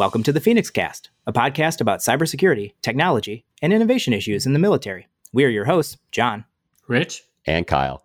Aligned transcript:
Welcome 0.00 0.22
to 0.22 0.32
the 0.32 0.40
Phoenix 0.40 0.70
Cast, 0.70 1.10
a 1.26 1.32
podcast 1.32 1.82
about 1.82 1.98
cybersecurity, 1.98 2.72
technology, 2.80 3.44
and 3.60 3.70
innovation 3.70 4.14
issues 4.14 4.46
in 4.46 4.54
the 4.54 4.58
military. 4.58 5.08
We 5.30 5.44
are 5.44 5.50
your 5.50 5.66
hosts, 5.66 5.98
John, 6.10 6.46
Rich, 6.88 7.24
and 7.44 7.66
Kyle. 7.66 8.02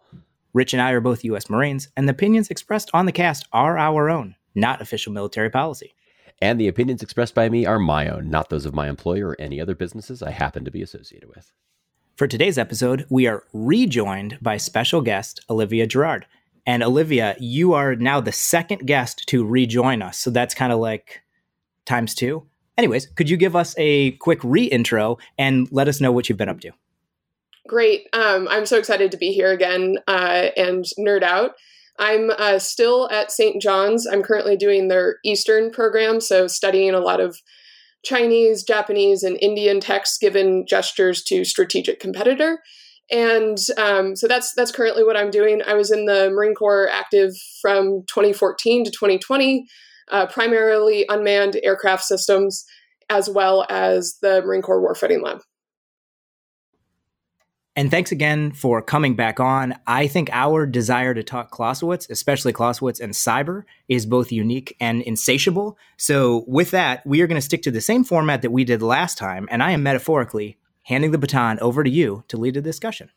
Rich 0.51 0.73
and 0.73 0.81
I 0.81 0.91
are 0.91 0.99
both 0.99 1.23
U.S. 1.23 1.49
Marines, 1.49 1.87
and 1.95 2.05
the 2.05 2.11
opinions 2.11 2.49
expressed 2.49 2.89
on 2.93 3.05
the 3.05 3.13
cast 3.13 3.47
are 3.53 3.77
our 3.77 4.09
own, 4.09 4.35
not 4.53 4.81
official 4.81 5.13
military 5.13 5.49
policy. 5.49 5.95
And 6.41 6.59
the 6.59 6.67
opinions 6.67 7.01
expressed 7.01 7.33
by 7.33 7.47
me 7.47 7.65
are 7.65 7.79
my 7.79 8.09
own, 8.09 8.29
not 8.29 8.49
those 8.49 8.65
of 8.65 8.75
my 8.75 8.89
employer 8.89 9.29
or 9.29 9.37
any 9.39 9.61
other 9.61 9.73
businesses 9.73 10.21
I 10.21 10.31
happen 10.31 10.65
to 10.65 10.71
be 10.71 10.81
associated 10.81 11.29
with. 11.33 11.53
For 12.17 12.27
today's 12.27 12.57
episode, 12.57 13.05
we 13.09 13.25
are 13.25 13.45
rejoined 13.53 14.37
by 14.41 14.57
special 14.57 14.99
guest 14.99 15.39
Olivia 15.49 15.87
Gerard. 15.87 16.25
And 16.65 16.83
Olivia, 16.83 17.37
you 17.39 17.71
are 17.71 17.95
now 17.95 18.19
the 18.19 18.33
second 18.33 18.85
guest 18.85 19.27
to 19.27 19.45
rejoin 19.45 20.01
us. 20.01 20.17
So 20.17 20.29
that's 20.29 20.55
kind 20.55 20.73
of 20.73 20.79
like 20.79 21.21
times 21.85 22.15
two. 22.15 22.45
Anyways, 22.77 23.07
could 23.15 23.29
you 23.29 23.37
give 23.37 23.55
us 23.55 23.73
a 23.77 24.11
quick 24.13 24.39
re-intro 24.43 25.17
and 25.37 25.67
let 25.71 25.87
us 25.87 26.01
know 26.01 26.11
what 26.11 26.27
you've 26.27 26.37
been 26.37 26.49
up 26.49 26.59
to? 26.61 26.71
Great. 27.67 28.07
Um, 28.13 28.47
I'm 28.49 28.65
so 28.65 28.77
excited 28.77 29.11
to 29.11 29.17
be 29.17 29.31
here 29.31 29.51
again 29.51 29.97
uh, 30.07 30.49
and 30.55 30.85
nerd 30.99 31.23
out. 31.23 31.51
I'm 31.97 32.29
uh, 32.31 32.59
still 32.59 33.09
at 33.09 33.31
St. 33.31 33.61
John's. 33.61 34.05
I'm 34.05 34.21
currently 34.21 34.57
doing 34.57 34.87
their 34.87 35.17
Eastern 35.23 35.71
program, 35.71 36.19
so 36.19 36.47
studying 36.47 36.93
a 36.93 36.99
lot 36.99 37.21
of 37.21 37.37
Chinese, 38.03 38.63
Japanese, 38.63 39.23
and 39.23 39.37
Indian 39.41 39.79
texts 39.79 40.17
given 40.17 40.65
gestures 40.67 41.23
to 41.23 41.45
strategic 41.45 41.99
competitor. 41.99 42.59
And 43.11 43.57
um, 43.77 44.15
so 44.15 44.27
that's 44.27 44.53
that's 44.53 44.71
currently 44.71 45.03
what 45.03 45.17
I'm 45.17 45.31
doing. 45.31 45.61
I 45.65 45.73
was 45.75 45.91
in 45.91 46.05
the 46.05 46.29
Marine 46.31 46.55
Corps 46.55 46.89
active 46.89 47.31
from 47.61 48.03
2014 48.07 48.83
to 48.85 48.91
2020 48.91 49.65
uh, 50.11 50.27
primarily 50.27 51.05
unmanned 51.09 51.59
aircraft 51.63 52.03
systems, 52.03 52.65
as 53.09 53.29
well 53.29 53.65
as 53.69 54.17
the 54.21 54.41
Marine 54.41 54.61
Corps 54.61 54.81
Warfighting 54.81 55.23
Lab. 55.23 55.41
And 57.77 57.91
thanks 57.91 58.11
again 58.11 58.53
for 58.53 58.81
coming 58.81 59.15
back 59.15 59.41
on. 59.41 59.75
I 59.85 60.07
think 60.07 60.29
our 60.31 60.65
desire 60.65 61.13
to 61.13 61.23
talk 61.23 61.51
Clausewitz, 61.51 62.09
especially 62.09 62.53
Clausewitz 62.53 63.01
and 63.01 63.11
cyber, 63.11 63.63
is 63.89 64.05
both 64.05 64.31
unique 64.31 64.77
and 64.79 65.01
insatiable. 65.01 65.77
So, 65.97 66.45
with 66.47 66.71
that, 66.71 67.05
we 67.05 67.19
are 67.19 67.27
going 67.27 67.35
to 67.39 67.45
stick 67.45 67.63
to 67.63 67.71
the 67.71 67.81
same 67.81 68.05
format 68.05 68.41
that 68.43 68.51
we 68.51 68.63
did 68.63 68.81
last 68.81 69.17
time. 69.17 69.49
And 69.51 69.61
I 69.61 69.71
am 69.71 69.83
metaphorically 69.83 70.57
handing 70.83 71.11
the 71.11 71.17
baton 71.17 71.59
over 71.59 71.83
to 71.83 71.89
you 71.89 72.23
to 72.29 72.37
lead 72.37 72.53
the 72.53 72.61
discussion. 72.61 73.09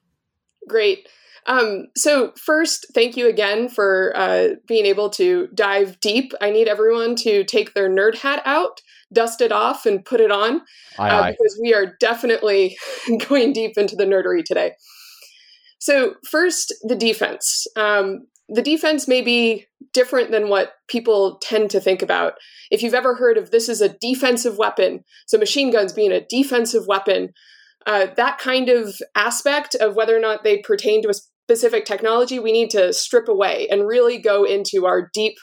Great. 0.67 1.09
Um, 1.49 1.87
so, 1.97 2.33
first, 2.37 2.87
thank 2.95 3.17
you 3.17 3.27
again 3.27 3.71
for 3.71 4.13
uh, 4.15 4.49
being 4.67 4.85
able 4.85 5.09
to 5.11 5.49
dive 5.55 5.99
deep. 6.01 6.33
I 6.43 6.51
need 6.51 6.69
everyone 6.69 7.17
to 7.17 7.43
take 7.43 7.73
their 7.73 7.89
nerd 7.89 8.17
hat 8.17 8.43
out, 8.45 8.83
dust 9.13 9.41
it 9.41 9.51
off, 9.51 9.87
and 9.87 10.05
put 10.05 10.21
it 10.21 10.31
on 10.31 10.61
aye, 10.99 11.09
uh, 11.09 11.23
aye. 11.23 11.31
because 11.31 11.59
we 11.61 11.73
are 11.73 11.97
definitely 12.01 12.77
going 13.29 13.55
deep 13.55 13.79
into 13.79 13.97
the 13.97 14.05
nerdery 14.05 14.45
today. 14.45 14.73
So, 15.79 16.17
first, 16.31 16.75
the 16.83 16.97
defense. 16.97 17.67
Um, 17.77 18.27
the 18.51 18.63
defense 18.63 19.09
may 19.09 19.23
be 19.23 19.67
different 19.95 20.31
than 20.31 20.51
what 20.51 20.73
people 20.87 21.39
tend 21.43 21.71
to 21.71 21.81
think 21.81 22.03
about. 22.03 22.35
If 22.71 22.83
you've 22.83 22.95
ever 22.95 23.15
heard 23.15 23.39
of 23.39 23.51
this 23.51 23.71
is 23.71 23.81
a 23.81 23.97
defensive 24.01 24.59
weapon, 24.59 25.03
so 25.27 25.39
machine 25.39 25.71
guns 25.71 25.95
being 25.95 26.13
a 26.13 26.25
defensive 26.29 26.87
weapon, 26.87 27.31
uh, 27.87 28.09
that 28.17 28.39
kind 28.39 28.69
of 28.69 28.95
aspect 29.15 29.75
of 29.75 29.97
whether 29.97 30.15
or 30.15 30.21
not 30.21 30.45
they 30.45 30.59
pertain 30.59 31.03
to 31.03 31.09
a 31.09 31.15
specific 31.49 31.87
technology 31.87 32.39
we 32.39 32.53
need 32.53 32.69
to 32.69 32.93
strip 32.93 33.27
away 33.27 33.67
and 33.71 33.87
really 33.87 34.19
go 34.19 34.45
into 34.45 34.85
our 34.85 35.09
deep 35.15 35.39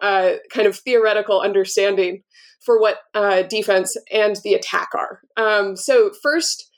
uh, 0.00 0.34
kind 0.52 0.68
of 0.68 0.76
theoretical 0.76 1.40
understanding 1.40 2.22
for 2.64 2.80
what 2.80 2.98
uh, 3.12 3.42
defense 3.42 3.96
and 4.12 4.36
the 4.44 4.54
attack 4.54 4.90
are. 4.94 5.20
Um, 5.36 5.74
so, 5.74 6.12
first, 6.22 6.70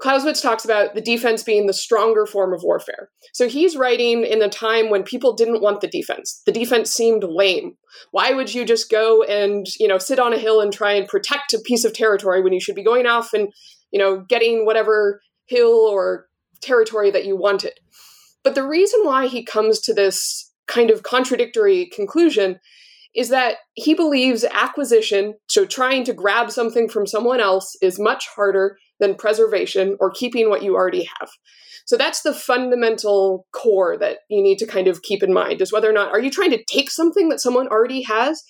Clausewitz 0.00 0.40
talks 0.40 0.64
about 0.64 0.94
the 0.94 1.02
defense 1.02 1.42
being 1.42 1.66
the 1.66 1.74
stronger 1.74 2.24
form 2.24 2.54
of 2.54 2.62
warfare. 2.62 3.10
So 3.34 3.46
he's 3.46 3.76
writing 3.76 4.24
in 4.24 4.40
a 4.42 4.48
time 4.48 4.88
when 4.88 5.02
people 5.02 5.34
didn't 5.34 5.60
want 5.60 5.82
the 5.82 5.86
defense. 5.86 6.42
The 6.46 6.52
defense 6.52 6.90
seemed 6.90 7.24
lame. 7.24 7.76
Why 8.10 8.32
would 8.32 8.54
you 8.54 8.64
just 8.64 8.90
go 8.90 9.22
and, 9.22 9.66
you 9.78 9.86
know, 9.86 9.98
sit 9.98 10.18
on 10.18 10.32
a 10.32 10.38
hill 10.38 10.62
and 10.62 10.72
try 10.72 10.92
and 10.92 11.06
protect 11.06 11.52
a 11.52 11.60
piece 11.60 11.84
of 11.84 11.92
territory 11.92 12.42
when 12.42 12.54
you 12.54 12.60
should 12.60 12.74
be 12.74 12.82
going 12.82 13.06
off 13.06 13.34
and, 13.34 13.52
you 13.92 13.98
know, 13.98 14.24
getting 14.28 14.64
whatever 14.64 15.20
hill 15.46 15.86
or 15.90 16.26
territory 16.62 17.10
that 17.10 17.26
you 17.26 17.36
wanted? 17.36 17.74
But 18.44 18.54
the 18.54 18.66
reason 18.66 19.00
why 19.04 19.26
he 19.26 19.42
comes 19.42 19.80
to 19.80 19.94
this 19.94 20.52
kind 20.68 20.90
of 20.90 21.02
contradictory 21.02 21.86
conclusion 21.86 22.60
is 23.14 23.30
that 23.30 23.56
he 23.74 23.94
believes 23.94 24.44
acquisition, 24.44 25.34
so 25.48 25.64
trying 25.64 26.04
to 26.04 26.12
grab 26.12 26.50
something 26.50 26.88
from 26.88 27.06
someone 27.06 27.40
else, 27.40 27.76
is 27.80 27.98
much 27.98 28.28
harder 28.28 28.76
than 29.00 29.14
preservation 29.14 29.96
or 30.00 30.10
keeping 30.10 30.48
what 30.48 30.62
you 30.62 30.74
already 30.74 31.08
have. 31.18 31.30
So 31.86 31.96
that's 31.96 32.22
the 32.22 32.34
fundamental 32.34 33.46
core 33.52 33.96
that 33.98 34.18
you 34.28 34.42
need 34.42 34.58
to 34.58 34.66
kind 34.66 34.88
of 34.88 35.02
keep 35.02 35.22
in 35.22 35.32
mind 35.32 35.60
is 35.60 35.72
whether 35.72 35.88
or 35.88 35.92
not 35.92 36.10
are 36.10 36.20
you 36.20 36.30
trying 36.30 36.50
to 36.50 36.64
take 36.64 36.90
something 36.90 37.28
that 37.28 37.40
someone 37.40 37.68
already 37.68 38.02
has 38.02 38.42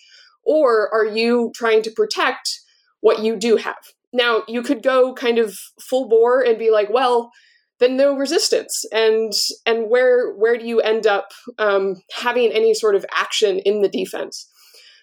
or 0.45 0.93
are 0.95 1.07
you 1.07 1.51
trying 1.55 1.83
to 1.83 1.91
protect 1.91 2.61
what 3.01 3.23
you 3.23 3.37
do 3.37 3.57
have? 3.57 3.93
Now, 4.13 4.45
you 4.47 4.63
could 4.63 4.83
go 4.83 5.13
kind 5.15 5.39
of 5.39 5.59
full 5.81 6.09
bore 6.09 6.41
and 6.41 6.59
be 6.59 6.71
like, 6.71 6.89
well, 6.91 7.33
then 7.81 7.97
no 7.97 8.17
resistance 8.17 8.85
and 8.93 9.33
and 9.67 9.91
where 9.91 10.33
where 10.35 10.57
do 10.57 10.67
you 10.67 10.81
end 10.81 11.07
up 11.07 11.33
um, 11.59 11.97
having 12.17 12.51
any 12.53 12.75
sort 12.75 12.95
of 12.95 13.07
action 13.13 13.59
in 13.61 13.83
the 13.83 13.89
defense 13.89 14.49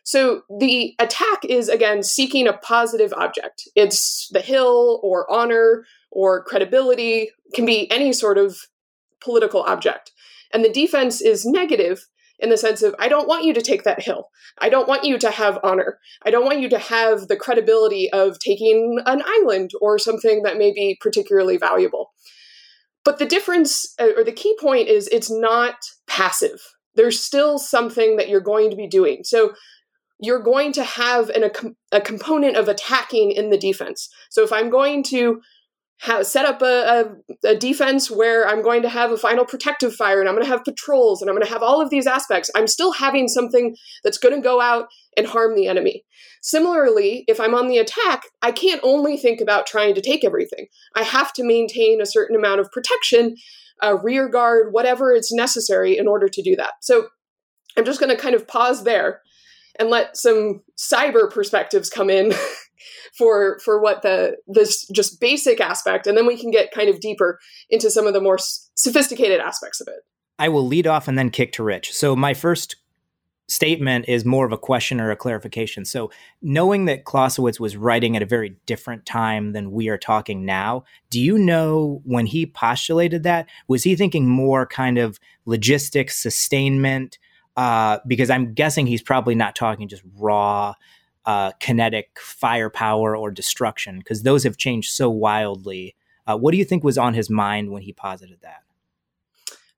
so 0.04 0.42
the 0.60 0.94
attack 1.00 1.46
is 1.46 1.70
again 1.70 2.04
seeking 2.04 2.48
a 2.48 2.54
positive 2.58 3.14
object 3.14 3.64
it's 3.76 4.30
the 4.32 4.42
hill 4.42 5.00
or 5.04 5.32
honor 5.32 5.86
or 6.12 6.44
credibility 6.44 7.30
can 7.54 7.66
be 7.66 7.90
any 7.92 8.12
sort 8.14 8.38
of 8.38 8.58
political 9.22 9.62
object 9.64 10.12
and 10.54 10.66
the 10.66 10.72
defense 10.72 11.22
is 11.22 11.46
negative 11.46 12.08
in 12.42 12.50
the 12.50 12.58
sense 12.58 12.82
of 12.82 12.96
I 13.00 13.08
don't 13.08 13.28
want 13.28 13.46
you 13.46 13.54
to 13.54 13.62
take 13.62 13.84
that 13.84 14.02
hill. 14.02 14.30
I 14.60 14.70
don't 14.70 14.88
want 14.88 15.04
you 15.04 15.18
to 15.20 15.30
have 15.30 15.60
honor. 15.64 16.00
I 16.26 16.32
don't 16.32 16.44
want 16.44 16.60
you 16.60 16.70
to 16.70 16.80
have 16.80 17.28
the 17.28 17.38
credibility 17.38 18.12
of 18.12 18.40
taking 18.40 18.98
an 19.06 19.22
island 19.24 19.72
or 19.80 20.00
something 20.00 20.42
that 20.42 20.58
may 20.58 20.74
be 20.74 20.98
particularly 21.00 21.58
valuable. 21.58 22.11
But 23.04 23.20
the 23.20 23.26
difference, 23.26 23.94
uh, 24.00 24.10
or 24.16 24.24
the 24.24 24.32
key 24.32 24.56
point, 24.60 24.88
is 24.88 25.08
it's 25.08 25.32
not 25.32 25.76
passive. 26.08 26.60
There's 26.96 27.20
still 27.20 27.58
something 27.58 28.18
that 28.18 28.30
you're 28.30 28.42
going 28.42 28.70
to 28.70 28.76
be 28.76 28.88
doing. 28.88 29.24
So 29.24 29.54
you're 30.20 30.44
going 30.44 30.72
to 30.74 30.84
have 30.84 31.30
an, 31.30 31.44
a, 31.46 31.98
a 31.98 32.02
component 32.02 32.56
of 32.56 32.68
attacking 32.68 33.32
in 33.32 33.50
the 33.50 33.58
defense. 33.58 34.10
So 34.30 34.44
if 34.44 34.54
I'm 34.54 34.70
going 34.70 35.04
to 35.06 35.42
have, 36.02 36.26
set 36.26 36.46
up 36.46 36.62
a, 36.62 37.16
a, 37.46 37.50
a, 37.50 37.56
defense 37.56 38.10
where 38.10 38.48
I'm 38.48 38.64
going 38.64 38.82
to 38.82 38.90
have 38.90 39.12
a 39.12 39.18
final 39.18 39.46
protective 39.46 39.94
fire 39.94 40.20
and 40.20 40.28
I'm 40.28 40.36
going 40.36 40.46
to 40.46 40.52
have 40.52 40.64
patrols 40.64 41.22
and 41.22 41.30
I'm 41.30 41.36
going 41.36 41.46
to 41.46 41.52
have 41.52 41.62
all 41.62 41.80
of 41.80 41.92
these 41.92 42.08
aspects. 42.08 42.50
I'm 42.56 42.68
still 42.68 42.92
having 42.92 43.28
something 43.28 43.76
that's 44.04 44.18
going 44.18 44.36
to 44.36 44.42
go 44.42 44.60
out 44.60 44.88
and 45.16 45.28
harm 45.28 45.56
the 45.56 45.68
enemy. 45.68 46.04
Similarly, 46.42 47.24
if 47.28 47.40
I'm 47.40 47.54
on 47.54 47.68
the 47.68 47.78
attack, 47.78 48.24
I 48.42 48.52
can't 48.52 48.82
only 48.84 49.16
think 49.16 49.42
about 49.42 49.68
trying 49.68 49.94
to 49.94 50.02
take 50.02 50.26
everything. 50.26 50.68
I 50.96 51.04
have 51.04 51.34
to 51.34 51.44
maintain 51.44 52.02
a 52.02 52.08
certain 52.08 52.36
amount 52.36 52.62
of 52.62 52.72
protection, 52.72 53.36
a 53.82 53.96
rear 53.96 54.28
guard, 54.28 54.74
whatever 54.74 55.14
is 55.14 55.32
necessary 55.32 55.98
in 55.98 56.08
order 56.08 56.28
to 56.28 56.42
do 56.42 56.56
that. 56.56 56.74
So 56.82 57.10
I'm 57.78 57.86
just 57.86 58.00
going 58.00 58.16
to 58.16 58.22
kind 58.22 58.36
of 58.36 58.48
pause 58.48 58.84
there 58.84 59.22
and 59.80 59.90
let 59.90 60.18
some 60.18 60.62
cyber 60.78 61.32
perspectives 61.32 61.90
come 61.90 62.10
in 62.10 62.34
for 63.18 63.60
for 63.64 63.82
what 63.82 64.02
the 64.02 64.38
this 64.48 64.88
just 64.88 65.20
basic 65.20 65.60
aspect 65.60 66.08
and 66.08 66.18
then 66.18 66.26
we 66.26 66.38
can 66.38 66.52
get 66.52 66.72
kind 66.72 66.90
of 66.90 67.00
deeper 67.00 67.40
into 67.70 67.90
some 67.90 68.08
of 68.08 68.14
the 68.14 68.22
more 68.22 68.38
sophisticated 68.76 69.40
aspects 69.40 69.82
of 69.82 69.88
it. 69.88 70.02
I 70.40 70.50
will 70.50 70.66
lead 70.66 70.88
off 70.88 71.08
and 71.08 71.18
then 71.18 71.30
kick 71.30 71.52
to 71.54 71.64
rich. 71.64 71.94
So 71.94 72.16
my 72.16 72.34
first 72.34 72.78
statement 73.52 74.06
is 74.08 74.24
more 74.24 74.46
of 74.46 74.52
a 74.54 74.58
question 74.58 75.02
or 75.02 75.12
a 75.12 75.16
clarification. 75.16 75.84
So 75.84 76.10
knowing 76.42 76.86
that 76.86 77.04
clausewitz 77.04 77.60
was 77.60 77.76
writing 77.76 78.16
at 78.16 78.22
a 78.22 78.26
very 78.26 78.56
different 78.66 79.06
time 79.06 79.52
than 79.52 79.72
we 79.72 79.90
are 79.90 79.98
talking 79.98 80.46
now 80.46 80.86
do 81.10 81.20
you 81.20 81.38
know 81.38 82.02
when 82.06 82.26
he 82.26 82.46
postulated 82.46 83.24
that? 83.24 83.48
Was 83.68 83.84
he 83.84 83.96
thinking 83.96 84.28
more 84.28 84.66
kind 84.66 84.98
of 84.98 85.20
logistics 85.46 86.18
sustainment 86.18 87.20
uh, 87.58 88.00
because 88.08 88.30
i'm 88.30 88.54
guessing 88.54 88.88
he's 88.88 89.02
probably 89.02 89.36
not 89.36 89.56
talking 89.56 89.88
just 89.88 90.04
raw 90.18 90.74
uh, 91.26 91.52
kinetic 91.60 92.18
firepower 92.20 93.16
or 93.16 93.32
destruction 93.32 94.00
because 94.00 94.24
those 94.24 94.44
have 94.44 94.58
changed 94.58 94.92
so 94.92 95.10
wildly. 95.10 95.96
Uh, 96.26 96.38
what 96.38 96.52
do 96.52 96.58
you 96.58 96.66
think 96.66 96.84
was 96.84 96.98
on 96.98 97.14
his 97.14 97.30
mind 97.30 97.72
when 97.72 97.82
he 97.82 97.94
posited 97.94 98.40
that? 98.42 98.64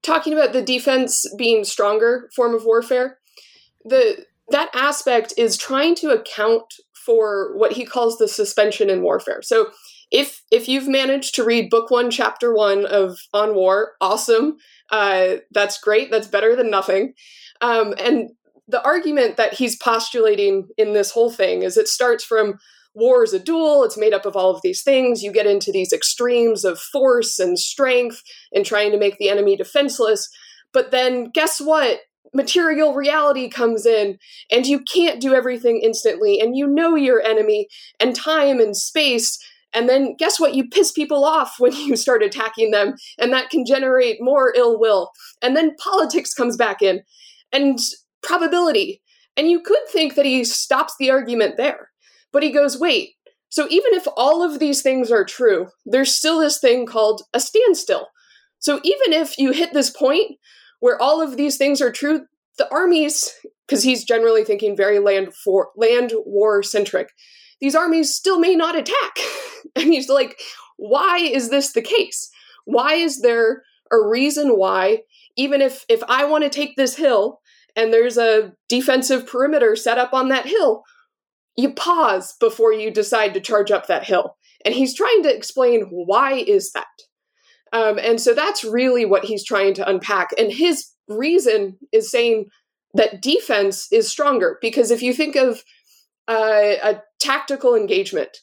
Talking 0.02 0.34
about 0.34 0.54
the 0.54 0.62
defense 0.62 1.26
being 1.38 1.64
stronger 1.64 2.30
form 2.36 2.54
of 2.54 2.66
warfare, 2.66 3.20
the 3.86 4.26
that 4.50 4.70
aspect 4.74 5.34
is 5.38 5.58
trying 5.58 5.96
to 5.96 6.10
account 6.10 6.74
for 6.94 7.56
what 7.58 7.74
he 7.74 7.86
calls 7.86 8.18
the 8.18 8.28
suspension 8.28 8.90
in 8.90 9.02
warfare. 9.02 9.42
So 9.42 9.72
if 10.12 10.44
if 10.52 10.68
you've 10.68 10.88
managed 10.88 11.36
to 11.36 11.44
read 11.44 11.70
book 11.70 11.90
one, 11.90 12.12
chapter 12.12 12.54
one 12.54 12.86
of 12.86 13.18
On 13.34 13.56
War, 13.56 13.94
awesome. 14.02 14.58
Uh, 14.90 15.38
that's 15.52 15.80
great. 15.80 16.12
That's 16.12 16.28
better 16.28 16.56
than 16.56 16.70
nothing. 16.70 17.14
Um, 17.64 17.94
and 17.98 18.30
the 18.68 18.84
argument 18.84 19.38
that 19.38 19.54
he's 19.54 19.78
postulating 19.78 20.68
in 20.78 20.94
this 20.94 21.12
whole 21.12 21.32
thing 21.32 21.64
is 21.64 21.78
it 21.78 21.88
starts 21.88 22.24
from 22.24 22.60
war 22.94 23.24
is 23.24 23.34
a 23.34 23.40
duel, 23.40 23.84
it's 23.84 23.98
made 23.98 24.14
up 24.14 24.26
of 24.26 24.36
all 24.36 24.54
of 24.54 24.62
these 24.62 24.84
things. 24.84 25.24
You 25.24 25.32
get 25.32 25.48
into 25.48 25.72
these 25.72 25.94
extremes 25.94 26.66
of 26.66 26.78
force 26.78 27.40
and 27.40 27.58
strength 27.58 28.22
and 28.52 28.66
trying 28.66 28.92
to 28.92 29.00
make 29.00 29.18
the 29.18 29.30
enemy 29.30 29.56
defenseless. 29.56 30.30
But 30.74 30.92
then 30.92 31.30
guess 31.34 31.60
what? 31.60 32.02
Material 32.36 32.94
reality 32.94 33.48
comes 33.48 33.86
in, 33.86 34.18
and 34.52 34.66
you 34.66 34.80
can't 34.80 35.22
do 35.22 35.34
everything 35.34 35.80
instantly, 35.84 36.40
and 36.40 36.58
you 36.58 36.68
know 36.68 36.96
your 36.96 37.22
enemy, 37.22 37.68
and 38.00 38.16
time 38.16 38.60
and 38.60 38.76
space 38.76 39.38
and 39.76 39.90
then 39.90 40.16
guess 40.18 40.40
what? 40.40 40.54
You 40.54 40.70
piss 40.70 40.92
people 40.92 41.26
off 41.26 41.56
when 41.58 41.72
you 41.76 41.96
start 41.96 42.24
attacking 42.24 42.72
them, 42.72 42.96
and 43.18 43.34
that 43.34 43.50
can 43.50 43.66
generate 43.66 44.18
more 44.22 44.54
ill 44.56 44.80
will. 44.80 45.12
And 45.42 45.56
then 45.56 45.76
politics 45.78 46.34
comes 46.34 46.56
back 46.56 46.82
in 46.82 47.02
and 47.54 47.80
probability. 48.22 49.02
And 49.38 49.50
you 49.50 49.62
could 49.62 49.88
think 49.90 50.16
that 50.16 50.26
he 50.26 50.44
stops 50.44 50.96
the 51.00 51.12
argument 51.12 51.58
there. 51.58 51.90
But 52.32 52.44
he 52.44 52.52
goes, 52.52 52.80
wait, 52.80 53.12
so 53.50 53.68
even 53.70 53.94
if 53.94 54.08
all 54.18 54.44
of 54.44 54.60
these 54.60 54.82
things 54.82 55.12
are 55.12 55.24
true, 55.24 55.68
there's 55.86 56.12
still 56.12 56.40
this 56.40 56.60
thing 56.60 56.88
called 56.88 57.22
a 57.34 57.40
standstill. 57.40 58.08
So 58.58 58.80
even 58.84 59.14
if 59.14 59.38
you 59.38 59.52
hit 59.52 59.74
this 59.74 59.92
point 59.92 60.38
where 60.80 61.00
all 61.00 61.22
of 61.22 61.38
these 61.38 61.58
things 61.58 61.82
are 61.82 61.92
true, 61.92 62.26
the 62.58 62.72
armies, 62.72 63.32
because 63.68 63.84
he's 63.84 64.04
generally 64.04 64.44
thinking 64.44 64.76
very 64.76 65.00
land 65.00 65.34
for 65.36 65.70
land 65.78 66.14
war 66.26 66.64
centric, 66.64 67.10
these 67.62 67.76
armies 67.76 68.14
still 68.14 68.40
may 68.40 68.56
not 68.56 68.76
attack. 68.76 69.20
and 69.76 69.94
he's 69.94 70.10
like, 70.10 70.40
why 70.78 71.20
is 71.20 71.50
this 71.50 71.74
the 71.74 71.82
case? 71.82 72.30
Why 72.66 72.94
is 72.94 73.22
there 73.22 73.64
a 73.92 74.02
reason 74.02 74.58
why, 74.58 75.02
even 75.38 75.62
if 75.62 75.86
if 75.88 76.02
I 76.10 76.26
want 76.26 76.44
to 76.44 76.50
take 76.50 76.76
this 76.76 76.96
hill 76.96 77.40
and 77.76 77.92
there's 77.92 78.18
a 78.18 78.54
defensive 78.70 79.28
perimeter 79.28 79.76
set 79.76 79.98
up 79.98 80.14
on 80.14 80.30
that 80.30 80.46
hill, 80.46 80.84
you 81.56 81.74
pause 81.74 82.36
before 82.40 82.74
you 82.74 82.92
decide 82.92 83.34
to 83.34 83.42
charge 83.42 83.72
up 83.72 83.88
that 83.88 84.06
hill. 84.06 84.38
And 84.66 84.74
he's 84.74 84.96
trying 84.96 85.24
to 85.24 85.36
explain 85.36 85.88
why 85.90 86.34
is 86.34 86.72
that. 86.72 86.86
Um, 87.74 87.98
and 87.98 88.22
so 88.22 88.34
that's 88.34 88.64
really 88.64 89.06
what 89.06 89.26
he's 89.26 89.44
trying 89.44 89.74
to 89.76 89.90
unpack. 89.90 90.30
And 90.38 90.52
his 90.52 90.92
reason 91.08 91.78
is 91.92 92.10
saying 92.10 92.46
that 92.94 93.22
defense 93.22 93.92
is 93.92 94.08
stronger 94.08 94.58
because 94.62 94.92
if 94.92 95.02
you 95.02 95.14
think 95.14 95.36
of 95.36 95.64
uh, 96.28 96.76
a 96.84 97.02
tactical 97.20 97.76
engagement, 97.76 98.38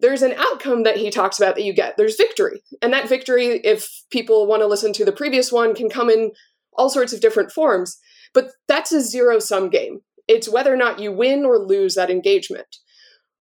there's 0.00 0.22
an 0.22 0.34
outcome 0.36 0.82
that 0.82 0.96
he 0.96 1.10
talks 1.10 1.38
about 1.38 1.54
that 1.54 1.64
you 1.64 1.72
get. 1.72 1.96
There's 1.96 2.16
victory. 2.16 2.62
And 2.82 2.92
that 2.92 3.08
victory, 3.08 3.60
if 3.64 3.88
people 4.10 4.46
want 4.46 4.60
to 4.62 4.66
listen 4.66 4.92
to 4.94 5.04
the 5.04 5.12
previous 5.12 5.52
one, 5.52 5.74
can 5.74 5.88
come 5.88 6.10
in 6.10 6.32
all 6.76 6.90
sorts 6.90 7.12
of 7.12 7.20
different 7.20 7.52
forms. 7.52 7.98
But 8.32 8.50
that's 8.68 8.92
a 8.92 9.00
zero 9.00 9.38
sum 9.38 9.70
game. 9.70 10.00
It's 10.26 10.48
whether 10.48 10.72
or 10.72 10.76
not 10.76 10.98
you 10.98 11.12
win 11.12 11.44
or 11.44 11.58
lose 11.58 11.94
that 11.94 12.10
engagement. 12.10 12.66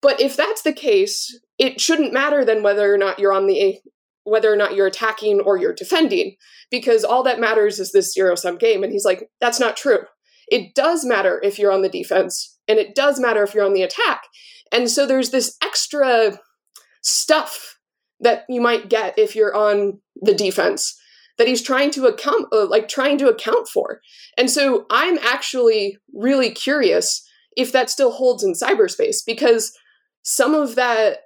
But 0.01 0.21
if 0.21 0.35
that's 0.35 0.61
the 0.61 0.73
case, 0.73 1.39
it 1.57 1.81
shouldn't 1.81 2.13
matter 2.13 2.45
then 2.45 2.61
whether 2.61 2.93
or 2.93 2.97
not 2.97 3.17
you're 3.17 3.33
on 3.33 3.47
the 3.47 3.79
whether 4.23 4.51
or 4.51 4.55
not 4.55 4.75
you're 4.75 4.87
attacking 4.87 5.39
or 5.39 5.57
you're 5.57 5.73
defending, 5.73 6.35
because 6.71 7.03
all 7.03 7.21
that 7.23 7.39
matters 7.39 7.79
is 7.79 7.91
this 7.91 8.11
zero 8.11 8.35
sum 8.35 8.57
game. 8.57 8.83
And 8.83 8.91
he's 8.91 9.05
like, 9.05 9.29
that's 9.39 9.59
not 9.59 9.77
true. 9.77 9.99
It 10.47 10.75
does 10.75 11.05
matter 11.05 11.39
if 11.43 11.57
you're 11.57 11.71
on 11.71 11.81
the 11.81 11.89
defense, 11.89 12.57
and 12.67 12.77
it 12.77 12.95
does 12.95 13.19
matter 13.19 13.43
if 13.43 13.53
you're 13.53 13.65
on 13.65 13.73
the 13.73 13.83
attack. 13.83 14.23
And 14.71 14.89
so 14.89 15.05
there's 15.05 15.29
this 15.29 15.55
extra 15.63 16.39
stuff 17.01 17.77
that 18.19 18.45
you 18.49 18.61
might 18.61 18.89
get 18.89 19.17
if 19.17 19.35
you're 19.35 19.55
on 19.55 19.99
the 20.21 20.33
defense 20.33 20.99
that 21.37 21.47
he's 21.47 21.61
trying 21.61 21.91
to 21.91 22.05
account 22.05 22.47
uh, 22.51 22.65
like 22.67 22.87
trying 22.87 23.17
to 23.19 23.29
account 23.29 23.67
for. 23.67 24.01
And 24.37 24.49
so 24.49 24.85
I'm 24.89 25.17
actually 25.19 25.97
really 26.13 26.51
curious 26.51 27.27
if 27.57 27.71
that 27.71 27.89
still 27.89 28.11
holds 28.11 28.43
in 28.43 28.53
cyberspace 28.53 29.17
because 29.25 29.77
some 30.23 30.53
of 30.53 30.75
that 30.75 31.19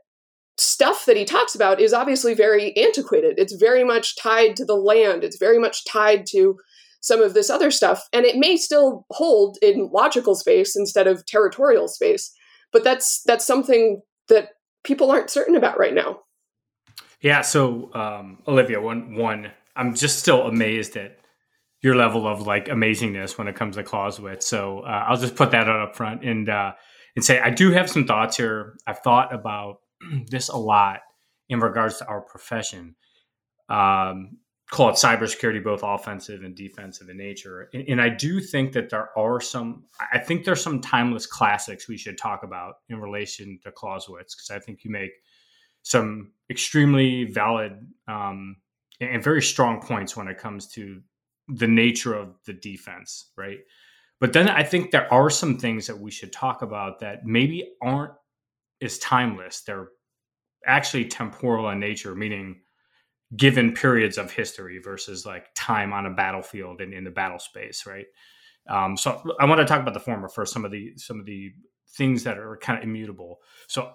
stuff 0.58 1.06
that 1.06 1.16
he 1.16 1.26
talks 1.26 1.56
about 1.56 1.80
is 1.80 1.94
obviously 1.94 2.34
very 2.34 2.76
antiquated. 2.76 3.36
It's 3.38 3.54
very 3.54 3.84
much 3.84 4.18
tied 4.18 4.56
to 4.58 4.66
the 4.66 4.76
land. 4.76 5.24
It's 5.24 5.38
very 5.38 5.58
much 5.58 5.86
tied 5.86 6.26
to 6.32 6.58
some 7.02 7.22
of 7.22 7.34
this 7.34 7.50
other 7.50 7.72
stuff 7.72 8.08
and 8.12 8.26
it 8.26 8.36
may 8.36 8.58
still 8.58 9.06
hold 9.12 9.58
in 9.62 9.90
logical 9.94 10.36
space 10.36 10.76
instead 10.76 11.08
of 11.08 11.26
territorial 11.26 11.88
space. 11.88 12.32
But 12.72 12.84
that's 12.84 13.24
that's 13.24 13.46
something 13.46 14.02
that 14.28 14.50
people 14.84 15.12
aren't 15.12 15.30
certain 15.30 15.56
about 15.56 15.80
right 15.80 15.94
now. 15.94 16.20
Yeah. 17.22 17.42
So, 17.42 17.94
um, 17.94 18.40
Olivia, 18.48 18.80
one 18.80 19.16
one 19.16 19.52
I'm 19.80 19.96
just 19.96 20.20
still 20.20 20.44
amazed 20.44 20.98
at 20.98 21.18
your 21.82 21.96
level 21.96 22.28
of 22.28 22.46
like 22.46 22.66
amazingness 22.66 23.38
when 23.38 23.48
it 23.48 23.56
comes 23.56 23.78
to 23.78 23.84
Clausewitz. 23.84 24.46
So 24.46 24.82
uh, 24.82 25.06
I'll 25.08 25.18
just 25.18 25.36
put 25.36 25.52
that 25.52 25.70
out 25.70 25.80
up 25.80 25.96
front 25.96 26.24
and 26.24 26.50
uh, 26.50 26.74
and 27.16 27.24
say 27.24 27.40
I 27.40 27.50
do 27.50 27.72
have 27.72 27.90
some 27.90 28.06
thoughts 28.06 28.38
here. 28.38 28.78
I've 28.86 29.00
thought 29.00 29.34
about 29.34 29.78
this 30.28 30.50
a 30.50 30.58
lot 30.58 31.00
in 31.48 31.60
regards 31.60 31.98
to 31.98 32.08
our 32.08 32.22
profession. 32.22 32.96
Um, 33.70 34.38
call 34.70 34.90
it 34.90 34.96
cybersecurity, 34.96 35.64
both 35.64 35.82
offensive 35.84 36.44
and 36.44 36.56
defensive 36.56 37.10
in 37.10 37.18
nature. 37.18 37.70
And, 37.74 37.88
and, 37.88 38.02
I 38.02 38.10
do 38.10 38.40
think 38.40 38.74
that 38.74 38.90
there 38.90 39.10
are 39.18 39.40
some. 39.40 39.84
I 40.12 40.20
think 40.20 40.44
there's 40.44 40.62
some 40.62 40.82
timeless 40.82 41.26
classics 41.26 41.88
we 41.88 41.98
should 41.98 42.18
talk 42.18 42.44
about 42.44 42.76
in 42.90 43.00
relation 43.00 43.60
to 43.64 43.72
Clausewitz 43.72 44.36
because 44.36 44.50
I 44.50 44.60
think 44.60 44.84
you 44.84 44.92
make 44.92 45.12
some 45.84 46.32
extremely 46.50 47.26
valid 47.26 47.74
um, 48.08 48.58
and 49.00 49.24
very 49.24 49.42
strong 49.42 49.82
points 49.82 50.16
when 50.16 50.28
it 50.28 50.38
comes 50.38 50.68
to 50.74 51.02
the 51.48 51.68
nature 51.68 52.14
of 52.14 52.36
the 52.46 52.54
defense, 52.54 53.32
right? 53.38 53.60
But 54.20 54.34
then 54.34 54.50
I 54.50 54.64
think 54.64 54.92
there 54.92 55.12
are 55.14 55.30
some 55.30 55.58
things 55.58 55.88
that 55.88 56.00
we 56.00 56.12
should 56.12 56.34
talk 56.34 56.62
about 56.62 57.00
that 57.00 57.26
maybe 57.26 57.74
aren't 57.82 58.14
as 58.82 59.00
timeless. 59.00 59.62
They're 59.62 59.90
actually 60.66 61.06
temporal 61.06 61.70
in 61.70 61.80
nature, 61.80 62.16
meaning 62.16 62.62
given 63.36 63.74
periods 63.74 64.18
of 64.18 64.32
history 64.32 64.80
versus 64.84 65.26
like 65.26 65.48
time 65.56 65.94
on 65.94 66.06
a 66.06 66.12
battlefield 66.14 66.82
and 66.82 66.94
in 66.94 67.04
the 67.04 67.12
battle 67.12 67.40
space, 67.40 67.86
right? 67.86 68.08
Um, 68.70 68.98
so 68.98 69.22
I 69.40 69.46
want 69.46 69.60
to 69.60 69.66
talk 69.66 69.82
about 69.82 69.94
the 69.94 70.00
former 70.00 70.28
first. 70.28 70.54
Some 70.54 70.66
of 70.66 70.72
the 70.72 70.94
some 70.98 71.20
of 71.20 71.26
the 71.26 71.52
things 71.96 72.24
that 72.24 72.38
are 72.38 72.58
kind 72.58 72.78
of 72.78 72.84
immutable. 72.84 73.40
So 73.68 73.94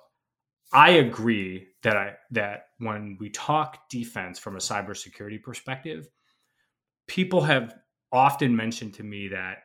I 0.73 0.91
agree 0.91 1.69
that 1.83 1.97
I 1.97 2.15
that 2.33 2.67
when 2.79 3.17
we 3.21 3.31
talk 3.31 3.89
defense 3.89 4.39
from 4.39 4.57
a 4.57 4.61
cybersecurity 4.61 5.43
perspective, 5.43 6.09
people 7.07 7.43
have 7.43 7.75
often 8.13 8.55
mentioned 8.55 8.95
to 8.95 9.03
me 9.03 9.29
that 9.29 9.59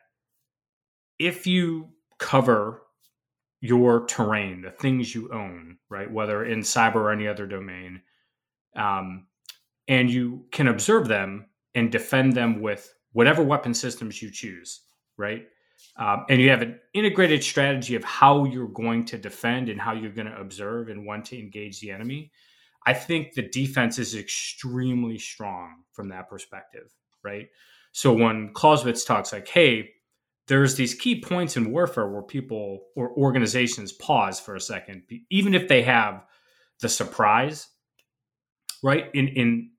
if 1.18 1.46
you 1.46 1.90
cover 2.18 2.82
your 3.60 4.06
terrain, 4.06 4.62
the 4.62 4.70
things 4.70 5.14
you 5.14 5.30
own, 5.32 5.76
right, 5.90 6.10
whether 6.10 6.44
in 6.44 6.60
cyber 6.60 6.96
or 6.96 7.12
any 7.12 7.28
other 7.28 7.46
domain, 7.46 8.00
um, 8.76 9.26
and 9.88 10.10
you 10.10 10.46
can 10.52 10.68
observe 10.68 11.08
them 11.08 11.46
and 11.74 11.92
defend 11.92 12.32
them 12.34 12.62
with 12.62 12.92
whatever 13.12 13.42
weapon 13.42 13.74
systems 13.74 14.22
you 14.22 14.30
choose, 14.30 14.82
right? 15.18 15.46
Um, 15.96 16.24
and 16.28 16.40
you 16.40 16.50
have 16.50 16.62
an 16.62 16.78
integrated 16.94 17.42
strategy 17.42 17.94
of 17.94 18.04
how 18.04 18.44
you're 18.44 18.68
going 18.68 19.04
to 19.06 19.18
defend 19.18 19.68
and 19.68 19.80
how 19.80 19.92
you're 19.92 20.12
going 20.12 20.30
to 20.30 20.40
observe 20.40 20.88
and 20.88 21.06
when 21.06 21.22
to 21.24 21.38
engage 21.38 21.80
the 21.80 21.90
enemy. 21.90 22.32
I 22.86 22.94
think 22.94 23.34
the 23.34 23.48
defense 23.48 23.98
is 23.98 24.14
extremely 24.14 25.18
strong 25.18 25.82
from 25.92 26.08
that 26.08 26.30
perspective, 26.30 26.94
right? 27.22 27.48
So 27.92 28.12
when 28.12 28.52
Clausewitz 28.54 29.04
talks 29.04 29.32
like, 29.32 29.48
hey, 29.48 29.90
there's 30.46 30.74
these 30.74 30.94
key 30.94 31.20
points 31.20 31.56
in 31.56 31.70
warfare 31.70 32.08
where 32.08 32.22
people 32.22 32.86
or 32.96 33.10
organizations 33.10 33.92
pause 33.92 34.40
for 34.40 34.56
a 34.56 34.60
second, 34.60 35.02
even 35.30 35.54
if 35.54 35.68
they 35.68 35.82
have 35.82 36.24
the 36.80 36.88
surprise, 36.88 37.68
right? 38.82 39.10
In 39.14 39.28
in 39.28 39.70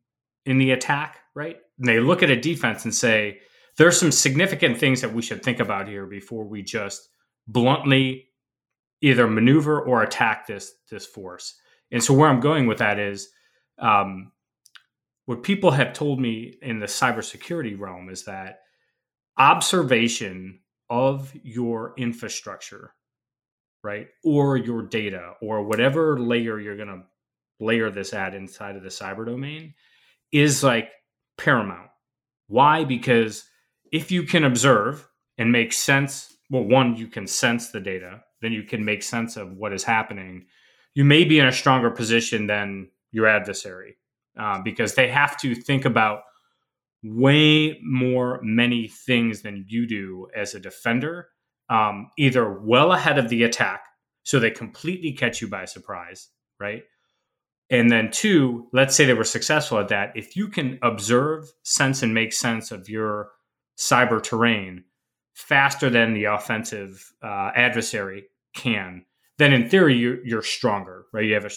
in 0.46 0.58
the 0.60 0.72
attack, 0.72 1.18
right? 1.36 1.58
And 1.78 1.88
they 1.88 2.00
look 2.00 2.24
at 2.24 2.30
a 2.30 2.40
defense 2.40 2.86
and 2.86 2.94
say, 2.94 3.40
there's 3.82 4.00
some 4.00 4.12
significant 4.12 4.78
things 4.78 5.02
that 5.02 5.12
we 5.12 5.24
should 5.24 5.42
think 5.42 5.60
about 5.60 5.88
here 5.88 6.06
before 6.06 6.46
we 6.46 6.62
just 6.62 7.10
bluntly 7.48 8.28
either 9.02 9.26
maneuver 9.26 9.82
or 9.82 10.04
attack 10.04 10.46
this 10.46 10.72
this 10.92 11.08
force. 11.08 11.60
And 11.92 12.04
so 12.04 12.14
where 12.14 12.30
I'm 12.30 12.42
going 12.42 12.68
with 12.68 12.78
that 12.78 13.00
is 13.00 13.30
um, 13.80 14.34
what 15.26 15.42
people 15.42 15.72
have 15.72 15.94
told 15.94 16.20
me 16.20 16.60
in 16.62 16.78
the 16.78 16.86
cybersecurity 16.86 17.80
realm 17.80 18.10
is 18.10 18.26
that 18.26 18.60
observation 19.40 20.60
of 20.88 21.34
your 21.42 21.96
infrastructure, 21.98 22.94
right, 23.84 24.10
or 24.24 24.58
your 24.58 24.84
data, 24.84 25.34
or 25.42 25.64
whatever 25.64 26.20
layer 26.20 26.60
you're 26.60 26.78
going 26.78 26.88
to 26.88 27.02
layer 27.60 27.90
this 27.90 28.14
at 28.14 28.36
inside 28.36 28.76
of 28.76 28.84
the 28.84 28.90
cyber 28.90 29.26
domain 29.26 29.74
is 30.32 30.64
like 30.64 30.92
paramount. 31.36 31.90
Why? 32.48 32.84
Because 32.84 33.44
if 33.92 34.12
you 34.12 34.24
can 34.24 34.44
observe 34.44 35.08
and 35.38 35.52
make 35.52 35.74
sense, 35.74 36.36
well, 36.50 36.64
one, 36.64 36.96
you 36.96 37.08
can 37.08 37.28
sense 37.28 37.72
the 37.72 37.80
data, 37.80 38.22
then 38.42 38.52
you 38.52 38.64
can 38.64 38.84
make 38.84 39.04
sense 39.04 39.38
of 39.38 39.54
what 39.54 39.74
is 39.74 39.84
happening. 39.84 40.46
You 40.94 41.06
may 41.06 41.24
be 41.24 41.40
in 41.40 41.48
a 41.48 41.52
stronger 41.52 41.90
position 41.90 42.48
than 42.48 42.90
your 43.12 43.28
adversary 43.28 43.98
uh, 44.40 44.62
because 44.62 44.96
they 44.96 45.08
have 45.10 45.38
to 45.42 45.56
think 45.56 45.86
about 45.86 46.22
way 47.04 47.80
more 47.84 48.40
many 48.44 48.88
things 48.88 49.42
than 49.42 49.66
you 49.68 49.88
do 49.88 50.28
as 50.36 50.54
a 50.54 50.60
defender 50.60 51.30
um, 51.72 52.12
either 52.18 52.52
well 52.52 52.92
ahead 52.92 53.18
of 53.18 53.30
the 53.30 53.44
attack, 53.44 53.86
so 54.24 54.40
they 54.40 54.52
completely 54.52 55.14
catch 55.14 55.42
you 55.42 55.48
by 55.48 55.66
surprise, 55.66 56.28
right? 56.60 56.84
And 57.70 57.90
then 57.90 58.12
two, 58.12 58.68
let's 58.74 58.94
say 58.94 59.06
they 59.06 59.14
were 59.14 59.24
successful 59.24 59.80
at 59.80 59.88
that. 59.88 60.12
If 60.14 60.36
you 60.36 60.50
can 60.50 60.78
observe, 60.82 61.50
sense, 61.64 62.04
and 62.04 62.14
make 62.14 62.34
sense 62.34 62.72
of 62.72 62.90
your 62.90 63.30
cyber 63.82 64.22
terrain 64.22 64.84
faster 65.34 65.90
than 65.90 66.14
the 66.14 66.26
offensive 66.26 67.12
uh, 67.24 67.50
adversary 67.56 68.26
can, 68.54 69.04
then 69.40 69.54
in 69.54 69.68
theory 69.68 69.98
you're, 69.98 70.24
you're 70.24 70.44
stronger, 70.44 71.06
right? 71.12 71.26
You 71.26 71.34
have 71.34 71.46
a, 71.46 71.52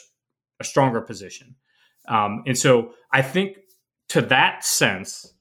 a 0.60 0.64
stronger 0.64 1.02
position. 1.02 1.54
Um, 2.08 2.42
and 2.46 2.56
so 2.56 2.92
I 3.12 3.20
think 3.20 3.58
to 4.08 4.22
that 4.22 4.64
sense, 4.64 5.34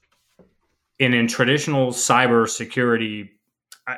and 0.99 1.15
in 1.15 1.27
traditional 1.27 1.91
cyber 1.91 2.49
security, 2.49 3.31
I, 3.87 3.97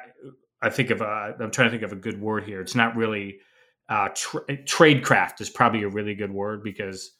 I 0.61 0.69
think 0.69 0.91
of 0.91 1.01
a, 1.01 1.35
I'm 1.39 1.51
trying 1.51 1.67
to 1.67 1.71
think 1.71 1.83
of 1.83 1.91
a 1.91 1.95
good 1.95 2.21
word 2.21 2.43
here. 2.43 2.61
It's 2.61 2.75
not 2.75 2.95
really 2.95 3.39
uh, 3.89 4.09
tra- 4.13 4.45
tradecraft 4.47 5.41
is 5.41 5.49
probably 5.49 5.83
a 5.83 5.89
really 5.89 6.13
good 6.13 6.31
word 6.31 6.63
because 6.63 7.11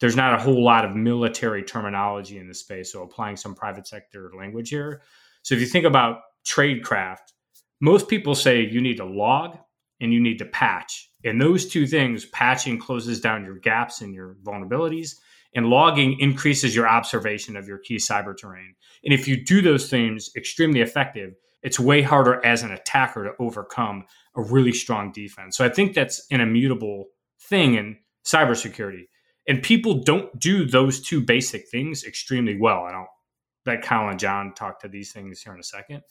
there's 0.00 0.16
not 0.16 0.34
a 0.34 0.42
whole 0.42 0.62
lot 0.62 0.84
of 0.84 0.96
military 0.96 1.62
terminology 1.62 2.38
in 2.38 2.48
the 2.48 2.54
space. 2.54 2.92
So 2.92 3.02
applying 3.02 3.36
some 3.36 3.54
private 3.54 3.86
sector 3.86 4.30
language 4.36 4.70
here. 4.70 5.02
So 5.42 5.54
if 5.54 5.60
you 5.60 5.66
think 5.66 5.84
about 5.84 6.18
tradecraft, 6.46 7.32
most 7.80 8.08
people 8.08 8.34
say 8.34 8.62
you 8.62 8.80
need 8.80 8.96
to 8.96 9.04
log 9.04 9.58
and 10.00 10.12
you 10.12 10.20
need 10.20 10.38
to 10.38 10.44
patch. 10.44 11.10
And 11.24 11.40
those 11.40 11.66
two 11.66 11.86
things, 11.86 12.26
patching 12.26 12.78
closes 12.78 13.20
down 13.20 13.44
your 13.44 13.58
gaps 13.58 14.00
and 14.00 14.14
your 14.14 14.36
vulnerabilities, 14.42 15.14
and 15.54 15.66
logging 15.66 16.18
increases 16.18 16.74
your 16.74 16.88
observation 16.88 17.56
of 17.56 17.68
your 17.68 17.78
key 17.78 17.96
cyber 17.96 18.36
terrain. 18.36 18.74
And 19.04 19.14
if 19.14 19.28
you 19.28 19.42
do 19.42 19.62
those 19.62 19.88
things 19.88 20.30
extremely 20.36 20.80
effective, 20.80 21.34
it's 21.62 21.80
way 21.80 22.02
harder 22.02 22.44
as 22.44 22.62
an 22.62 22.72
attacker 22.72 23.24
to 23.24 23.30
overcome 23.38 24.04
a 24.36 24.42
really 24.42 24.72
strong 24.72 25.12
defense. 25.12 25.56
So 25.56 25.64
I 25.64 25.68
think 25.68 25.94
that's 25.94 26.26
an 26.30 26.40
immutable 26.40 27.06
thing 27.40 27.74
in 27.74 27.98
cybersecurity. 28.26 29.04
And 29.46 29.62
people 29.62 30.02
don't 30.02 30.38
do 30.38 30.64
those 30.64 31.00
two 31.00 31.20
basic 31.20 31.68
things 31.68 32.04
extremely 32.04 32.58
well. 32.58 32.84
I 32.84 32.92
don't 32.92 33.08
let 33.66 33.82
Kyle 33.82 34.08
and 34.08 34.18
John 34.18 34.54
talk 34.54 34.80
to 34.80 34.88
these 34.88 35.12
things 35.12 35.42
here 35.42 35.52
in 35.52 35.60
a 35.60 35.64
second. 35.64 36.02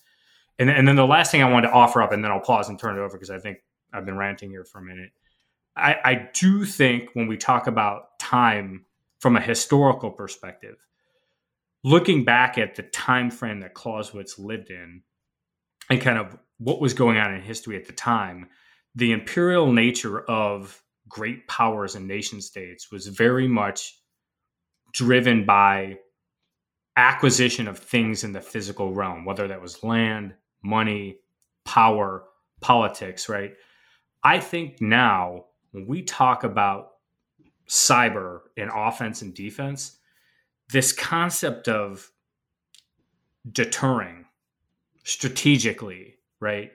And, 0.59 0.69
and 0.69 0.87
then 0.87 0.95
the 0.95 1.05
last 1.05 1.31
thing 1.31 1.41
I 1.41 1.49
wanted 1.49 1.67
to 1.67 1.73
offer 1.73 2.01
up, 2.01 2.11
and 2.11 2.23
then 2.23 2.31
I'll 2.31 2.39
pause 2.39 2.69
and 2.69 2.77
turn 2.77 2.97
it 2.97 3.01
over 3.01 3.17
because 3.17 3.31
I 3.31 3.39
think 3.39 3.57
I've 3.91 4.05
been 4.05 4.17
ranting 4.17 4.51
here 4.51 4.63
for 4.63 4.79
a 4.79 4.83
minute. 4.83 5.11
I, 5.75 5.95
I 6.03 6.29
do 6.33 6.65
think 6.65 7.09
when 7.13 7.27
we 7.27 7.37
talk 7.37 7.65
about 7.65 8.19
time 8.19 8.85
from 9.19 9.35
a 9.35 9.41
historical 9.41 10.11
perspective, 10.11 10.75
looking 11.83 12.23
back 12.23 12.57
at 12.57 12.75
the 12.75 12.83
time 12.83 13.31
frame 13.31 13.61
that 13.61 13.73
Clausewitz 13.73 14.37
lived 14.37 14.69
in, 14.69 15.01
and 15.89 16.01
kind 16.01 16.17
of 16.17 16.37
what 16.59 16.79
was 16.79 16.93
going 16.93 17.17
on 17.17 17.33
in 17.33 17.41
history 17.41 17.75
at 17.75 17.85
the 17.85 17.93
time, 17.93 18.47
the 18.95 19.11
imperial 19.11 19.71
nature 19.71 20.21
of 20.21 20.82
great 21.13 21.47
powers 21.47 21.93
and 21.93 22.07
nation 22.07 22.41
states 22.41 22.91
was 22.91 23.05
very 23.05 23.47
much 23.47 23.99
driven 24.93 25.45
by 25.45 25.95
acquisition 26.97 27.67
of 27.67 27.77
things 27.77 28.23
in 28.23 28.33
the 28.33 28.41
physical 28.41 28.91
realm, 28.95 29.23
whether 29.23 29.47
that 29.47 29.61
was 29.61 29.83
land, 29.83 30.33
money, 30.63 31.19
power, 31.65 32.23
politics, 32.61 33.29
right? 33.29 33.53
I 34.23 34.39
think 34.39 34.81
now 34.81 35.45
when 35.71 35.85
we 35.85 36.01
talk 36.01 36.43
about 36.43 36.93
cyber 37.69 38.39
and 38.57 38.71
offense 38.73 39.21
and 39.21 39.35
defense, 39.35 39.99
this 40.71 40.93
concept 40.93 41.67
of 41.67 42.11
deterring 43.51 44.25
strategically, 45.03 46.15
right? 46.39 46.71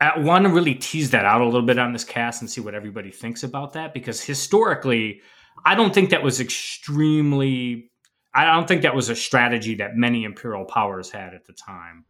I 0.00 0.18
want 0.18 0.44
to 0.44 0.50
really 0.50 0.74
tease 0.74 1.10
that 1.10 1.24
out 1.24 1.40
a 1.40 1.44
little 1.44 1.62
bit 1.62 1.78
on 1.78 1.92
this 1.92 2.04
cast 2.04 2.42
and 2.42 2.50
see 2.50 2.60
what 2.60 2.74
everybody 2.74 3.10
thinks 3.10 3.42
about 3.42 3.72
that 3.72 3.94
because 3.94 4.22
historically, 4.22 5.22
I 5.64 5.74
don't 5.74 5.94
think 5.94 6.10
that 6.10 6.22
was 6.22 6.40
extremely. 6.40 7.90
I 8.34 8.44
don't 8.44 8.68
think 8.68 8.82
that 8.82 8.94
was 8.94 9.08
a 9.08 9.16
strategy 9.16 9.76
that 9.76 9.96
many 9.96 10.24
imperial 10.24 10.66
powers 10.66 11.10
had 11.10 11.32
at 11.32 11.46
the 11.46 11.54
time. 11.54 12.04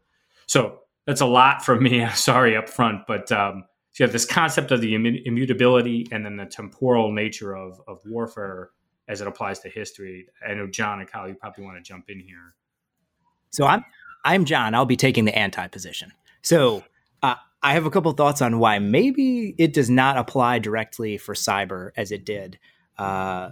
So 0.45 0.79
that's 1.05 1.21
a 1.21 1.25
lot 1.25 1.63
for 1.63 1.79
me. 1.79 2.03
I'm 2.03 2.15
sorry 2.15 2.57
up 2.57 2.67
front, 2.67 3.07
but 3.07 3.31
um, 3.31 3.63
so 3.93 4.03
you 4.03 4.05
have 4.05 4.13
this 4.13 4.25
concept 4.25 4.71
of 4.71 4.81
the 4.81 4.93
immutability 4.93 6.07
and 6.11 6.23
then 6.23 6.35
the 6.35 6.45
temporal 6.45 7.11
nature 7.11 7.55
of, 7.55 7.81
of 7.87 7.99
warfare 8.05 8.71
as 9.07 9.21
it 9.21 9.27
applies 9.27 9.59
to 9.61 9.69
history. 9.69 10.27
I 10.47 10.53
know 10.53 10.67
John 10.67 10.99
and 10.99 11.09
Kyle, 11.09 11.27
you 11.27 11.33
probably 11.33 11.63
want 11.63 11.77
to 11.77 11.81
jump 11.81 12.09
in 12.09 12.19
here. 12.19 12.53
So 13.49 13.65
I'm 13.65 13.83
I'm 14.23 14.45
John. 14.45 14.75
I'll 14.75 14.85
be 14.85 14.97
taking 14.97 15.25
the 15.25 15.35
anti 15.35 15.67
position. 15.67 16.11
So 16.41 16.83
I 17.61 17.73
have 17.73 17.85
a 17.85 17.89
couple 17.89 18.11
thoughts 18.13 18.41
on 18.41 18.59
why 18.59 18.79
maybe 18.79 19.55
it 19.57 19.73
does 19.73 19.89
not 19.89 20.17
apply 20.17 20.59
directly 20.59 21.17
for 21.17 21.33
cyber 21.33 21.91
as 21.97 22.11
it 22.11 22.23
did, 22.25 22.59
uh, 22.97 23.51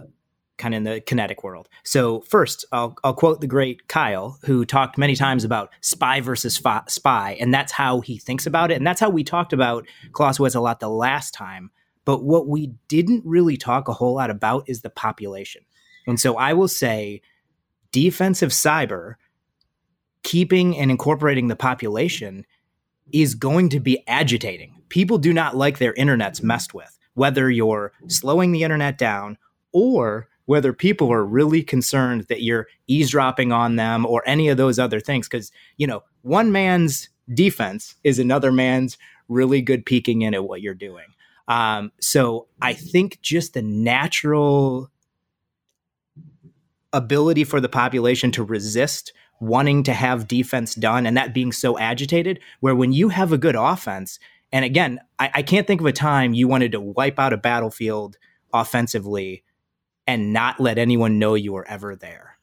kind 0.58 0.74
of 0.74 0.78
in 0.78 0.84
the 0.84 1.00
kinetic 1.00 1.42
world. 1.42 1.68
So 1.84 2.20
first, 2.22 2.64
I'll, 2.72 2.96
I'll 3.04 3.14
quote 3.14 3.40
the 3.40 3.46
great 3.46 3.88
Kyle, 3.88 4.38
who 4.44 4.64
talked 4.64 4.96
many 4.96 5.16
times 5.16 5.44
about 5.44 5.70
spy 5.80 6.20
versus 6.20 6.60
spy, 6.88 7.36
and 7.40 7.52
that's 7.52 7.72
how 7.72 8.00
he 8.00 8.18
thinks 8.18 8.46
about 8.46 8.70
it, 8.70 8.76
and 8.76 8.86
that's 8.86 9.00
how 9.00 9.10
we 9.10 9.24
talked 9.24 9.52
about 9.52 9.86
Clausewitz 10.12 10.54
a 10.54 10.60
lot 10.60 10.80
the 10.80 10.88
last 10.88 11.34
time. 11.34 11.70
But 12.04 12.22
what 12.22 12.46
we 12.46 12.72
didn't 12.86 13.24
really 13.26 13.56
talk 13.56 13.88
a 13.88 13.92
whole 13.92 14.14
lot 14.14 14.30
about 14.30 14.64
is 14.68 14.82
the 14.82 14.90
population. 14.90 15.62
And 16.06 16.20
so 16.20 16.36
I 16.36 16.52
will 16.52 16.68
say 16.68 17.20
defensive 17.90 18.50
cyber 18.50 19.14
keeping 20.22 20.76
and 20.76 20.90
incorporating 20.90 21.48
the 21.48 21.56
population 21.56 22.46
is 23.12 23.34
going 23.34 23.68
to 23.70 23.80
be 23.80 24.02
agitating. 24.08 24.82
People 24.88 25.18
do 25.18 25.32
not 25.32 25.56
like 25.56 25.78
their 25.78 25.94
internets 25.94 26.42
messed 26.42 26.74
with, 26.74 26.98
whether 27.14 27.50
you're 27.50 27.92
slowing 28.08 28.52
the 28.52 28.62
internet 28.62 28.98
down 28.98 29.38
or 29.72 30.28
whether 30.46 30.72
people 30.72 31.12
are 31.12 31.24
really 31.24 31.62
concerned 31.62 32.24
that 32.28 32.42
you're 32.42 32.68
eavesdropping 32.86 33.52
on 33.52 33.76
them 33.76 34.06
or 34.06 34.22
any 34.26 34.48
of 34.48 34.56
those 34.56 34.78
other 34.78 35.00
things. 35.00 35.28
Because, 35.28 35.50
you 35.76 35.86
know, 35.86 36.02
one 36.22 36.52
man's 36.52 37.08
defense 37.34 37.96
is 38.04 38.18
another 38.18 38.52
man's 38.52 38.96
really 39.28 39.60
good 39.60 39.84
peeking 39.84 40.22
in 40.22 40.34
at 40.34 40.44
what 40.44 40.62
you're 40.62 40.74
doing. 40.74 41.06
Um, 41.48 41.92
so 42.00 42.46
I 42.62 42.74
think 42.74 43.20
just 43.20 43.54
the 43.54 43.62
natural 43.62 44.90
ability 46.92 47.44
for 47.44 47.60
the 47.60 47.68
population 47.68 48.30
to 48.32 48.44
resist 48.44 49.12
wanting 49.40 49.82
to 49.84 49.92
have 49.92 50.28
defense 50.28 50.74
done 50.74 51.06
and 51.06 51.16
that 51.16 51.34
being 51.34 51.52
so 51.52 51.78
agitated. 51.78 52.40
Where 52.60 52.74
when 52.74 52.92
you 52.92 53.08
have 53.10 53.32
a 53.32 53.38
good 53.38 53.56
offense, 53.56 54.18
and 54.52 54.64
again, 54.64 55.00
I, 55.18 55.30
I 55.34 55.42
can't 55.42 55.66
think 55.66 55.80
of 55.80 55.86
a 55.86 55.92
time 55.92 56.34
you 56.34 56.48
wanted 56.48 56.72
to 56.72 56.80
wipe 56.80 57.18
out 57.18 57.32
a 57.32 57.36
battlefield 57.36 58.16
offensively 58.52 59.42
and 60.06 60.32
not 60.32 60.60
let 60.60 60.78
anyone 60.78 61.18
know 61.18 61.34
you 61.34 61.52
were 61.52 61.66
ever 61.68 61.96
there. 61.96 62.38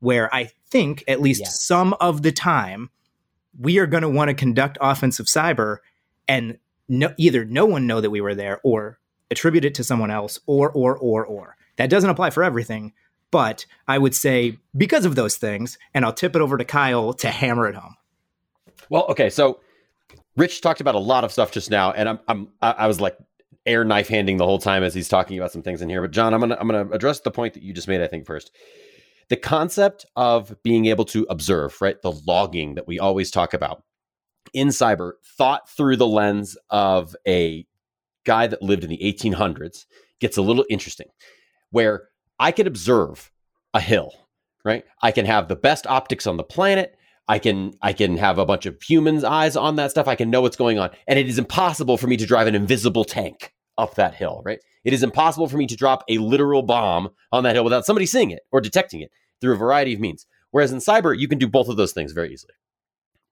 Where 0.00 0.32
I 0.34 0.50
think, 0.68 1.02
at 1.08 1.20
least 1.20 1.40
yes. 1.40 1.62
some 1.62 1.94
of 1.94 2.22
the 2.22 2.32
time, 2.32 2.90
we 3.58 3.78
are 3.78 3.86
going 3.86 4.02
to 4.02 4.08
want 4.08 4.28
to 4.28 4.34
conduct 4.34 4.76
offensive 4.80 5.26
cyber 5.26 5.78
and 6.28 6.58
no, 6.88 7.14
either 7.16 7.44
no 7.44 7.64
one 7.64 7.86
know 7.86 8.00
that 8.00 8.10
we 8.10 8.20
were 8.20 8.34
there 8.34 8.60
or 8.62 8.98
attribute 9.30 9.64
it 9.64 9.74
to 9.76 9.84
someone 9.84 10.10
else 10.10 10.38
or, 10.46 10.70
or, 10.70 10.96
or, 10.98 11.24
or. 11.24 11.56
That 11.76 11.90
doesn't 11.90 12.08
apply 12.08 12.30
for 12.30 12.44
everything, 12.44 12.92
but 13.30 13.66
I 13.88 13.98
would 13.98 14.14
say 14.14 14.58
because 14.76 15.04
of 15.04 15.14
those 15.14 15.36
things, 15.36 15.78
and 15.94 16.04
I'll 16.04 16.12
tip 16.12 16.36
it 16.36 16.42
over 16.42 16.56
to 16.56 16.64
Kyle 16.64 17.12
to 17.14 17.30
hammer 17.30 17.68
it 17.68 17.74
home. 17.74 17.96
Well, 18.88 19.06
okay, 19.08 19.30
so 19.30 19.60
Rich 20.36 20.60
talked 20.60 20.80
about 20.80 20.94
a 20.94 21.00
lot 21.00 21.24
of 21.24 21.32
stuff 21.32 21.50
just 21.50 21.70
now, 21.70 21.92
and 21.92 22.08
I'm, 22.08 22.18
I'm 22.28 22.48
I 22.60 22.86
was 22.86 23.00
like 23.00 23.16
air 23.64 23.84
knife 23.84 24.08
handing 24.08 24.36
the 24.36 24.44
whole 24.44 24.58
time 24.58 24.82
as 24.84 24.94
he's 24.94 25.08
talking 25.08 25.36
about 25.38 25.52
some 25.52 25.62
things 25.62 25.82
in 25.82 25.88
here. 25.88 26.00
But 26.00 26.12
John, 26.12 26.32
I'm 26.32 26.40
gonna 26.40 26.56
I'm 26.58 26.68
gonna 26.68 26.88
address 26.90 27.20
the 27.20 27.30
point 27.30 27.54
that 27.54 27.62
you 27.62 27.72
just 27.72 27.88
made. 27.88 28.00
I 28.00 28.06
think 28.06 28.26
first, 28.26 28.52
the 29.28 29.36
concept 29.36 30.06
of 30.14 30.54
being 30.62 30.86
able 30.86 31.04
to 31.06 31.26
observe, 31.28 31.80
right, 31.80 32.00
the 32.00 32.12
logging 32.26 32.76
that 32.76 32.86
we 32.86 32.98
always 32.98 33.30
talk 33.30 33.54
about 33.54 33.82
in 34.52 34.68
cyber, 34.68 35.12
thought 35.36 35.68
through 35.68 35.96
the 35.96 36.06
lens 36.06 36.56
of 36.70 37.16
a 37.26 37.66
guy 38.24 38.46
that 38.46 38.62
lived 38.62 38.84
in 38.84 38.90
the 38.90 38.98
1800s, 38.98 39.86
gets 40.20 40.36
a 40.36 40.42
little 40.42 40.64
interesting, 40.70 41.08
where 41.70 42.08
I 42.38 42.52
can 42.52 42.66
observe 42.66 43.30
a 43.74 43.80
hill, 43.80 44.12
right? 44.64 44.84
I 45.02 45.12
can 45.12 45.26
have 45.26 45.48
the 45.48 45.56
best 45.56 45.86
optics 45.86 46.26
on 46.26 46.36
the 46.36 46.44
planet. 46.44 46.96
I 47.28 47.38
can 47.38 47.72
I 47.82 47.92
can 47.92 48.16
have 48.18 48.38
a 48.38 48.46
bunch 48.46 48.66
of 48.66 48.80
humans' 48.82 49.24
eyes 49.24 49.56
on 49.56 49.76
that 49.76 49.90
stuff. 49.90 50.06
I 50.06 50.14
can 50.14 50.30
know 50.30 50.40
what's 50.40 50.56
going 50.56 50.78
on. 50.78 50.90
And 51.08 51.18
it 51.18 51.28
is 51.28 51.38
impossible 51.38 51.96
for 51.96 52.06
me 52.06 52.16
to 52.16 52.26
drive 52.26 52.46
an 52.46 52.54
invisible 52.54 53.04
tank 53.04 53.52
up 53.78 53.96
that 53.96 54.14
hill, 54.14 54.42
right? 54.44 54.60
It 54.84 54.92
is 54.92 55.02
impossible 55.02 55.48
for 55.48 55.56
me 55.56 55.66
to 55.66 55.76
drop 55.76 56.04
a 56.08 56.18
literal 56.18 56.62
bomb 56.62 57.10
on 57.32 57.42
that 57.42 57.56
hill 57.56 57.64
without 57.64 57.84
somebody 57.84 58.06
seeing 58.06 58.30
it 58.30 58.42
or 58.52 58.60
detecting 58.60 59.00
it 59.00 59.10
through 59.40 59.54
a 59.54 59.58
variety 59.58 59.94
of 59.94 60.00
means. 60.00 60.26
Whereas 60.52 60.72
in 60.72 60.78
cyber, 60.78 61.16
you 61.18 61.28
can 61.28 61.38
do 61.38 61.48
both 61.48 61.68
of 61.68 61.76
those 61.76 61.92
things 61.92 62.12
very 62.12 62.32
easily. 62.32 62.54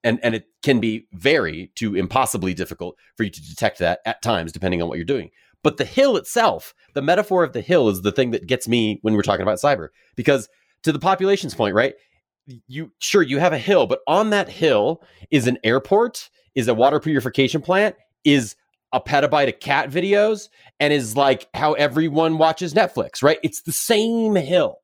And 0.02 0.18
and 0.22 0.34
it 0.34 0.46
can 0.62 0.80
be 0.80 1.06
very 1.12 1.70
to 1.76 1.94
impossibly 1.94 2.52
difficult 2.52 2.96
for 3.16 3.22
you 3.22 3.30
to 3.30 3.48
detect 3.48 3.78
that 3.78 4.00
at 4.04 4.20
times, 4.20 4.52
depending 4.52 4.82
on 4.82 4.88
what 4.88 4.98
you're 4.98 5.04
doing. 5.04 5.30
But 5.64 5.78
the 5.78 5.84
hill 5.84 6.16
itself, 6.16 6.74
the 6.94 7.02
metaphor 7.02 7.42
of 7.42 7.52
the 7.52 7.60
hill 7.60 7.88
is 7.88 8.02
the 8.02 8.12
thing 8.12 8.30
that 8.30 8.46
gets 8.46 8.68
me 8.68 9.00
when 9.02 9.14
we're 9.14 9.22
talking 9.22 9.42
about 9.42 9.58
cyber. 9.58 9.88
Because 10.14 10.48
to 10.84 10.92
the 10.92 11.00
population's 11.00 11.54
point, 11.54 11.74
right? 11.74 11.94
You 12.68 12.92
sure 13.00 13.22
you 13.22 13.38
have 13.38 13.52
a 13.54 13.58
hill, 13.58 13.88
but 13.88 14.00
on 14.06 14.30
that 14.30 14.48
hill 14.48 15.02
is 15.32 15.48
an 15.48 15.58
airport, 15.64 16.30
is 16.54 16.68
a 16.68 16.74
water 16.74 17.00
purification 17.00 17.60
plant 17.60 17.96
is 18.24 18.54
a 18.92 19.00
petabyte 19.00 19.48
of 19.48 19.58
cat 19.58 19.90
videos 19.90 20.48
and 20.78 20.92
is 20.92 21.16
like 21.16 21.48
how 21.54 21.72
everyone 21.72 22.38
watches 22.38 22.74
Netflix, 22.74 23.22
right? 23.22 23.38
It's 23.42 23.62
the 23.62 23.72
same 23.72 24.36
hill, 24.36 24.76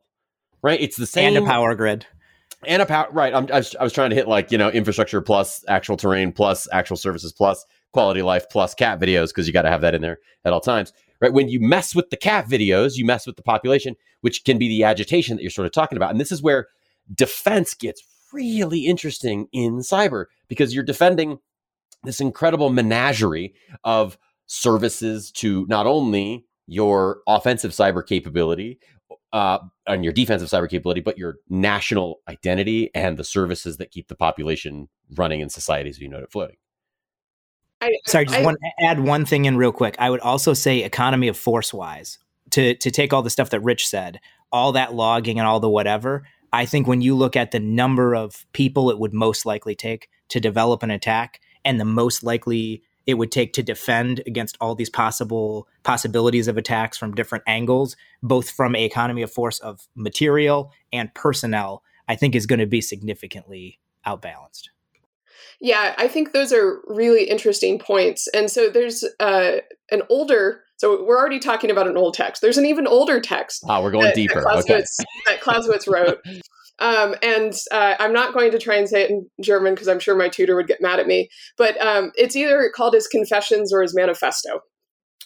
right? 0.63 0.81
It's 0.81 0.97
the 0.97 1.07
same 1.07 1.37
and 1.37 1.47
a 1.47 1.49
power 1.49 1.75
grid 1.75 2.07
and 2.67 2.83
a 2.83 2.87
power. 2.87 3.09
Right. 3.13 3.33
I'm, 3.33 3.47
I 3.53 3.59
was, 3.59 3.77
I 3.77 3.85
was 3.85 3.93
trying 3.93 4.11
to 4.11 4.17
hit 4.17 4.27
like 4.29 4.51
you 4.51 4.59
know 4.59 4.69
infrastructure 4.69 5.21
plus 5.21 5.65
actual 5.69 5.97
terrain 5.97 6.33
plus 6.33 6.67
actual 6.73 6.97
services 6.97 7.33
plus 7.33 7.65
quality 7.93 8.23
life 8.23 8.49
plus 8.51 8.75
cat 8.75 9.01
videos 9.01 9.29
because 9.29 9.47
you 9.47 9.53
got 9.53 9.63
to 9.63 9.71
have 9.71 9.81
that 9.81 9.95
in 9.95 10.03
there 10.03 10.19
at 10.45 10.53
all 10.53 10.61
times, 10.61 10.93
right? 11.21 11.33
When 11.33 11.49
you 11.49 11.61
mess 11.61 11.95
with 11.95 12.11
the 12.11 12.17
cat 12.17 12.49
videos, 12.49 12.97
you 12.97 13.05
mess 13.05 13.27
with 13.27 13.37
the 13.37 13.43
population, 13.43 13.97
which 14.21 14.45
can 14.45 14.59
be 14.59 14.69
the 14.69 14.85
agitation 14.85 15.37
that 15.37 15.43
you're 15.43 15.51
sort 15.51 15.67
of 15.67 15.73
talking 15.73 15.97
about, 15.97 16.11
and 16.11 16.21
this 16.21 16.33
is 16.33 16.43
where 16.43 16.69
defense 17.15 17.75
gets 17.75 18.03
really 18.33 18.87
interesting 18.87 19.49
in 19.53 19.79
cyber 19.79 20.27
because 20.49 20.75
you're 20.75 20.85
defending 20.85 21.39
this 22.05 22.21
incredible 22.21 22.71
menagerie 22.71 23.55
of 23.85 24.17
services 24.47 25.31
to 25.31 25.67
not 25.69 25.87
only 25.87 26.45
your 26.67 27.21
offensive 27.27 27.73
cyber 27.73 28.07
capability 28.07 28.79
uh, 29.33 29.59
and 29.87 30.05
your 30.05 30.13
defensive 30.13 30.49
cyber 30.49 30.69
capability, 30.69 31.01
but 31.01 31.19
your 31.19 31.37
national 31.49 32.21
identity 32.29 32.91
and 32.95 33.17
the 33.17 33.25
services 33.25 33.77
that 33.77 33.91
keep 33.91 34.09
the 34.09 34.15
population 34.15 34.89
running 35.15 35.41
in 35.41 35.49
society 35.49 35.91
as 35.91 35.99
you 35.99 36.09
know 36.09 36.19
it 36.19 36.33
floating. 36.33 36.57
I, 37.81 37.93
Sorry, 38.07 38.27
just 38.27 38.39
I, 38.39 38.45
want 38.45 38.59
to 38.61 38.85
add 38.85 39.01
one 39.01 39.25
thing 39.25 39.47
in 39.47 39.57
real 39.57 39.73
quick. 39.73 39.97
I 39.99 40.11
would 40.11 40.21
also 40.21 40.55
say 40.55 40.83
economy 40.83 41.29
of 41.29 41.37
force 41.37 41.73
wise 41.73 42.19
to 42.51 42.75
to 42.75 42.91
take 42.91 43.13
all 43.13 43.23
the 43.23 43.31
stuff 43.31 43.51
that 43.51 43.61
Rich 43.61 43.89
said, 43.89 44.21
all 44.53 44.73
that 44.73 44.95
logging 44.95 45.39
and 45.39 45.47
all 45.47 45.61
the 45.61 45.69
whatever. 45.69 46.27
I 46.53 46.67
think 46.67 46.87
when 46.87 47.01
you 47.01 47.15
look 47.15 47.37
at 47.37 47.53
the 47.53 47.61
number 47.61 48.15
of 48.15 48.45
people 48.53 48.91
it 48.91 48.99
would 48.99 49.15
most 49.15 49.47
likely 49.47 49.75
take 49.75 50.09
to 50.29 50.41
develop 50.41 50.83
an 50.83 50.91
attack 50.91 51.41
and 51.65 51.79
the 51.79 51.85
most 51.85 52.23
likely 52.23 52.83
it 53.07 53.15
would 53.15 53.33
take 53.33 53.53
to 53.55 53.63
defend 53.63 54.23
against 54.27 54.57
all 54.61 54.75
these 54.75 54.91
possible 54.91 55.67
possibilities 55.83 56.49
of 56.49 56.57
attacks 56.57 56.99
from 56.99 57.15
different 57.15 57.45
angles, 57.47 57.97
both 58.23 58.51
from 58.51 58.77
a 58.77 58.85
economy 58.85 59.23
of 59.23 59.33
force 59.33 59.59
of 59.61 59.89
material 59.95 60.73
and 60.93 61.13
personnel, 61.15 61.83
I 62.09 62.17
think 62.17 62.35
is 62.35 62.47
going 62.47 62.61
to 62.61 62.67
be 62.67 62.81
significantly 62.81 63.81
outbalanced. 64.05 64.71
Yeah, 65.61 65.95
I 65.99 66.09
think 66.09 66.33
those 66.33 66.53
are 66.53 66.81
really 66.87 67.25
interesting 67.25 67.79
points. 67.79 68.29
And 68.29 68.51
so 68.51 68.71
there's 68.71 69.05
uh, 69.19 69.59
an 69.91 70.03
older, 70.09 70.63
so 70.77 71.05
we're 71.05 71.19
already 71.19 71.39
talking 71.39 71.71
about 71.71 71.87
an 71.87 71.97
old 71.97 72.15
text. 72.15 72.43
There's 72.43 72.59
an 72.59 72.67
even 72.67 72.87
older 72.87 73.21
text. 73.21 73.65
Ah, 73.69 73.83
we're 73.83 73.91
going 73.91 74.07
that, 74.07 74.15
deeper. 74.15 74.41
That 74.41 74.45
Clausewitz, 74.45 74.99
okay. 75.01 75.11
that 75.27 75.41
Clausewitz 75.41 75.89
wrote. 75.89 76.19
Um, 76.81 77.15
and 77.23 77.53
uh, 77.71 77.95
I'm 77.99 78.15
not 78.15 78.33
going 78.33 78.51
to 78.53 78.59
try 78.59 78.77
and 78.77 78.89
say 78.89 79.03
it 79.03 79.11
in 79.11 79.29
German 79.43 79.75
because 79.75 79.87
I'm 79.87 80.01
sure 80.01 80.17
my 80.17 80.29
tutor 80.29 80.57
would 80.57 80.67
get 80.67 80.81
mad 80.81 80.99
at 80.99 81.07
me. 81.07 81.29
But 81.59 81.79
um, 81.79 82.11
it's 82.15 82.35
either 82.35 82.73
called 82.75 82.95
his 82.95 83.07
Confessions 83.07 83.71
or 83.71 83.83
his 83.83 83.95
Manifesto. 83.95 84.61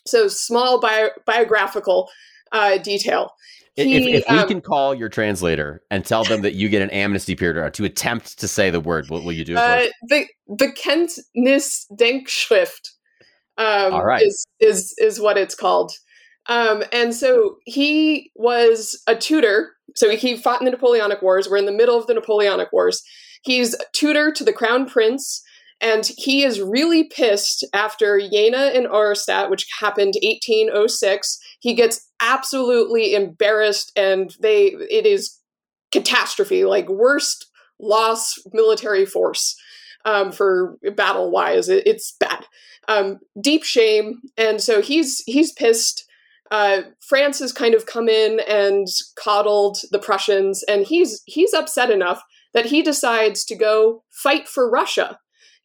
So 0.04 0.26
small 0.26 0.80
bio- 0.80 1.11
biographical 1.25 2.11
uh, 2.52 2.78
detail. 2.78 3.30
He, 3.76 3.96
if, 3.96 4.22
if, 4.22 4.30
we 4.30 4.38
um, 4.38 4.46
can 4.46 4.60
call 4.60 4.94
your 4.94 5.08
translator 5.08 5.82
and 5.90 6.04
tell 6.04 6.22
them 6.22 6.42
that 6.42 6.54
you 6.54 6.68
get 6.68 6.80
an 6.80 6.90
amnesty 6.90 7.34
period 7.34 7.74
to 7.74 7.84
attempt 7.84 8.38
to 8.38 8.46
say 8.46 8.70
the 8.70 8.78
word, 8.78 9.10
what 9.10 9.24
will 9.24 9.32
you 9.32 9.44
do? 9.44 9.56
Uh, 9.56 9.86
the 10.02 10.26
the 10.46 10.68
Kenntnis 10.68 11.86
Denkschrift 11.92 12.90
um, 13.58 13.94
All 13.94 14.04
right. 14.04 14.22
is 14.22 14.46
is 14.60 14.94
is 14.98 15.20
what 15.20 15.36
it's 15.36 15.56
called. 15.56 15.92
Um, 16.46 16.84
and 16.92 17.14
so 17.14 17.56
he 17.64 18.30
was 18.34 19.00
a 19.06 19.16
tutor. 19.16 19.72
So 19.96 20.10
he 20.10 20.36
fought 20.36 20.60
in 20.60 20.66
the 20.66 20.70
Napoleonic 20.70 21.22
Wars. 21.22 21.48
We're 21.48 21.56
in 21.56 21.66
the 21.66 21.72
middle 21.72 21.98
of 21.98 22.06
the 22.06 22.14
Napoleonic 22.14 22.72
Wars. 22.72 23.02
He's 23.42 23.74
tutor 23.92 24.32
to 24.32 24.44
the 24.44 24.52
crown 24.52 24.86
prince 24.86 25.42
and 25.80 26.10
he 26.16 26.44
is 26.44 26.60
really 26.60 27.04
pissed 27.04 27.64
after 27.72 28.18
Jena 28.18 28.72
and 28.74 28.87
Auerstedt, 28.87 29.50
which 29.50 29.66
happened 29.80 30.14
1806. 30.22 31.38
He 31.60 31.74
gets 31.74 32.08
absolutely 32.20 33.14
embarrassed, 33.14 33.92
and 33.96 34.34
they 34.40 34.68
it 34.90 35.06
is 35.06 35.38
catastrophe, 35.92 36.64
like 36.64 36.88
worst 36.88 37.46
loss 37.80 38.34
military 38.52 39.04
force 39.04 39.56
um, 40.04 40.32
for 40.32 40.76
battle 40.96 41.30
wise. 41.30 41.68
It, 41.68 41.87
it's 41.87 42.14
bad, 42.18 42.46
um, 42.88 43.18
deep 43.40 43.64
shame, 43.64 44.20
and 44.37 44.60
so 44.60 44.80
he's 44.80 45.22
he's 45.26 45.52
pissed. 45.52 46.04
Uh, 46.50 46.82
France 47.00 47.40
has 47.40 47.52
kind 47.52 47.74
of 47.74 47.87
come 47.87 48.08
in 48.08 48.38
and 48.48 48.87
coddled 49.16 49.78
the 49.90 49.98
Prussians, 49.98 50.62
and 50.68 50.87
he's 50.87 51.22
he's 51.26 51.52
upset 51.52 51.90
enough 51.90 52.22
that 52.52 52.66
he 52.66 52.80
decides 52.82 53.44
to 53.44 53.56
go 53.56 54.04
fight 54.10 54.46
for 54.48 54.70
Russia 54.70 55.18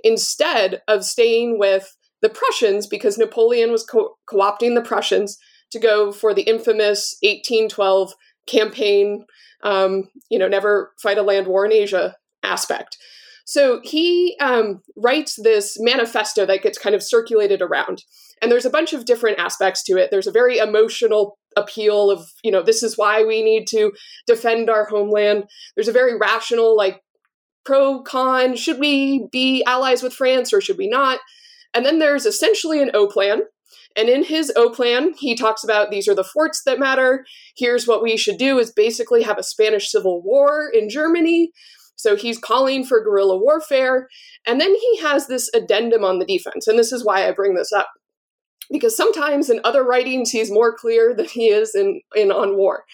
instead 0.04 0.82
of 0.88 1.06
staying 1.06 1.60
with 1.60 1.96
the 2.22 2.30
Prussians 2.30 2.88
because 2.88 3.18
Napoleon 3.18 3.72
was 3.72 3.84
co 3.84 4.16
opting 4.32 4.76
the 4.76 4.82
Prussians 4.82 5.38
to 5.72 5.80
go 5.80 6.12
for 6.12 6.34
the 6.34 6.44
infamous 6.44 7.16
1812 7.22 8.14
campaign, 8.48 9.26
um, 9.64 10.10
you 10.30 10.40
know, 10.40 10.48
never 10.48 10.94
fight 11.02 11.18
a 11.18 11.22
land 11.22 11.48
war 11.48 11.66
in 11.66 11.72
Asia 11.72 12.16
aspect. 12.44 12.98
So 13.46 13.82
he 13.84 14.38
um, 14.40 14.82
writes 14.96 15.36
this 15.42 15.78
manifesto 15.80 16.46
that 16.46 16.62
gets 16.62 16.78
kind 16.78 16.94
of 16.94 17.02
circulated 17.02 17.62
around. 17.62 18.04
And 18.42 18.52
there's 18.52 18.66
a 18.66 18.70
bunch 18.70 18.94
of 18.94 19.06
different 19.06 19.40
aspects 19.40 19.84
to 19.86 19.98
it. 19.98 20.12
There's 20.12 20.28
a 20.28 20.32
very 20.32 20.60
emotional 20.60 21.38
appeal 21.58 22.12
of, 22.12 22.30
you 22.44 22.52
know, 22.52 22.62
this 22.62 22.84
is 22.84 22.98
why 22.98 23.24
we 23.24 23.44
need 23.44 23.66
to 23.70 23.92
defend 24.28 24.70
our 24.70 24.86
homeland. 24.86 25.46
There's 25.76 25.88
a 25.88 25.94
very 25.94 26.16
rational, 26.18 26.78
like, 26.78 27.02
pro 27.70 28.02
con 28.02 28.56
should 28.56 28.80
we 28.80 29.28
be 29.32 29.64
allies 29.66 30.02
with 30.02 30.12
france 30.12 30.52
or 30.52 30.60
should 30.60 30.78
we 30.80 30.90
not? 30.90 31.20
And 31.72 31.86
then 31.86 32.00
there's 32.00 32.26
essentially 32.26 32.82
an 32.82 32.90
o 32.96 33.06
plan 33.06 33.42
and 33.96 34.10
in 34.10 34.24
his 34.24 34.52
o 34.56 34.72
plan 34.72 35.14
he 35.20 35.36
talks 35.36 35.64
about 35.64 35.92
these 35.92 36.08
are 36.08 36.16
the 36.16 36.24
forts 36.24 36.64
that 36.66 36.80
matter. 36.80 37.28
Here's 37.56 37.86
what 37.86 38.02
we 38.02 38.18
should 38.18 38.40
do 38.40 38.58
is 38.58 38.72
basically 38.72 39.22
have 39.22 39.38
a 39.38 39.44
spanish 39.44 39.92
civil 39.92 40.24
war 40.24 40.72
in 40.74 40.90
germany. 40.90 41.52
So 41.96 42.16
he's 42.16 42.40
calling 42.40 42.84
for 42.84 43.04
guerrilla 43.04 43.38
warfare 43.38 44.08
and 44.48 44.60
then 44.60 44.74
he 44.74 44.98
has 45.02 45.28
this 45.28 45.48
addendum 45.54 46.04
on 46.04 46.18
the 46.18 46.26
defense 46.26 46.66
and 46.66 46.80
this 46.80 46.92
is 46.92 47.06
why 47.06 47.28
i 47.28 47.32
bring 47.32 47.54
this 47.54 47.72
up. 47.72 47.90
Because 48.72 48.98
sometimes 48.98 49.48
in 49.48 49.62
other 49.64 49.84
writings 49.84 50.32
he's 50.32 50.50
more 50.50 50.76
clear 50.76 51.14
than 51.16 51.26
he 51.28 51.50
is 51.50 51.76
in, 51.76 52.02
in 52.16 52.32
on 52.32 52.58
war. 52.58 52.86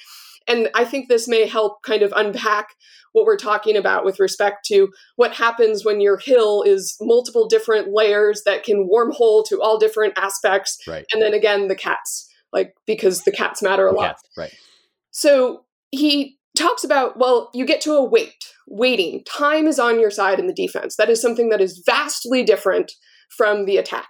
And 0.50 0.68
i 0.76 0.84
think 0.84 1.08
this 1.08 1.30
may 1.30 1.48
help 1.48 1.82
kind 1.82 2.02
of 2.02 2.12
unpack 2.14 2.68
what 3.16 3.26
we're 3.26 3.38
talking 3.38 3.78
about 3.78 4.04
with 4.04 4.20
respect 4.20 4.66
to 4.66 4.90
what 5.16 5.34
happens 5.34 5.86
when 5.86 6.02
your 6.02 6.18
hill 6.18 6.64
is 6.64 6.98
multiple 7.00 7.48
different 7.48 7.94
layers 7.94 8.42
that 8.46 8.66
can 8.66 8.90
wormhole 8.94 9.46
to 9.48 9.62
all 9.62 9.80
different 9.80 10.14
aspects. 10.18 10.78
Right. 10.86 11.06
And 11.14 11.22
then 11.22 11.34
again, 11.34 11.70
the 11.70 11.76
cats, 11.76 12.30
like 12.52 12.74
because 12.86 13.22
the 13.22 13.32
cats 13.32 13.64
matter 13.64 13.88
a 13.88 13.94
lot. 13.94 14.08
Cats, 14.08 14.24
right. 14.38 14.54
So 15.12 15.64
he 15.92 16.38
talks 16.58 16.84
about, 16.84 17.18
well, 17.18 17.50
you 17.54 17.66
get 17.66 17.80
to 17.82 17.94
a 17.94 18.04
wait, 18.04 18.52
waiting. 18.68 19.24
Time 19.24 19.66
is 19.66 19.80
on 19.80 19.98
your 19.98 20.12
side 20.12 20.38
in 20.38 20.48
the 20.48 20.54
defense. 20.54 20.98
That 20.98 21.10
is 21.10 21.22
something 21.22 21.48
that 21.52 21.62
is 21.62 21.82
vastly 21.86 22.44
different 22.44 22.92
from 23.30 23.64
the 23.64 23.78
attack. 23.78 24.10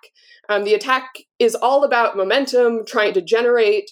Um, 0.50 0.64
the 0.64 0.74
attack 0.74 1.10
is 1.38 1.54
all 1.54 1.84
about 1.84 2.18
momentum, 2.18 2.86
trying 2.88 3.14
to 3.14 3.22
generate 3.22 3.92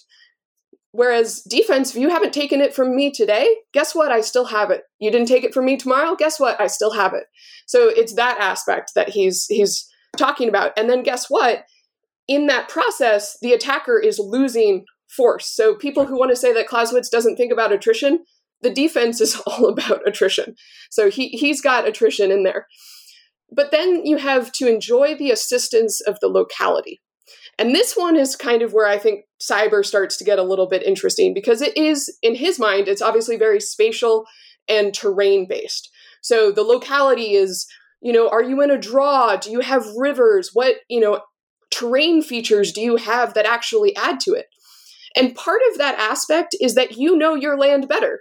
Whereas 0.94 1.42
defense, 1.42 1.90
if 1.90 2.00
you 2.00 2.08
haven't 2.08 2.32
taken 2.32 2.60
it 2.60 2.72
from 2.72 2.94
me 2.94 3.10
today, 3.10 3.52
guess 3.72 3.96
what? 3.96 4.12
I 4.12 4.20
still 4.20 4.44
have 4.44 4.70
it. 4.70 4.82
You 5.00 5.10
didn't 5.10 5.26
take 5.26 5.42
it 5.42 5.52
from 5.52 5.64
me 5.64 5.76
tomorrow, 5.76 6.14
guess 6.14 6.38
what? 6.38 6.60
I 6.60 6.68
still 6.68 6.92
have 6.92 7.14
it. 7.14 7.24
So 7.66 7.88
it's 7.88 8.14
that 8.14 8.38
aspect 8.38 8.92
that 8.94 9.08
he's 9.08 9.46
he's 9.48 9.88
talking 10.16 10.48
about. 10.48 10.70
And 10.76 10.88
then 10.88 11.02
guess 11.02 11.26
what? 11.28 11.64
In 12.28 12.46
that 12.46 12.68
process, 12.68 13.36
the 13.42 13.52
attacker 13.52 13.98
is 13.98 14.20
losing 14.20 14.84
force. 15.08 15.48
So 15.48 15.74
people 15.74 16.06
who 16.06 16.16
want 16.16 16.30
to 16.30 16.36
say 16.36 16.52
that 16.52 16.68
Clausewitz 16.68 17.08
doesn't 17.08 17.34
think 17.34 17.52
about 17.52 17.72
attrition, 17.72 18.20
the 18.62 18.70
defense 18.70 19.20
is 19.20 19.34
all 19.48 19.66
about 19.66 20.06
attrition. 20.06 20.54
So 20.92 21.10
he 21.10 21.30
he's 21.30 21.60
got 21.60 21.88
attrition 21.88 22.30
in 22.30 22.44
there. 22.44 22.68
But 23.50 23.72
then 23.72 24.06
you 24.06 24.18
have 24.18 24.52
to 24.52 24.68
enjoy 24.68 25.16
the 25.16 25.32
assistance 25.32 26.00
of 26.00 26.20
the 26.20 26.28
locality. 26.28 27.00
And 27.58 27.74
this 27.74 27.94
one 27.94 28.16
is 28.16 28.36
kind 28.36 28.62
of 28.62 28.72
where 28.72 28.86
I 28.86 28.98
think 28.98 29.24
cyber 29.40 29.84
starts 29.84 30.16
to 30.18 30.24
get 30.24 30.38
a 30.38 30.44
little 30.44 30.66
bit 30.66 30.82
interesting 30.82 31.34
because 31.34 31.62
it 31.62 31.76
is, 31.76 32.16
in 32.22 32.34
his 32.34 32.58
mind, 32.58 32.88
it's 32.88 33.02
obviously 33.02 33.36
very 33.36 33.60
spatial 33.60 34.24
and 34.68 34.94
terrain 34.94 35.46
based. 35.48 35.90
So 36.22 36.50
the 36.50 36.62
locality 36.62 37.34
is, 37.34 37.66
you 38.00 38.12
know, 38.12 38.28
are 38.28 38.42
you 38.42 38.60
in 38.62 38.70
a 38.70 38.78
draw? 38.78 39.36
Do 39.36 39.50
you 39.50 39.60
have 39.60 39.86
rivers? 39.96 40.50
What, 40.52 40.76
you 40.88 41.00
know, 41.00 41.20
terrain 41.70 42.22
features 42.22 42.72
do 42.72 42.80
you 42.80 42.96
have 42.96 43.34
that 43.34 43.46
actually 43.46 43.94
add 43.96 44.20
to 44.20 44.32
it? 44.32 44.46
And 45.16 45.34
part 45.34 45.60
of 45.70 45.78
that 45.78 45.98
aspect 45.98 46.56
is 46.60 46.74
that 46.74 46.96
you 46.96 47.16
know 47.16 47.34
your 47.34 47.56
land 47.56 47.88
better. 47.88 48.20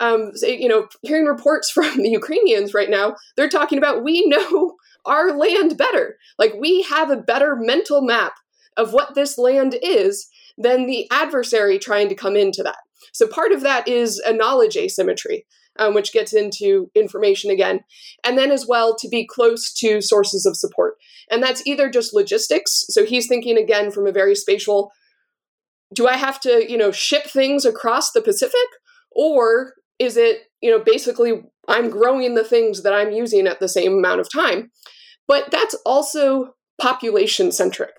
Um, 0.00 0.32
you 0.42 0.68
know, 0.68 0.88
hearing 1.02 1.24
reports 1.24 1.70
from 1.74 1.98
the 1.98 2.10
Ukrainians 2.10 2.74
right 2.74 2.90
now, 2.90 3.14
they're 3.36 3.48
talking 3.48 3.78
about 3.78 4.04
we 4.04 4.26
know 4.26 4.74
our 5.06 5.36
land 5.36 5.76
better. 5.76 6.16
Like 6.38 6.54
we 6.58 6.82
have 6.82 7.10
a 7.10 7.16
better 7.16 7.56
mental 7.56 8.02
map 8.02 8.34
of 8.76 8.92
what 8.92 9.14
this 9.14 9.38
land 9.38 9.76
is 9.82 10.28
than 10.56 10.86
the 10.86 11.08
adversary 11.10 11.78
trying 11.78 12.08
to 12.08 12.14
come 12.14 12.36
into 12.36 12.62
that. 12.62 12.78
So 13.12 13.26
part 13.26 13.52
of 13.52 13.62
that 13.62 13.86
is 13.88 14.18
a 14.20 14.32
knowledge 14.32 14.76
asymmetry. 14.76 15.46
um, 15.78 15.94
which 15.94 16.12
gets 16.12 16.32
into 16.32 16.90
information 16.94 17.50
again. 17.50 17.80
And 18.24 18.38
then 18.38 18.50
as 18.50 18.66
well 18.66 18.96
to 18.96 19.08
be 19.08 19.26
close 19.26 19.72
to 19.74 20.00
sources 20.00 20.46
of 20.46 20.56
support. 20.56 20.94
And 21.30 21.42
that's 21.42 21.66
either 21.66 21.90
just 21.90 22.14
logistics. 22.14 22.84
So 22.88 23.04
he's 23.04 23.26
thinking 23.26 23.58
again 23.58 23.90
from 23.90 24.06
a 24.06 24.12
very 24.12 24.34
spatial 24.34 24.92
do 25.92 26.08
I 26.08 26.16
have 26.16 26.40
to, 26.40 26.64
you 26.68 26.76
know, 26.76 26.90
ship 26.90 27.24
things 27.24 27.64
across 27.64 28.10
the 28.10 28.22
Pacific? 28.22 28.66
Or 29.12 29.74
is 30.00 30.16
it, 30.16 30.44
you 30.60 30.68
know, 30.68 30.82
basically 30.82 31.44
I'm 31.68 31.88
growing 31.88 32.34
the 32.34 32.42
things 32.42 32.82
that 32.82 32.92
I'm 32.92 33.12
using 33.12 33.46
at 33.46 33.60
the 33.60 33.68
same 33.68 33.98
amount 33.98 34.20
of 34.20 34.32
time? 34.32 34.72
But 35.28 35.52
that's 35.52 35.76
also 35.86 36.54
population 36.80 37.52
centric. 37.52 37.92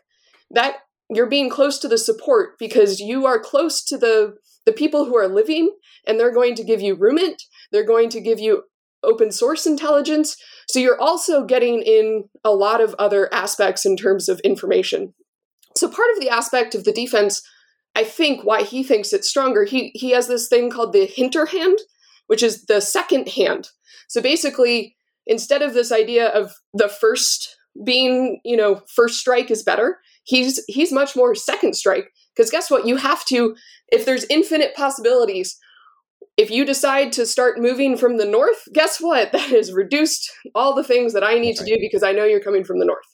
That 0.52 0.78
you're 1.10 1.30
being 1.30 1.50
close 1.50 1.78
to 1.80 1.88
the 1.88 1.98
support 1.98 2.58
because 2.58 3.00
you 3.00 3.26
are 3.26 3.40
close 3.40 3.84
to 3.86 3.98
the 3.98 4.36
the 4.66 4.74
people 4.74 5.06
who 5.06 5.16
are 5.16 5.28
living 5.28 5.76
and 6.08 6.20
they're 6.20 6.34
going 6.34 6.56
to 6.56 6.64
give 6.64 6.82
you 6.82 6.96
HUMINT, 6.96 7.44
they're 7.72 7.86
going 7.86 8.10
to 8.10 8.22
give 8.22 8.40
you 8.40 8.64
open 9.04 9.32
source 9.32 9.68
intelligence. 9.68 10.36
So 10.68 10.80
you're 10.80 11.00
also 11.00 11.46
getting 11.46 11.82
in 11.84 12.26
a 12.44 12.50
lot 12.50 12.82
of 12.82 12.96
other 12.98 13.32
aspects 13.32 13.86
in 13.86 13.96
terms 13.96 14.28
of 14.28 14.40
information. 14.40 15.14
So 15.76 15.88
part 15.88 16.08
of 16.16 16.20
the 16.20 16.30
aspect 16.30 16.74
of 16.74 16.84
the 16.84 16.92
defense, 16.92 17.44
I 17.96 18.04
think 18.04 18.44
why 18.44 18.64
he 18.64 18.84
thinks 18.84 19.14
it's 19.14 19.30
stronger, 19.30 19.66
he 19.66 19.92
he 19.94 20.12
has 20.12 20.28
this 20.28 20.48
thing 20.48 20.70
called 20.70 20.94
the 20.94 21.06
hinterhand, 21.06 21.78
which 22.28 22.42
is 22.42 22.66
the 22.66 22.82
second 22.82 23.30
hand. 23.30 23.70
So 24.08 24.22
basically, 24.22 24.96
instead 25.28 25.62
of 25.62 25.74
this 25.74 25.92
idea 25.92 26.28
of 26.28 26.54
the 26.74 26.90
first 26.90 27.56
being, 27.84 28.40
you 28.44 28.56
know, 28.56 28.82
first 28.94 29.20
strike 29.20 29.52
is 29.52 29.64
better, 29.64 30.00
he's 30.26 30.64
he's 30.68 30.92
much 30.92 31.16
more 31.16 31.34
second 31.34 31.76
strike 31.76 32.12
because 32.36 32.52
guess 32.52 32.70
what? 32.70 32.86
You 32.86 32.98
have 32.98 33.24
to 33.26 33.56
if 33.88 34.06
there's 34.06 34.26
infinite 34.30 34.76
possibilities 34.76 35.58
if 36.38 36.52
you 36.52 36.66
decide 36.66 37.14
to 37.14 37.26
start 37.26 37.62
moving 37.62 37.96
from 37.96 38.18
the 38.18 38.26
north 38.26 38.68
guess 38.74 39.00
what? 39.00 39.32
That 39.36 39.50
has 39.50 39.72
reduced 39.72 40.30
all 40.54 40.76
the 40.76 40.84
things 40.84 41.14
that 41.14 41.24
i 41.24 41.36
need 41.40 41.56
to 41.58 41.66
do 41.66 41.78
because 41.80 42.04
i 42.04 42.12
know 42.12 42.26
you're 42.26 42.42
coming 42.42 42.66
from 42.66 42.80
the 42.80 42.86
north. 42.86 43.06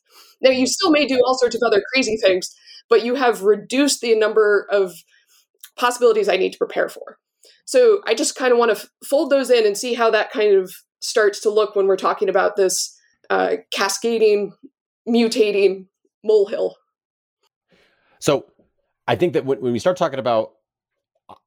Now 0.42 0.50
you 0.50 0.66
still 0.66 0.92
may 0.92 1.06
do 1.06 1.22
all 1.26 1.38
sorts 1.38 1.56
of 1.56 1.62
other 1.66 1.84
crazy 1.94 2.18
things 2.18 2.54
but 2.90 3.06
you 3.06 3.16
have 3.16 3.44
reduced 3.44 4.02
the 4.02 4.16
number 4.16 4.68
of 4.72 4.94
possibilities 5.78 6.28
i 6.30 6.38
need 6.38 6.54
to 6.54 6.58
prepare 6.58 6.90
for. 6.90 7.18
So 7.66 8.02
i 8.06 8.14
just 8.14 8.36
kind 8.36 8.52
of 8.52 8.58
want 8.58 8.76
to 8.76 8.82
f- 8.82 8.90
fold 9.08 9.30
those 9.30 9.50
in 9.50 9.66
and 9.68 9.78
see 9.78 9.94
how 9.94 10.10
that 10.12 10.32
kind 10.32 10.56
of 10.56 10.74
starts 11.02 11.42
to 11.42 11.50
look 11.50 11.76
when 11.76 11.88
we're 11.88 11.98
talking 11.98 12.30
about 12.30 12.56
this 12.56 12.96
uh, 13.30 13.56
cascading 13.74 14.54
mutating 15.08 15.88
molehill 16.24 16.76
so 18.22 18.46
I 19.08 19.16
think 19.16 19.34
that 19.34 19.46
when, 19.46 19.60
when 19.60 19.74
we 19.74 19.80
start 19.80 19.98
talking 19.98 20.20
about 20.20 20.54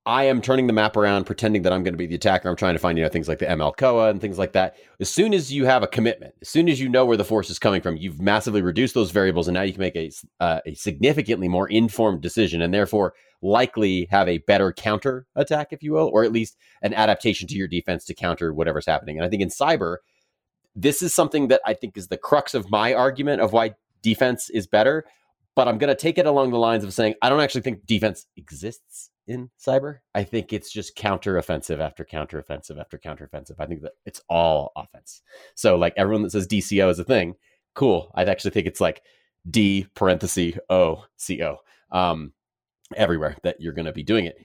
I 0.07 0.25
am 0.25 0.41
turning 0.41 0.67
the 0.67 0.73
map 0.73 0.97
around, 0.97 1.25
pretending 1.25 1.63
that 1.63 1.73
I'm 1.73 1.83
going 1.83 1.95
to 1.95 1.99
be 1.99 2.07
the 2.07 2.15
attacker. 2.15 2.49
I'm 2.49 2.57
trying 2.57 2.75
to 2.75 2.79
find, 2.79 2.99
you 2.99 3.05
know, 3.05 3.11
things 3.11 3.29
like 3.29 3.39
the 3.39 3.47
ML 3.47 4.11
and 4.11 4.21
things 4.21 4.39
like 4.39 4.53
that. 4.53 4.77
As 5.01 5.09
soon 5.09 5.35
as 5.35 5.53
you 5.53 5.65
have 5.65 5.83
a 5.83 5.87
commitment, 5.87 6.35
as 6.43 6.49
soon 6.49 6.69
as 6.69 6.81
you 6.81 6.89
know 6.89 7.05
where 7.05 7.17
the 7.17 7.25
force 7.25 7.51
is 7.51 7.59
coming 7.59 7.81
from, 7.81 7.97
you've 7.97 8.21
massively 8.21 8.63
reduced 8.63 8.95
those 8.95 9.11
variables, 9.11 9.49
and 9.49 9.55
now 9.55 9.63
you 9.63 9.73
can 9.73 9.81
make 9.81 9.97
a 9.97 10.11
uh, 10.41 10.61
a 10.67 10.75
significantly 10.75 11.49
more 11.49 11.69
informed 11.69 12.21
decision, 12.23 12.63
and 12.63 12.73
therefore 12.73 13.15
likely 13.43 14.07
have 14.11 14.29
a 14.29 14.39
better 14.39 14.73
counter 14.73 15.27
attack, 15.37 15.69
if 15.71 15.83
you 15.83 15.93
will, 15.93 16.11
or 16.13 16.25
at 16.25 16.33
least 16.33 16.57
an 16.83 16.95
adaptation 16.95 17.47
to 17.49 17.55
your 17.55 17.69
defense 17.69 18.05
to 18.07 18.15
counter 18.15 18.53
whatever's 18.53 18.87
happening. 18.87 19.17
And 19.19 19.25
I 19.25 19.29
think 19.29 19.43
in 19.43 19.49
cyber, 19.49 19.99
this 20.75 21.03
is 21.03 21.15
something 21.15 21.49
that 21.49 21.61
I 21.67 21.75
think 21.75 21.97
is 21.97 22.09
the 22.09 22.17
crux 22.17 22.55
of 22.55 22.71
my 22.71 22.95
argument 22.95 23.43
of 23.43 23.53
why 23.53 23.75
defense 24.03 24.51
is 24.51 24.67
better 24.67 25.05
but 25.57 25.69
I'm 25.69 25.79
going 25.79 25.89
to 25.89 26.01
take 26.01 26.19
it 26.19 26.27
along 26.27 26.51
the 26.51 26.59
lines 26.59 26.85
of 26.85 26.93
saying 26.93 27.15
I 27.23 27.29
don't 27.29 27.41
actually 27.41 27.63
think 27.63 27.87
defense 27.87 28.27
exists 28.37 29.11
in 29.27 29.51
cyber. 29.59 29.99
I 30.15 30.25
think 30.25 30.53
it's 30.53 30.73
just 30.73 30.97
counteroffensive 30.97 31.81
after 31.81 32.05
counteroffensive 32.05 32.79
after 32.79 32.99
counteroffensive. 32.99 33.57
I 33.59 33.67
think 33.67 33.83
that 33.83 33.93
it's 34.05 34.21
all 34.29 34.73
offense. 34.77 35.23
So 35.55 35.77
like 35.77 35.95
everyone 35.97 36.23
that 36.23 36.33
says 36.33 36.49
DCO 36.49 36.91
is 36.91 36.99
a 36.99 37.05
thing, 37.05 37.35
cool. 37.75 38.11
I'd 38.15 38.29
actually 38.29 38.51
think 38.51 38.67
it's 38.67 38.81
like 38.81 39.03
D 39.51 39.87
parenthesis 39.95 40.59
O 40.71 41.05
C 41.17 41.43
O 41.43 41.59
um, 41.91 42.33
everywhere 42.97 43.37
that 43.43 43.61
you're 43.61 43.73
going 43.73 43.87
to 43.87 43.93
be 43.93 44.03
doing 44.03 44.27
it. 44.27 44.37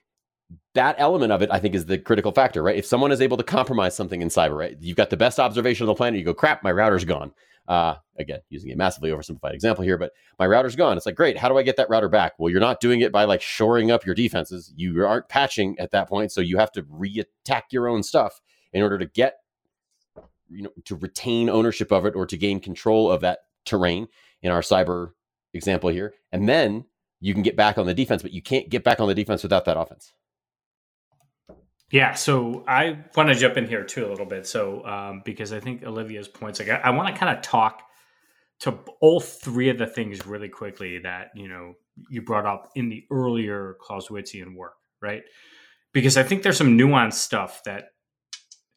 That 0.74 0.96
element 0.98 1.32
of 1.32 1.42
it, 1.42 1.50
I 1.52 1.60
think, 1.60 1.76
is 1.76 1.86
the 1.86 2.00
critical 2.00 2.32
factor, 2.32 2.64
right? 2.64 2.76
If 2.76 2.86
someone 2.86 3.12
is 3.12 3.22
able 3.22 3.38
to 3.38 3.44
compromise 3.44 3.96
something 3.96 4.22
in 4.22 4.30
cyber, 4.30 4.58
right? 4.58 4.78
You've 4.80 4.98
got 4.98 5.10
the 5.10 5.18
best 5.18 5.40
observation 5.40 5.84
on 5.84 5.88
the 5.90 5.96
planet. 5.96 6.20
You 6.20 6.26
go, 6.26 6.34
crap, 6.34 6.64
my 6.64 6.72
router's 6.72 7.06
gone. 7.06 7.32
Uh, 7.70 7.96
again, 8.18 8.40
using 8.50 8.72
a 8.72 8.76
massively 8.76 9.12
oversimplified 9.12 9.54
example 9.54 9.84
here, 9.84 9.96
but 9.96 10.12
my 10.40 10.48
router's 10.48 10.76
gone. 10.76 10.98
It's 10.98 11.06
like, 11.06 11.14
great. 11.14 11.38
How 11.38 11.48
do 11.48 11.58
I 11.60 11.62
get 11.62 11.76
that 11.78 11.88
router 11.88 12.10
back? 12.10 12.34
Well, 12.40 12.50
you're 12.50 12.60
not 12.60 12.80
doing 12.80 13.02
it 13.02 13.12
by 13.12 13.26
like 13.26 13.44
shoring 13.44 13.92
up 13.92 14.08
your 14.08 14.16
defenses. 14.16 14.74
You 14.76 15.06
aren't 15.06 15.30
patching 15.30 15.78
at 15.78 15.92
that 15.92 16.10
point. 16.10 16.32
So 16.32 16.42
you 16.42 16.58
have 16.58 16.72
to 16.72 16.86
re-attack 16.90 17.66
your 17.70 17.88
own 17.88 18.02
stuff 18.02 18.42
in 18.74 18.82
order 18.82 18.98
to 18.98 19.06
get, 19.06 19.36
you 20.50 20.64
know, 20.64 20.72
to 20.86 20.96
retain 20.96 21.48
ownership 21.48 21.92
of 21.92 22.08
it 22.08 22.16
or 22.16 22.26
to 22.26 22.38
gain 22.38 22.60
control 22.60 23.12
of 23.12 23.22
that 23.22 23.42
terrain 23.66 24.08
in 24.42 24.52
our 24.52 24.62
cyber 24.62 25.12
example 25.54 25.92
here. 25.92 26.16
And 26.32 26.50
then 26.50 26.86
you 27.20 27.36
can 27.36 27.44
get 27.44 27.56
back 27.56 27.78
on 27.78 27.86
the 27.86 27.94
defense, 27.94 28.24
but 28.24 28.32
you 28.32 28.42
can't 28.42 28.70
get 28.70 28.84
back 28.84 29.00
on 29.00 29.08
the 29.08 29.14
defense 29.14 29.44
without 29.44 29.66
that 29.66 29.78
offense. 29.78 30.12
Yeah, 31.92 32.14
so 32.14 32.64
I 32.68 33.00
want 33.16 33.30
to 33.30 33.36
jump 33.36 33.58
in 33.58 33.68
here 33.68 33.84
too 33.84 34.06
a 34.06 34.10
little 34.10 34.26
bit. 34.26 34.46
So 34.46 34.86
um, 34.86 35.22
because 35.26 35.52
I 35.52 35.60
think 35.60 35.84
Olivia's 35.84 36.28
points, 36.28 36.60
like 36.60 36.70
I, 36.70 36.76
I 36.76 36.90
want 36.92 37.14
to 37.14 37.20
kind 37.20 37.36
of 37.36 37.42
talk 37.44 37.82
to 38.60 38.78
all 39.00 39.20
three 39.20 39.70
of 39.70 39.78
the 39.78 39.88
things 39.88 40.26
really 40.26 40.50
quickly 40.50 41.00
that 41.00 41.32
you 41.34 41.48
know 41.48 41.74
you 42.10 42.22
brought 42.22 42.46
up 42.46 42.70
in 42.76 42.90
the 42.90 43.06
earlier 43.12 43.76
Clausewitzian 43.82 44.56
work, 44.56 44.74
right? 45.02 45.24
Because 45.94 46.18
I 46.18 46.24
think 46.24 46.44
there's 46.44 46.58
some 46.58 46.78
nuanced 46.78 47.14
stuff 47.14 47.64
that 47.64 47.86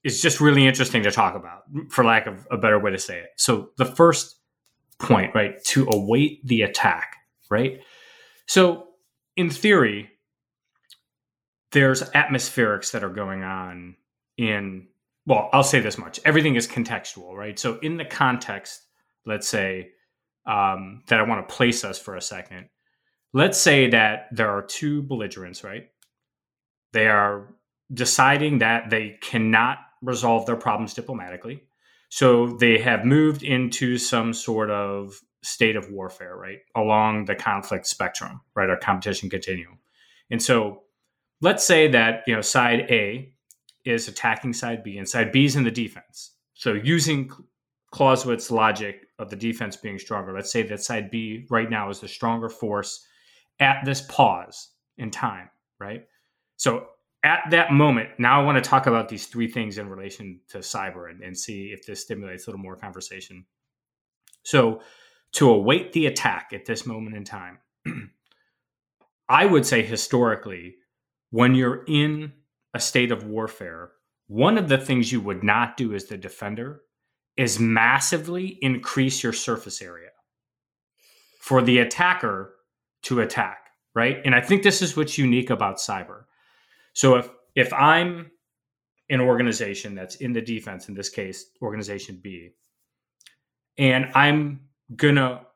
is 0.04 0.22
just 0.22 0.40
really 0.40 0.66
interesting 0.66 1.02
to 1.02 1.10
talk 1.10 1.34
about, 1.34 1.62
for 1.90 2.04
lack 2.04 2.26
of 2.26 2.46
a 2.50 2.56
better 2.56 2.78
way 2.78 2.90
to 2.90 2.98
say 2.98 3.18
it. 3.18 3.28
So 3.36 3.70
the 3.76 3.84
first 3.84 4.36
point, 4.98 5.34
right, 5.34 5.62
to 5.64 5.86
await 5.92 6.44
the 6.46 6.62
attack, 6.62 7.16
right? 7.50 7.80
So 8.46 8.88
in 9.36 9.50
theory, 9.50 10.10
there's 11.72 12.02
atmospherics 12.10 12.92
that 12.92 13.04
are 13.04 13.10
going 13.10 13.42
on 13.42 13.96
in 14.36 14.86
well 15.26 15.48
i'll 15.52 15.64
say 15.64 15.80
this 15.80 15.98
much. 15.98 16.20
Everything 16.24 16.54
is 16.56 16.66
contextual 16.68 17.34
right? 17.34 17.58
So 17.58 17.78
in 17.80 17.96
the 17.96 18.04
context 18.04 18.82
let's 19.26 19.48
say 19.48 19.90
um, 20.46 21.02
that 21.08 21.20
i 21.20 21.22
want 21.22 21.46
to 21.48 21.54
place 21.54 21.84
us 21.84 21.98
for 21.98 22.16
a 22.16 22.20
second 22.20 22.68
let's 23.32 23.58
say 23.58 23.88
that 23.90 24.28
there 24.32 24.50
are 24.50 24.62
two 24.62 25.02
belligerents 25.02 25.64
right? 25.64 25.88
They 26.92 27.08
are 27.08 27.54
deciding 27.92 28.58
that 28.58 28.90
they 28.90 29.18
cannot 29.20 29.78
resolve 30.02 30.46
their 30.46 30.56
problems 30.56 30.94
diplomatically. 30.94 31.62
So 32.08 32.48
they 32.58 32.78
have 32.78 33.04
moved 33.04 33.42
into 33.42 33.96
some 33.96 34.34
sort 34.34 34.70
of 34.70 35.20
state 35.42 35.76
of 35.76 35.90
warfare 35.90 36.36
right 36.36 36.58
along 36.76 37.24
the 37.24 37.34
conflict 37.34 37.86
spectrum 37.86 38.40
right 38.54 38.70
or 38.70 38.76
competition 38.76 39.30
continuum. 39.30 39.78
And 40.30 40.42
so 40.42 40.82
let's 41.42 41.66
say 41.66 41.88
that 41.88 42.22
you 42.26 42.34
know 42.34 42.40
side 42.40 42.86
A 42.90 43.32
is 43.84 44.08
attacking 44.08 44.54
side 44.54 44.82
B 44.82 44.96
and 44.96 45.08
side 45.08 45.32
B 45.32 45.44
is 45.44 45.56
in 45.56 45.64
the 45.64 45.70
defense. 45.70 46.32
So 46.54 46.72
using 46.72 47.30
Clausewitz's 47.92 48.50
logic 48.50 49.06
of 49.18 49.28
the 49.28 49.36
defense 49.36 49.76
being 49.76 49.98
stronger, 49.98 50.32
let's 50.32 50.50
say 50.50 50.62
that 50.62 50.82
side 50.82 51.10
B 51.10 51.46
right 51.50 51.68
now 51.68 51.90
is 51.90 52.00
the 52.00 52.08
stronger 52.08 52.48
force 52.48 53.04
at 53.60 53.84
this 53.84 54.00
pause 54.02 54.70
in 54.96 55.10
time, 55.10 55.50
right? 55.78 56.06
So 56.56 56.86
at 57.24 57.42
that 57.50 57.72
moment, 57.72 58.10
now 58.18 58.40
I 58.40 58.44
want 58.44 58.62
to 58.62 58.68
talk 58.68 58.86
about 58.86 59.08
these 59.08 59.26
three 59.26 59.48
things 59.48 59.78
in 59.78 59.88
relation 59.88 60.40
to 60.48 60.58
cyber 60.58 61.10
and, 61.10 61.22
and 61.22 61.36
see 61.36 61.66
if 61.66 61.86
this 61.86 62.02
stimulates 62.02 62.46
a 62.46 62.50
little 62.50 62.62
more 62.62 62.76
conversation. 62.76 63.44
So 64.44 64.80
to 65.32 65.50
await 65.50 65.92
the 65.92 66.06
attack 66.06 66.50
at 66.52 66.64
this 66.64 66.86
moment 66.86 67.16
in 67.16 67.24
time, 67.24 67.58
I 69.28 69.46
would 69.46 69.64
say 69.64 69.82
historically, 69.82 70.76
when 71.32 71.54
you're 71.54 71.82
in 71.88 72.30
a 72.74 72.78
state 72.78 73.10
of 73.10 73.24
warfare, 73.24 73.90
one 74.28 74.58
of 74.58 74.68
the 74.68 74.78
things 74.78 75.10
you 75.10 75.20
would 75.20 75.42
not 75.42 75.76
do 75.78 75.94
as 75.94 76.04
the 76.04 76.16
defender 76.16 76.82
is 77.38 77.58
massively 77.58 78.58
increase 78.60 79.22
your 79.22 79.32
surface 79.32 79.80
area 79.80 80.10
for 81.40 81.62
the 81.62 81.78
attacker 81.78 82.54
to 83.02 83.20
attack, 83.20 83.70
right? 83.94 84.20
And 84.24 84.34
I 84.34 84.42
think 84.42 84.62
this 84.62 84.82
is 84.82 84.94
what's 84.94 85.16
unique 85.16 85.48
about 85.48 85.78
cyber. 85.78 86.24
So 86.92 87.16
if 87.16 87.30
if 87.54 87.72
I'm 87.72 88.30
an 89.08 89.20
organization 89.20 89.94
that's 89.94 90.16
in 90.16 90.34
the 90.34 90.42
defense, 90.42 90.88
in 90.88 90.94
this 90.94 91.08
case, 91.08 91.46
organization 91.62 92.20
B, 92.22 92.50
and 93.78 94.10
I'm 94.14 94.60
gonna 94.94 95.46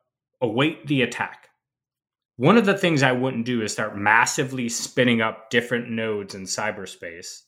await 0.41 0.87
the 0.87 1.03
attack 1.03 1.46
one 2.37 2.57
of 2.57 2.65
the 2.65 2.77
things 2.77 3.03
I 3.03 3.11
wouldn't 3.11 3.45
do 3.45 3.61
is 3.61 3.71
start 3.71 3.97
massively 3.97 4.69
spinning 4.69 5.21
up 5.21 5.49
different 5.49 5.89
nodes 5.89 6.35
in 6.35 6.43
cyberspace 6.43 7.41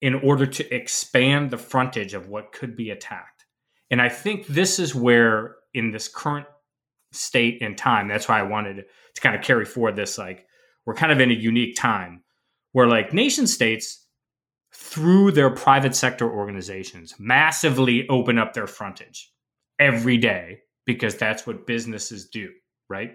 in 0.00 0.14
order 0.14 0.46
to 0.46 0.74
expand 0.74 1.50
the 1.50 1.58
frontage 1.58 2.12
of 2.12 2.28
what 2.28 2.52
could 2.52 2.76
be 2.76 2.90
attacked. 2.90 3.46
And 3.90 4.02
I 4.02 4.10
think 4.10 4.46
this 4.46 4.78
is 4.78 4.94
where, 4.94 5.56
in 5.72 5.90
this 5.90 6.08
current 6.08 6.46
state 7.12 7.62
and 7.62 7.78
time, 7.78 8.08
that's 8.08 8.28
why 8.28 8.38
I 8.38 8.42
wanted 8.42 8.84
to 9.14 9.20
kind 9.20 9.34
of 9.34 9.42
carry 9.42 9.64
forward 9.64 9.96
this 9.96 10.18
like, 10.18 10.46
we're 10.84 10.94
kind 10.94 11.12
of 11.12 11.20
in 11.20 11.30
a 11.30 11.34
unique 11.34 11.76
time 11.76 12.22
where 12.72 12.86
like 12.86 13.14
nation 13.14 13.46
states 13.46 14.06
through 14.74 15.30
their 15.30 15.48
private 15.48 15.94
sector 15.94 16.30
organizations 16.30 17.14
massively 17.18 18.06
open 18.08 18.36
up 18.36 18.52
their 18.52 18.66
frontage 18.66 19.32
every 19.78 20.18
day 20.18 20.58
because 20.84 21.16
that's 21.16 21.46
what 21.46 21.66
businesses 21.66 22.28
do, 22.28 22.50
right? 22.90 23.12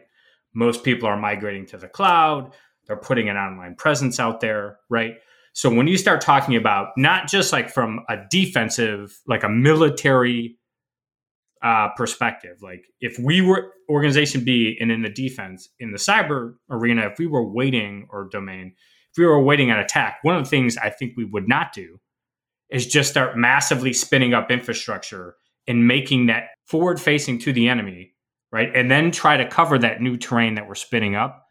Most 0.53 0.83
people 0.83 1.07
are 1.07 1.17
migrating 1.17 1.65
to 1.67 1.77
the 1.77 1.87
cloud, 1.87 2.53
they're 2.87 2.97
putting 2.97 3.29
an 3.29 3.37
online 3.37 3.75
presence 3.75 4.19
out 4.19 4.39
there, 4.39 4.79
right? 4.89 5.15
So 5.53 5.73
when 5.73 5.87
you 5.87 5.97
start 5.97 6.21
talking 6.21 6.55
about 6.55 6.89
not 6.97 7.27
just 7.27 7.51
like 7.51 7.69
from 7.69 8.01
a 8.09 8.17
defensive, 8.29 9.19
like 9.27 9.43
a 9.43 9.49
military 9.49 10.57
uh, 11.61 11.89
perspective, 11.95 12.57
like 12.61 12.85
if 13.01 13.17
we 13.19 13.41
were 13.41 13.71
organization 13.89 14.43
B 14.43 14.77
and 14.79 14.91
in 14.91 15.01
the 15.01 15.09
defense, 15.09 15.69
in 15.79 15.91
the 15.91 15.97
cyber 15.97 16.53
arena, 16.69 17.07
if 17.11 17.19
we 17.19 17.27
were 17.27 17.45
waiting 17.45 18.07
or 18.09 18.29
domain, 18.31 18.73
if 19.11 19.17
we 19.17 19.25
were 19.25 19.41
waiting 19.41 19.71
an 19.71 19.79
attack, 19.79 20.19
one 20.21 20.35
of 20.35 20.43
the 20.43 20.49
things 20.49 20.77
I 20.77 20.89
think 20.89 21.13
we 21.17 21.25
would 21.25 21.47
not 21.47 21.73
do 21.73 21.99
is 22.69 22.85
just 22.85 23.09
start 23.09 23.37
massively 23.37 23.93
spinning 23.93 24.33
up 24.33 24.51
infrastructure 24.51 25.35
and 25.67 25.87
making 25.87 26.27
that 26.27 26.49
forward 26.65 27.01
facing 27.01 27.39
to 27.39 27.51
the 27.51 27.67
enemy, 27.67 28.13
right? 28.51 28.69
And 28.75 28.89
then 28.89 29.11
try 29.11 29.37
to 29.37 29.47
cover 29.47 29.77
that 29.79 30.01
new 30.01 30.17
terrain 30.17 30.55
that 30.55 30.67
we're 30.67 30.75
spinning 30.75 31.15
up 31.15 31.47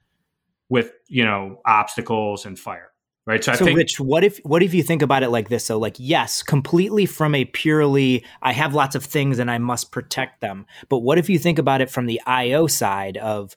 with, 0.69 0.93
you 1.09 1.25
know, 1.25 1.61
obstacles 1.65 2.45
and 2.45 2.59
fire. 2.59 2.91
Right. 3.27 3.45
So, 3.45 3.53
so 3.53 3.67
think- 3.67 3.77
Rich, 3.77 4.01
what 4.01 4.25
if 4.25 4.39
what 4.39 4.63
if 4.63 4.73
you 4.73 4.83
think 4.83 5.03
about 5.03 5.23
it 5.23 5.29
like 5.29 5.51
this? 5.51 5.63
So, 5.67 5.79
like, 5.79 5.97
yes, 5.99 6.43
completely 6.43 7.05
from 7.05 7.35
a 7.35 7.45
purely 7.45 8.25
I 8.41 8.53
have 8.53 8.73
lots 8.73 8.95
of 8.95 9.05
things 9.05 9.39
and 9.39 9.51
I 9.51 9.59
must 9.59 9.93
protect 9.93 10.41
them. 10.41 10.65
But 10.89 11.01
what 11.01 11.19
if 11.19 11.29
you 11.29 11.39
think 11.39 11.59
about 11.59 11.83
it 11.83 11.91
from 11.91 12.07
the 12.07 12.23
IO 12.27 12.67
side 12.69 13.19
of 13.19 13.55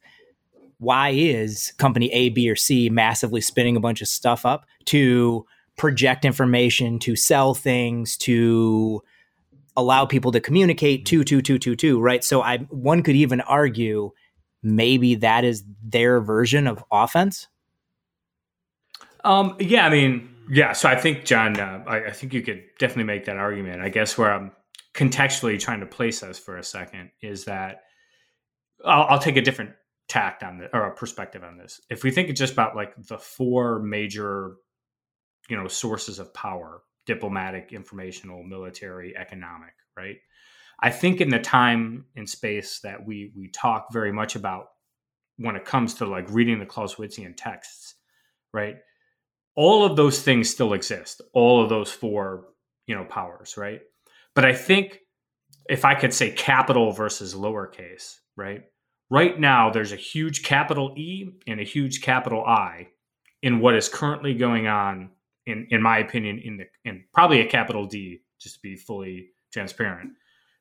why 0.79 1.11
is 1.11 1.71
company 1.77 2.11
A, 2.11 2.29
B, 2.29 2.49
or 2.49 2.55
C 2.57 2.89
massively 2.89 3.39
spinning 3.39 3.77
a 3.77 3.79
bunch 3.79 4.01
of 4.01 4.09
stuff 4.09 4.45
up 4.45 4.65
to 4.85 5.45
project 5.77 6.25
information, 6.25 6.99
to 6.99 7.15
sell 7.15 7.53
things, 7.53 8.17
to 8.17 9.01
allow 9.75 10.05
people 10.05 10.31
to 10.31 10.39
communicate 10.39 11.05
two 11.05 11.23
two 11.23 11.41
two 11.41 11.57
two 11.57 11.75
two 11.75 11.99
right? 11.99 12.23
So 12.23 12.41
i 12.41 12.57
one 12.69 13.03
could 13.03 13.15
even 13.15 13.41
argue 13.41 14.11
maybe 14.63 15.15
that 15.15 15.43
is 15.43 15.63
their 15.83 16.19
version 16.21 16.67
of 16.67 16.83
offense? 16.91 17.47
Um 19.23 19.55
yeah 19.59 19.85
i 19.85 19.89
mean 19.89 20.29
yeah 20.49 20.73
so 20.73 20.89
i 20.89 20.95
think 20.95 21.25
john 21.25 21.59
uh, 21.59 21.83
I, 21.87 22.05
I, 22.05 22.11
think 22.11 22.33
you 22.33 22.41
could 22.41 22.63
definitely 22.79 23.03
make 23.03 23.25
that 23.25 23.37
argument. 23.37 23.81
I 23.81 23.89
guess 23.89 24.17
where 24.17 24.31
i'm 24.31 24.51
contextually 24.93 25.59
trying 25.59 25.79
to 25.81 25.85
place 25.85 26.23
us 26.23 26.39
for 26.39 26.57
a 26.57 26.63
second 26.63 27.11
is 27.21 27.45
that 27.45 27.83
i'll, 28.83 29.03
I'll 29.09 29.19
take 29.19 29.37
a 29.37 29.41
different 29.41 29.71
tact 30.11 30.43
on 30.43 30.57
this 30.57 30.69
or 30.73 30.87
a 30.87 30.93
perspective 30.93 31.41
on 31.41 31.57
this. 31.57 31.79
If 31.89 32.03
we 32.03 32.11
think 32.11 32.35
just 32.35 32.51
about 32.51 32.75
like 32.75 32.93
the 33.07 33.17
four 33.17 33.79
major 33.79 34.55
you 35.49 35.55
know 35.55 35.69
sources 35.69 36.19
of 36.19 36.33
power 36.33 36.81
diplomatic, 37.05 37.71
informational, 37.73 38.43
military, 38.43 39.15
economic, 39.17 39.73
right? 39.97 40.17
I 40.81 40.89
think 40.89 41.21
in 41.21 41.29
the 41.29 41.39
time 41.39 42.05
and 42.15 42.27
space 42.27 42.79
that 42.83 43.05
we 43.05 43.31
we 43.35 43.49
talk 43.49 43.87
very 43.91 44.11
much 44.11 44.35
about 44.35 44.65
when 45.37 45.55
it 45.55 45.65
comes 45.65 45.95
to 45.95 46.05
like 46.05 46.29
reading 46.29 46.59
the 46.59 46.65
Clausewitzian 46.65 47.33
texts, 47.35 47.95
right? 48.53 48.75
All 49.55 49.85
of 49.85 49.95
those 49.95 50.21
things 50.21 50.49
still 50.49 50.73
exist. 50.73 51.21
All 51.33 51.61
of 51.61 51.69
those 51.69 51.91
four, 51.91 52.47
you 52.87 52.95
know, 52.95 53.05
powers, 53.05 53.57
right? 53.57 53.81
But 54.33 54.45
I 54.45 54.53
think 54.53 54.99
if 55.69 55.85
I 55.85 55.95
could 55.95 56.13
say 56.13 56.31
capital 56.31 56.91
versus 56.91 57.35
lowercase, 57.35 58.17
right? 58.35 58.63
Right 59.09 59.39
now, 59.39 59.69
there's 59.69 59.91
a 59.91 59.97
huge 59.97 60.43
capital 60.43 60.93
E 60.97 61.29
and 61.47 61.59
a 61.59 61.65
huge 61.65 62.01
capital 62.01 62.43
I 62.45 62.87
in 63.41 63.59
what 63.59 63.75
is 63.75 63.89
currently 63.89 64.33
going 64.33 64.67
on 64.67 65.11
in 65.45 65.67
in 65.69 65.81
my 65.81 65.99
opinion, 65.99 66.39
in 66.43 66.57
the 66.57 66.65
in 66.85 67.03
probably 67.13 67.41
a 67.41 67.47
capital 67.47 67.85
D, 67.85 68.21
just 68.39 68.55
to 68.55 68.61
be 68.61 68.75
fully 68.75 69.29
transparent, 69.51 70.11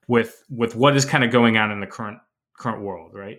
with 0.09 0.43
with 0.49 0.75
what 0.75 0.97
is 0.97 1.05
kind 1.05 1.25
of 1.25 1.31
going 1.31 1.57
on 1.57 1.71
in 1.71 1.81
the 1.81 1.87
current 1.87 2.19
current 2.59 2.83
world, 2.83 3.13
right? 3.15 3.39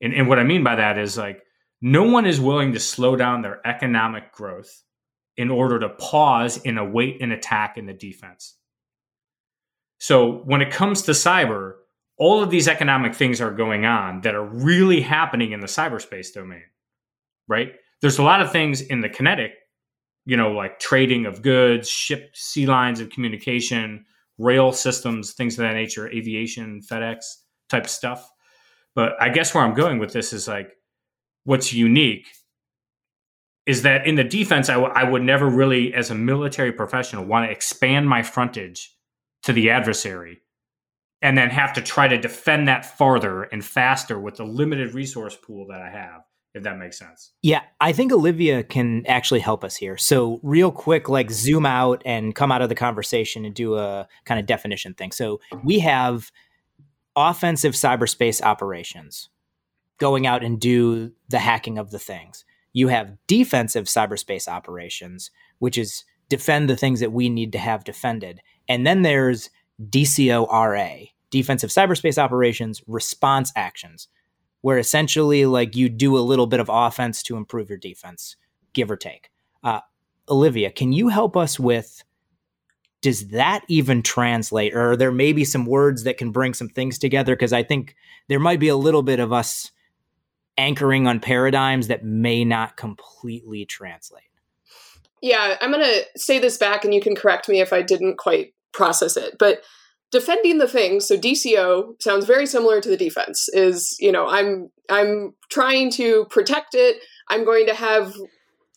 And 0.00 0.14
and 0.14 0.28
what 0.28 0.38
I 0.38 0.44
mean 0.44 0.64
by 0.64 0.76
that 0.76 0.98
is 0.98 1.16
like 1.16 1.42
no 1.80 2.04
one 2.04 2.26
is 2.26 2.40
willing 2.40 2.72
to 2.72 2.80
slow 2.80 3.16
down 3.16 3.42
their 3.42 3.60
economic 3.66 4.32
growth 4.32 4.82
in 5.36 5.50
order 5.50 5.80
to 5.80 5.88
pause 5.88 6.60
and 6.64 6.78
await 6.78 7.22
an 7.22 7.32
attack 7.32 7.76
in 7.78 7.86
the 7.86 7.92
defense. 7.92 8.56
So 9.98 10.42
when 10.44 10.60
it 10.62 10.70
comes 10.70 11.02
to 11.02 11.12
cyber, 11.12 11.74
all 12.18 12.42
of 12.42 12.50
these 12.50 12.68
economic 12.68 13.14
things 13.14 13.40
are 13.40 13.50
going 13.50 13.84
on 13.84 14.20
that 14.22 14.34
are 14.34 14.44
really 14.44 15.00
happening 15.00 15.52
in 15.52 15.60
the 15.60 15.66
cyberspace 15.66 16.32
domain, 16.32 16.64
right? 17.48 17.72
There's 18.00 18.18
a 18.18 18.22
lot 18.22 18.40
of 18.40 18.52
things 18.52 18.80
in 18.80 19.00
the 19.00 19.08
kinetic 19.08 19.54
you 20.24 20.36
know, 20.36 20.52
like 20.52 20.78
trading 20.78 21.26
of 21.26 21.42
goods, 21.42 21.88
ship 21.88 22.30
sea 22.34 22.66
lines 22.66 23.00
of 23.00 23.10
communication, 23.10 24.04
rail 24.38 24.72
systems, 24.72 25.32
things 25.32 25.54
of 25.54 25.64
that 25.64 25.74
nature, 25.74 26.08
aviation, 26.08 26.80
FedEx 26.80 27.18
type 27.68 27.88
stuff. 27.88 28.30
But 28.94 29.12
I 29.20 29.30
guess 29.30 29.54
where 29.54 29.64
I'm 29.64 29.74
going 29.74 29.98
with 29.98 30.12
this 30.12 30.32
is 30.32 30.46
like 30.46 30.70
what's 31.44 31.72
unique 31.72 32.28
is 33.66 33.82
that 33.82 34.06
in 34.06 34.16
the 34.16 34.24
defense, 34.24 34.68
I, 34.68 34.74
w- 34.74 34.92
I 34.94 35.04
would 35.04 35.22
never 35.22 35.48
really, 35.48 35.94
as 35.94 36.10
a 36.10 36.14
military 36.14 36.72
professional, 36.72 37.24
want 37.24 37.46
to 37.46 37.52
expand 37.52 38.08
my 38.08 38.22
frontage 38.22 38.94
to 39.44 39.52
the 39.52 39.70
adversary 39.70 40.40
and 41.20 41.38
then 41.38 41.50
have 41.50 41.72
to 41.74 41.80
try 41.80 42.08
to 42.08 42.18
defend 42.18 42.66
that 42.66 42.84
farther 42.84 43.44
and 43.44 43.64
faster 43.64 44.18
with 44.18 44.36
the 44.36 44.44
limited 44.44 44.94
resource 44.94 45.36
pool 45.36 45.66
that 45.68 45.80
I 45.80 45.90
have 45.90 46.22
if 46.54 46.62
that 46.64 46.78
makes 46.78 46.98
sense. 46.98 47.32
Yeah, 47.42 47.62
I 47.80 47.92
think 47.92 48.12
Olivia 48.12 48.62
can 48.62 49.06
actually 49.06 49.40
help 49.40 49.64
us 49.64 49.76
here. 49.76 49.96
So, 49.96 50.38
real 50.42 50.70
quick, 50.70 51.08
like 51.08 51.30
zoom 51.30 51.64
out 51.64 52.02
and 52.04 52.34
come 52.34 52.52
out 52.52 52.62
of 52.62 52.68
the 52.68 52.74
conversation 52.74 53.44
and 53.44 53.54
do 53.54 53.76
a 53.76 54.06
kind 54.24 54.38
of 54.38 54.46
definition 54.46 54.94
thing. 54.94 55.12
So, 55.12 55.40
we 55.64 55.78
have 55.78 56.30
offensive 57.16 57.74
cyberspace 57.74 58.42
operations 58.42 59.30
going 59.98 60.26
out 60.26 60.42
and 60.42 60.60
do 60.60 61.12
the 61.28 61.38
hacking 61.38 61.78
of 61.78 61.90
the 61.90 61.98
things. 61.98 62.44
You 62.72 62.88
have 62.88 63.16
defensive 63.26 63.84
cyberspace 63.84 64.48
operations, 64.48 65.30
which 65.58 65.78
is 65.78 66.04
defend 66.28 66.68
the 66.68 66.76
things 66.76 67.00
that 67.00 67.12
we 67.12 67.28
need 67.28 67.52
to 67.52 67.58
have 67.58 67.84
defended. 67.84 68.40
And 68.68 68.86
then 68.86 69.02
there's 69.02 69.50
DCORA, 69.82 71.10
defensive 71.30 71.70
cyberspace 71.70 72.18
operations 72.18 72.82
response 72.86 73.52
actions 73.56 74.08
where 74.62 74.78
essentially 74.78 75.44
like 75.44 75.76
you 75.76 75.88
do 75.88 76.16
a 76.16 76.20
little 76.20 76.46
bit 76.46 76.60
of 76.60 76.70
offense 76.72 77.22
to 77.24 77.36
improve 77.36 77.68
your 77.68 77.78
defense, 77.78 78.36
give 78.72 78.90
or 78.90 78.96
take. 78.96 79.30
Uh, 79.62 79.80
Olivia, 80.28 80.70
can 80.70 80.92
you 80.92 81.08
help 81.08 81.36
us 81.36 81.60
with? 81.60 82.02
Does 83.02 83.28
that 83.28 83.64
even 83.68 84.02
translate, 84.02 84.74
or 84.74 84.96
there 84.96 85.10
may 85.10 85.32
be 85.32 85.44
some 85.44 85.66
words 85.66 86.04
that 86.04 86.16
can 86.16 86.30
bring 86.30 86.54
some 86.54 86.68
things 86.68 86.98
together? 86.98 87.34
Because 87.34 87.52
I 87.52 87.64
think 87.64 87.96
there 88.28 88.38
might 88.38 88.60
be 88.60 88.68
a 88.68 88.76
little 88.76 89.02
bit 89.02 89.18
of 89.18 89.32
us 89.32 89.72
anchoring 90.56 91.08
on 91.08 91.18
paradigms 91.18 91.88
that 91.88 92.04
may 92.04 92.44
not 92.44 92.76
completely 92.76 93.64
translate. 93.64 94.22
Yeah, 95.20 95.56
I'm 95.60 95.72
going 95.72 95.84
to 95.84 96.04
say 96.16 96.38
this 96.38 96.56
back, 96.56 96.84
and 96.84 96.94
you 96.94 97.00
can 97.00 97.16
correct 97.16 97.48
me 97.48 97.60
if 97.60 97.72
I 97.72 97.82
didn't 97.82 98.18
quite 98.18 98.54
process 98.72 99.16
it. 99.16 99.36
But 99.38 99.62
defending 100.12 100.58
the 100.58 100.68
thing 100.68 101.00
so 101.00 101.16
dco 101.16 102.00
sounds 102.00 102.26
very 102.26 102.46
similar 102.46 102.80
to 102.80 102.88
the 102.88 102.96
defense 102.96 103.48
is 103.54 103.96
you 103.98 104.12
know 104.12 104.28
i'm 104.28 104.70
i'm 104.90 105.34
trying 105.52 105.90
to 105.90 106.24
protect 106.30 106.74
it. 106.74 106.96
I'm 107.28 107.44
going 107.44 107.66
to 107.66 107.74
have 107.74 108.14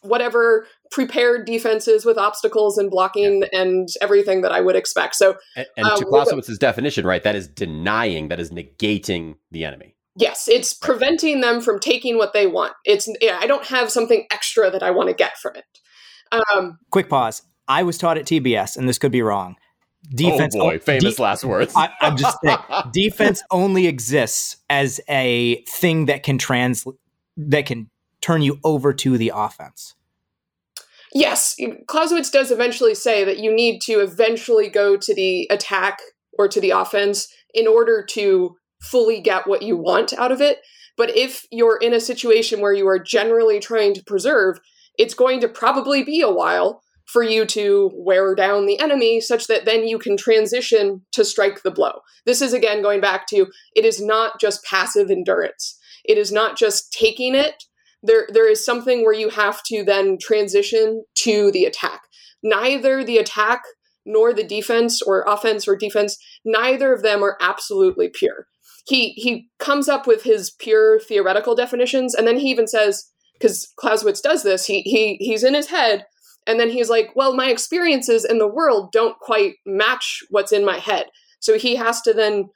whatever 0.01 0.67
prepared 0.91 1.47
defenses 1.47 2.05
with 2.05 2.17
obstacles 2.17 2.77
and 2.77 2.91
blocking 2.91 3.43
and 3.51 3.87
everything 4.01 4.41
that 4.41 4.51
i 4.51 4.61
would 4.61 4.75
expect. 4.75 5.15
So 5.15 5.35
and, 5.55 5.65
and 5.77 5.87
uh, 5.87 5.95
to 5.95 6.05
clausewitz's 6.05 6.59
definition 6.59 7.05
right 7.07 7.23
that 7.23 7.35
is 7.35 7.47
denying 7.47 8.27
that 8.27 8.39
is 8.39 8.51
negating 8.51 9.35
the 9.51 9.65
enemy. 9.65 9.95
Yes 10.15 10.47
it's 10.47 10.73
preventing 10.73 11.41
them 11.41 11.61
from 11.61 11.79
taking 11.79 12.17
what 12.17 12.33
they 12.33 12.45
want. 12.45 12.73
It's 12.83 13.09
yeah, 13.21 13.39
i 13.41 13.47
don't 13.47 13.65
have 13.65 13.91
something 13.91 14.27
extra 14.31 14.69
that 14.69 14.83
i 14.83 14.91
want 14.91 15.09
to 15.09 15.15
get 15.15 15.37
from 15.37 15.55
it. 15.55 15.65
Um, 16.31 16.79
quick 16.91 17.09
pause. 17.09 17.41
I 17.67 17.83
was 17.83 17.97
taught 17.97 18.17
at 18.17 18.25
tbs 18.25 18.77
and 18.77 18.87
this 18.87 18.99
could 18.99 19.11
be 19.11 19.21
wrong 19.21 19.55
Oh, 20.07 20.15
defense. 20.15 20.55
Oh 20.55 20.59
boy, 20.59 20.79
famous 20.79 21.15
de- 21.15 21.21
last 21.21 21.43
words. 21.43 21.73
I, 21.75 21.89
am 22.01 22.17
just 22.17 22.37
saying, 22.43 22.57
defense 22.91 23.43
only 23.51 23.87
exists 23.87 24.57
as 24.69 25.01
a 25.09 25.63
thing 25.63 26.05
that 26.05 26.23
can 26.23 26.37
trans 26.37 26.85
that 27.37 27.65
can 27.65 27.89
turn 28.21 28.41
you 28.41 28.59
over 28.63 28.93
to 28.93 29.17
the 29.17 29.31
offense. 29.33 29.95
Yes, 31.13 31.55
Clausewitz 31.87 32.29
does 32.29 32.51
eventually 32.51 32.93
say 32.93 33.23
that 33.23 33.39
you 33.39 33.53
need 33.53 33.79
to 33.83 34.01
eventually 34.01 34.67
go 34.67 34.97
to 34.97 35.15
the 35.15 35.47
attack 35.49 35.99
or 36.37 36.49
to 36.49 36.59
the 36.59 36.71
offense 36.71 37.29
in 37.53 37.67
order 37.67 38.03
to 38.09 38.57
fully 38.81 39.21
get 39.21 39.47
what 39.47 39.61
you 39.61 39.77
want 39.77 40.11
out 40.13 40.31
of 40.31 40.41
it. 40.41 40.59
But 40.97 41.15
if 41.15 41.45
you're 41.51 41.77
in 41.77 41.93
a 41.93 41.99
situation 41.99 42.59
where 42.59 42.73
you 42.73 42.87
are 42.87 42.99
generally 42.99 43.59
trying 43.59 43.93
to 43.93 44.03
preserve, 44.03 44.59
it's 44.97 45.13
going 45.13 45.39
to 45.41 45.47
probably 45.47 46.03
be 46.03 46.21
a 46.21 46.31
while 46.31 46.81
for 47.05 47.23
you 47.23 47.45
to 47.45 47.91
wear 47.93 48.35
down 48.35 48.65
the 48.65 48.79
enemy 48.79 49.21
such 49.21 49.47
that 49.47 49.65
then 49.65 49.87
you 49.87 49.99
can 49.99 50.17
transition 50.17 51.01
to 51.11 51.23
strike 51.23 51.61
the 51.63 51.71
blow. 51.71 52.01
This 52.25 52.41
is 52.41 52.53
again 52.53 52.81
going 52.81 53.01
back 53.01 53.27
to 53.27 53.47
it 53.75 53.85
is 53.85 54.01
not 54.01 54.39
just 54.39 54.63
passive 54.63 55.09
endurance. 55.11 55.77
It 56.03 56.17
is 56.17 56.31
not 56.31 56.57
just 56.57 56.91
taking 56.91 57.35
it. 57.35 57.63
There 58.03 58.27
there 58.31 58.49
is 58.49 58.65
something 58.65 59.03
where 59.03 59.13
you 59.13 59.29
have 59.29 59.63
to 59.63 59.83
then 59.83 60.17
transition 60.21 61.03
to 61.19 61.51
the 61.51 61.65
attack. 61.65 62.01
neither 62.43 63.03
the 63.03 63.17
attack 63.17 63.63
nor 64.05 64.33
the 64.33 64.43
defense 64.43 65.01
or 65.01 65.25
offense 65.27 65.67
or 65.67 65.75
defense, 65.75 66.17
neither 66.45 66.93
of 66.93 67.01
them 67.01 67.23
are 67.23 67.37
absolutely 67.41 68.07
pure. 68.07 68.47
He 68.87 69.09
he 69.13 69.49
comes 69.59 69.89
up 69.89 70.05
with 70.05 70.23
his 70.23 70.51
pure 70.51 70.99
theoretical 70.99 71.55
definitions, 71.55 72.13
and 72.13 72.27
then 72.27 72.37
he 72.37 72.49
even 72.49 72.67
says, 72.67 73.09
because 73.33 73.73
Clausewitz 73.77 74.21
does 74.21 74.43
this, 74.43 74.67
he 74.67 74.81
he 74.81 75.17
he's 75.19 75.43
in 75.43 75.55
his 75.55 75.69
head, 75.69 76.05
and 76.47 76.59
then 76.59 76.69
he's 76.69 76.89
like, 76.89 77.11
well, 77.15 77.33
my 77.33 77.49
experiences 77.49 78.25
in 78.25 78.37
the 78.37 78.47
world 78.47 78.91
don't 78.91 79.17
quite 79.19 79.55
match 79.65 80.23
what's 80.29 80.51
in 80.51 80.65
my 80.65 80.77
head. 80.77 81.07
So 81.39 81.57
he 81.57 81.75
has 81.75 82.01
to 82.01 82.13
then 82.13 82.49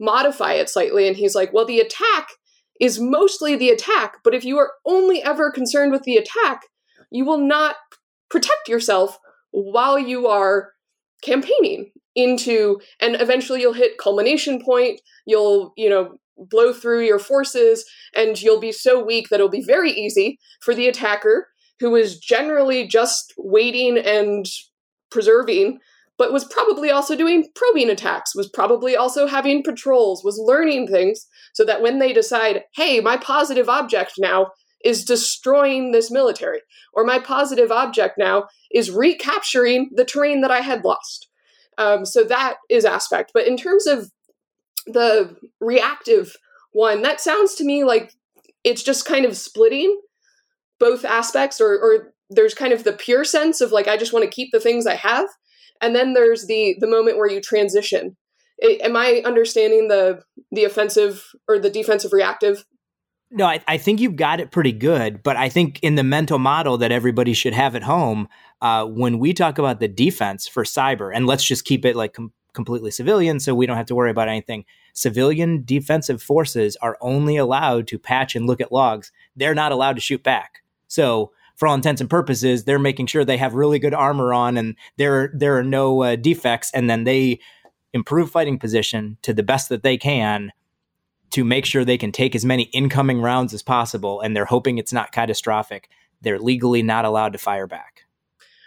modify 0.00 0.54
it 0.54 0.68
slightly, 0.68 1.08
and 1.08 1.16
he's 1.16 1.34
like, 1.34 1.52
well, 1.52 1.66
the 1.66 1.80
attack 1.80 2.28
is 2.80 3.00
mostly 3.00 3.56
the 3.56 3.70
attack, 3.70 4.18
but 4.22 4.34
if 4.34 4.44
you 4.44 4.58
are 4.58 4.72
only 4.86 5.22
ever 5.22 5.50
concerned 5.50 5.90
with 5.90 6.04
the 6.04 6.16
attack, 6.16 6.62
you 7.10 7.24
will 7.24 7.38
not 7.38 7.76
protect 8.30 8.68
yourself 8.68 9.18
while 9.50 9.98
you 9.98 10.26
are 10.26 10.72
campaigning 11.22 11.90
into 12.14 12.80
and 13.00 13.20
eventually 13.20 13.60
you'll 13.60 13.72
hit 13.72 13.98
culmination 13.98 14.62
point 14.62 15.00
you'll 15.26 15.72
you 15.76 15.88
know 15.88 16.18
blow 16.36 16.72
through 16.72 17.04
your 17.04 17.18
forces 17.18 17.84
and 18.14 18.40
you'll 18.40 18.60
be 18.60 18.72
so 18.72 19.02
weak 19.02 19.28
that 19.28 19.36
it'll 19.36 19.48
be 19.48 19.64
very 19.64 19.90
easy 19.92 20.38
for 20.60 20.74
the 20.74 20.88
attacker 20.88 21.48
who 21.80 21.94
is 21.94 22.18
generally 22.18 22.86
just 22.86 23.32
waiting 23.36 23.98
and 23.98 24.46
preserving 25.10 25.78
but 26.16 26.32
was 26.32 26.44
probably 26.44 26.90
also 26.90 27.14
doing 27.14 27.48
probing 27.54 27.88
attacks 27.88 28.34
was 28.34 28.48
probably 28.48 28.96
also 28.96 29.26
having 29.26 29.62
patrols 29.62 30.22
was 30.24 30.38
learning 30.38 30.86
things 30.86 31.26
so 31.52 31.64
that 31.64 31.80
when 31.82 31.98
they 31.98 32.12
decide 32.12 32.64
hey 32.74 33.00
my 33.00 33.16
positive 33.16 33.68
object 33.68 34.14
now 34.18 34.48
is 34.84 35.04
destroying 35.04 35.92
this 35.92 36.10
military, 36.10 36.60
or 36.92 37.04
my 37.04 37.18
positive 37.18 37.70
object 37.70 38.16
now 38.18 38.46
is 38.72 38.90
recapturing 38.90 39.90
the 39.94 40.04
terrain 40.04 40.40
that 40.42 40.50
I 40.50 40.60
had 40.60 40.84
lost. 40.84 41.28
Um, 41.76 42.04
so 42.04 42.24
that 42.24 42.56
is 42.68 42.84
aspect. 42.84 43.32
But 43.34 43.46
in 43.46 43.56
terms 43.56 43.86
of 43.86 44.10
the 44.86 45.36
reactive 45.60 46.36
one, 46.72 47.02
that 47.02 47.20
sounds 47.20 47.54
to 47.56 47.64
me 47.64 47.84
like 47.84 48.12
it's 48.64 48.82
just 48.82 49.06
kind 49.06 49.24
of 49.24 49.36
splitting 49.36 50.00
both 50.78 51.04
aspects, 51.04 51.60
or, 51.60 51.78
or 51.78 52.12
there's 52.30 52.54
kind 52.54 52.72
of 52.72 52.84
the 52.84 52.92
pure 52.92 53.24
sense 53.24 53.60
of 53.60 53.72
like 53.72 53.88
I 53.88 53.96
just 53.96 54.12
want 54.12 54.24
to 54.24 54.30
keep 54.30 54.52
the 54.52 54.60
things 54.60 54.86
I 54.86 54.94
have, 54.96 55.28
and 55.80 55.94
then 55.94 56.14
there's 56.14 56.46
the 56.46 56.76
the 56.78 56.86
moment 56.86 57.16
where 57.16 57.30
you 57.30 57.40
transition. 57.40 58.16
It, 58.58 58.80
am 58.80 58.96
I 58.96 59.22
understanding 59.24 59.88
the 59.88 60.22
the 60.50 60.64
offensive 60.64 61.24
or 61.48 61.58
the 61.58 61.70
defensive 61.70 62.12
reactive 62.12 62.64
no, 63.30 63.44
I, 63.44 63.60
I, 63.68 63.76
think 63.76 64.00
you've 64.00 64.16
got 64.16 64.40
it 64.40 64.50
pretty 64.50 64.72
good, 64.72 65.22
but 65.22 65.36
I 65.36 65.50
think 65.50 65.80
in 65.82 65.96
the 65.96 66.02
mental 66.02 66.38
model 66.38 66.78
that 66.78 66.90
everybody 66.90 67.34
should 67.34 67.52
have 67.52 67.76
at 67.76 67.82
home, 67.82 68.26
uh, 68.62 68.86
when 68.86 69.18
we 69.18 69.34
talk 69.34 69.58
about 69.58 69.80
the 69.80 69.88
defense 69.88 70.48
for 70.48 70.64
cyber, 70.64 71.14
and 71.14 71.26
let's 71.26 71.44
just 71.44 71.66
keep 71.66 71.84
it 71.84 71.94
like 71.94 72.14
com- 72.14 72.32
completely 72.54 72.90
civilian 72.90 73.38
so 73.38 73.54
we 73.54 73.66
don't 73.66 73.76
have 73.76 73.86
to 73.86 73.94
worry 73.94 74.10
about 74.10 74.28
anything. 74.28 74.64
Civilian 74.94 75.62
defensive 75.64 76.22
forces 76.22 76.76
are 76.80 76.96
only 77.02 77.36
allowed 77.36 77.86
to 77.88 77.98
patch 77.98 78.34
and 78.34 78.46
look 78.46 78.62
at 78.62 78.72
logs. 78.72 79.12
They're 79.36 79.54
not 79.54 79.72
allowed 79.72 79.96
to 79.96 80.02
shoot 80.02 80.22
back. 80.22 80.62
So, 80.88 81.32
for 81.56 81.66
all 81.66 81.74
intents 81.74 82.00
and 82.00 82.08
purposes, 82.08 82.64
they're 82.64 82.78
making 82.78 83.06
sure 83.06 83.24
they 83.24 83.36
have 83.36 83.54
really 83.54 83.80
good 83.80 83.94
armor 83.94 84.32
on 84.32 84.56
and 84.56 84.76
there 84.96 85.32
there 85.34 85.56
are 85.56 85.64
no 85.64 86.02
uh, 86.02 86.16
defects, 86.16 86.70
and 86.72 86.88
then 86.88 87.04
they 87.04 87.40
improve 87.92 88.30
fighting 88.30 88.58
position 88.58 89.16
to 89.22 89.32
the 89.32 89.42
best 89.42 89.68
that 89.68 89.82
they 89.82 89.96
can 89.96 90.52
to 91.30 91.44
make 91.44 91.66
sure 91.66 91.84
they 91.84 91.98
can 91.98 92.12
take 92.12 92.34
as 92.34 92.44
many 92.44 92.64
incoming 92.64 93.20
rounds 93.20 93.52
as 93.52 93.62
possible 93.62 94.20
and 94.20 94.34
they're 94.34 94.44
hoping 94.44 94.78
it's 94.78 94.92
not 94.92 95.12
catastrophic. 95.12 95.90
They're 96.22 96.38
legally 96.38 96.82
not 96.82 97.04
allowed 97.04 97.32
to 97.34 97.38
fire 97.38 97.66
back. 97.66 98.04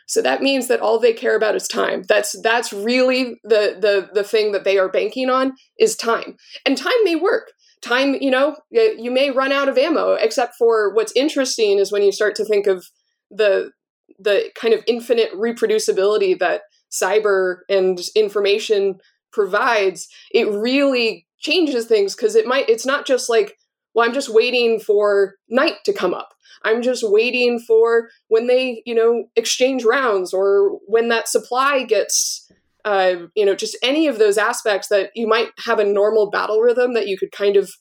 So 0.06 0.22
that 0.22 0.42
means 0.42 0.68
that 0.68 0.82
all 0.82 1.00
they 1.00 1.14
care 1.14 1.38
about 1.38 1.56
is 1.56 1.68
time. 1.68 2.04
That's 2.04 2.40
that's 2.42 2.74
really 2.74 3.40
the 3.44 3.78
the 3.80 4.10
the 4.14 4.24
thing 4.24 4.52
that 4.52 4.66
they 4.66 4.78
are 4.78 4.90
banking 4.90 5.30
on 5.30 5.54
is 5.80 5.96
time. 5.96 6.36
And 6.66 6.78
time 6.78 6.92
may 7.04 7.16
work 7.16 7.52
time 7.82 8.16
you 8.22 8.30
know 8.30 8.56
you 8.70 9.12
may 9.12 9.32
run 9.32 9.52
out 9.52 9.68
of 9.68 9.78
ammo 9.78 10.14
except 10.14 10.56
for 10.56 10.94
what's 10.94 11.14
interesting 11.16 11.80
is 11.80 11.92
when 11.92 12.04
you 12.04 12.12
start 12.12 12.36
to 12.36 12.46
think 12.46 12.68
of 12.68 12.86
the 13.30 13.72
the 14.20 14.50
kind 14.56 14.74
of 14.74 14.84
infinite 14.88 15.32
reproducibility 15.34 16.38
that 16.38 16.62
cyber 16.92 17.60
and 17.70 18.00
information 18.16 19.00
provides 19.32 20.08
it 20.32 20.48
really 20.50 21.26
changes 21.40 21.86
things 21.86 22.16
because 22.16 22.36
it 22.36 22.46
might 22.46 22.70
it's 22.70 22.86
not 22.86 23.08
just 23.08 23.30
like 23.30 23.58
well 23.94 24.08
i'm 24.08 24.14
just 24.14 24.34
waiting 24.34 24.80
for 24.80 25.36
night 25.50 25.78
to 25.86 25.94
come 25.94 26.14
up. 26.14 26.30
I'm 26.64 26.82
just 26.82 27.04
waiting 27.04 27.60
for 27.60 28.10
when 28.28 28.48
they 28.48 28.84
you 28.86 28.94
know 28.94 29.26
exchange 29.36 29.84
rounds 29.84 30.34
or 30.34 30.80
when 30.88 31.10
that 31.10 31.28
supply 31.28 31.84
gets 31.84 32.51
uh, 32.86 33.16
you 33.36 33.46
know 33.46 33.56
just 33.56 33.78
any 33.84 34.08
of 34.08 34.18
those 34.18 34.38
aspects 34.38 34.88
that 34.90 35.12
you 35.16 35.28
might 35.28 35.50
have 35.66 35.80
a 35.80 35.84
normal 35.84 36.30
battle 36.30 36.60
rhythm 36.60 36.94
that 36.94 37.08
you 37.08 37.18
could 37.18 37.32
kind 37.32 37.58
of 37.58 37.72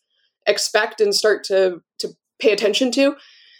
expect 0.46 1.00
and 1.00 1.14
start 1.14 1.44
to 1.44 1.80
to 1.98 2.08
pay 2.40 2.52
attention 2.52 2.90
to 2.90 3.14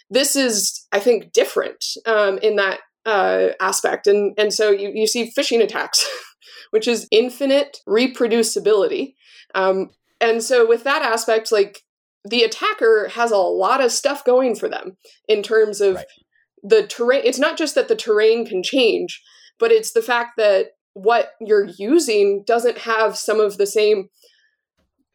this 0.09 0.35
is 0.35 0.87
i 0.91 0.99
think 0.99 1.31
different 1.31 1.83
um, 2.05 2.37
in 2.39 2.55
that 2.55 2.79
uh, 3.05 3.49
aspect 3.59 4.07
and 4.07 4.33
and 4.37 4.53
so 4.53 4.69
you, 4.69 4.91
you 4.93 5.07
see 5.07 5.31
phishing 5.37 5.61
attacks 5.61 6.07
which 6.71 6.87
is 6.87 7.07
infinite 7.11 7.77
reproducibility 7.87 9.13
um, 9.55 9.89
and 10.21 10.43
so 10.43 10.65
with 10.67 10.83
that 10.83 11.01
aspect, 11.01 11.51
like 11.51 11.81
the 12.23 12.43
attacker 12.43 13.09
has 13.09 13.31
a 13.31 13.37
lot 13.37 13.81
of 13.81 13.91
stuff 13.91 14.23
going 14.23 14.55
for 14.55 14.69
them 14.69 14.97
in 15.27 15.41
terms 15.41 15.81
of 15.81 15.95
right. 15.95 16.05
the 16.63 16.85
terrain. 16.85 17.23
It's 17.25 17.39
not 17.39 17.57
just 17.57 17.73
that 17.75 17.87
the 17.87 17.95
terrain 17.95 18.45
can 18.45 18.61
change, 18.61 19.21
but 19.59 19.71
it's 19.71 19.91
the 19.91 20.03
fact 20.03 20.33
that 20.37 20.67
what 20.93 21.31
you're 21.39 21.69
using 21.77 22.43
doesn't 22.45 22.79
have 22.79 23.17
some 23.17 23.39
of 23.39 23.57
the 23.57 23.65
same 23.65 24.09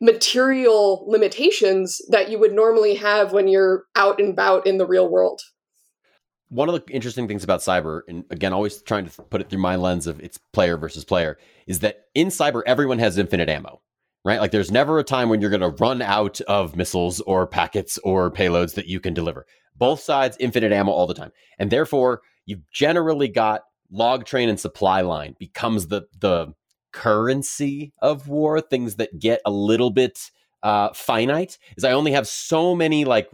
material 0.00 1.04
limitations 1.08 2.00
that 2.10 2.30
you 2.30 2.38
would 2.38 2.52
normally 2.52 2.94
have 2.94 3.32
when 3.32 3.48
you're 3.48 3.84
out 3.94 4.20
and 4.20 4.32
about 4.32 4.66
in 4.66 4.78
the 4.78 4.86
real 4.86 5.08
world. 5.08 5.40
One 6.48 6.68
of 6.68 6.74
the 6.74 6.92
interesting 6.92 7.26
things 7.26 7.42
about 7.42 7.60
cyber, 7.60 8.02
and 8.06 8.24
again, 8.30 8.52
always 8.52 8.80
trying 8.82 9.06
to 9.08 9.22
put 9.22 9.40
it 9.40 9.50
through 9.50 9.58
my 9.58 9.76
lens 9.76 10.06
of 10.06 10.20
it's 10.20 10.38
player 10.52 10.76
versus 10.76 11.04
player, 11.04 11.38
is 11.66 11.80
that 11.80 12.04
in 12.14 12.28
cyber, 12.28 12.62
everyone 12.66 12.98
has 12.98 13.18
infinite 13.18 13.48
ammo 13.48 13.80
right? 14.26 14.40
Like 14.40 14.50
there's 14.50 14.72
never 14.72 14.98
a 14.98 15.04
time 15.04 15.28
when 15.28 15.40
you're 15.40 15.50
going 15.50 15.60
to 15.60 15.68
run 15.68 16.02
out 16.02 16.40
of 16.42 16.74
missiles 16.74 17.20
or 17.20 17.46
packets 17.46 17.96
or 18.02 18.28
payloads 18.28 18.74
that 18.74 18.88
you 18.88 18.98
can 18.98 19.14
deliver. 19.14 19.46
Both 19.76 20.00
sides, 20.00 20.36
infinite 20.40 20.72
ammo 20.72 20.90
all 20.90 21.06
the 21.06 21.14
time. 21.14 21.30
And 21.60 21.70
therefore, 21.70 22.22
you've 22.44 22.68
generally 22.72 23.28
got 23.28 23.62
log 23.90 24.24
train 24.24 24.48
and 24.48 24.58
supply 24.58 25.00
line 25.00 25.36
becomes 25.38 25.88
the 25.88 26.02
the 26.18 26.54
currency 26.92 27.92
of 28.00 28.28
war, 28.28 28.60
things 28.60 28.96
that 28.96 29.18
get 29.18 29.40
a 29.44 29.50
little 29.50 29.90
bit 29.90 30.30
uh, 30.62 30.92
finite. 30.94 31.58
Is 31.76 31.84
I 31.84 31.92
only 31.92 32.12
have 32.12 32.26
so 32.26 32.74
many 32.74 33.04
like 33.04 33.28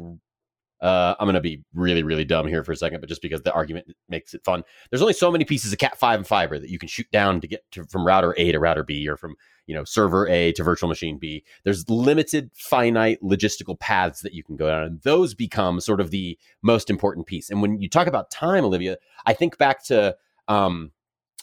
uh, 0.83 1.15
I'm 1.21 1.33
to 1.33 1.41
be 1.41 1.63
really, 1.73 2.03
really 2.03 2.25
dumb 2.25 2.49
here 2.49 2.65
for 2.65 2.73
a 2.73 2.77
second, 2.77 3.01
but 3.01 3.09
just 3.09 3.23
because 3.23 3.43
the 3.43 3.53
argument 3.53 3.87
makes 4.09 4.35
it 4.35 4.45
fun, 4.45 4.65
there's 4.91 5.01
only 5.01 5.15
so 5.15 5.31
many 5.31 5.45
pieces 5.45 5.73
of 5.73 5.79
Cat 5.79 5.97
five 5.97 6.19
and 6.19 6.27
fiber 6.27 6.59
that 6.59 6.71
you 6.71 6.79
can 6.79 6.89
shoot 6.89 7.09
down 7.13 7.41
to 7.41 7.47
get 7.47 7.65
to, 7.71 7.85
from 7.85 8.05
router 8.05 8.35
A 8.37 8.51
to 8.51 8.59
router 8.59 8.83
B, 8.83 9.09
or 9.09 9.17
from 9.17 9.37
you 9.67 9.77
know 9.77 9.85
server 9.85 10.27
A 10.27 10.51
to 10.53 10.65
virtual 10.65 10.89
machine 10.89 11.19
B. 11.19 11.45
There's 11.63 11.89
limited, 11.89 12.51
finite 12.55 13.23
logistical 13.23 13.79
paths 13.79 14.23
that 14.23 14.35
you 14.35 14.43
can 14.43 14.57
go 14.57 14.67
down, 14.67 14.83
and 14.83 15.01
those 15.03 15.35
become 15.35 15.81
sort 15.81 16.01
of 16.01 16.11
the 16.11 16.37
most 16.63 16.91
important 16.91 17.27
piece. 17.27 17.49
And 17.49 17.63
when 17.63 17.81
you 17.81 17.89
talk 17.89 18.09
about 18.09 18.33
time, 18.33 18.65
Olivia, 18.65 18.97
I 19.25 19.35
think 19.35 19.59
back 19.59 19.85
to 19.85 20.17
um, 20.49 20.93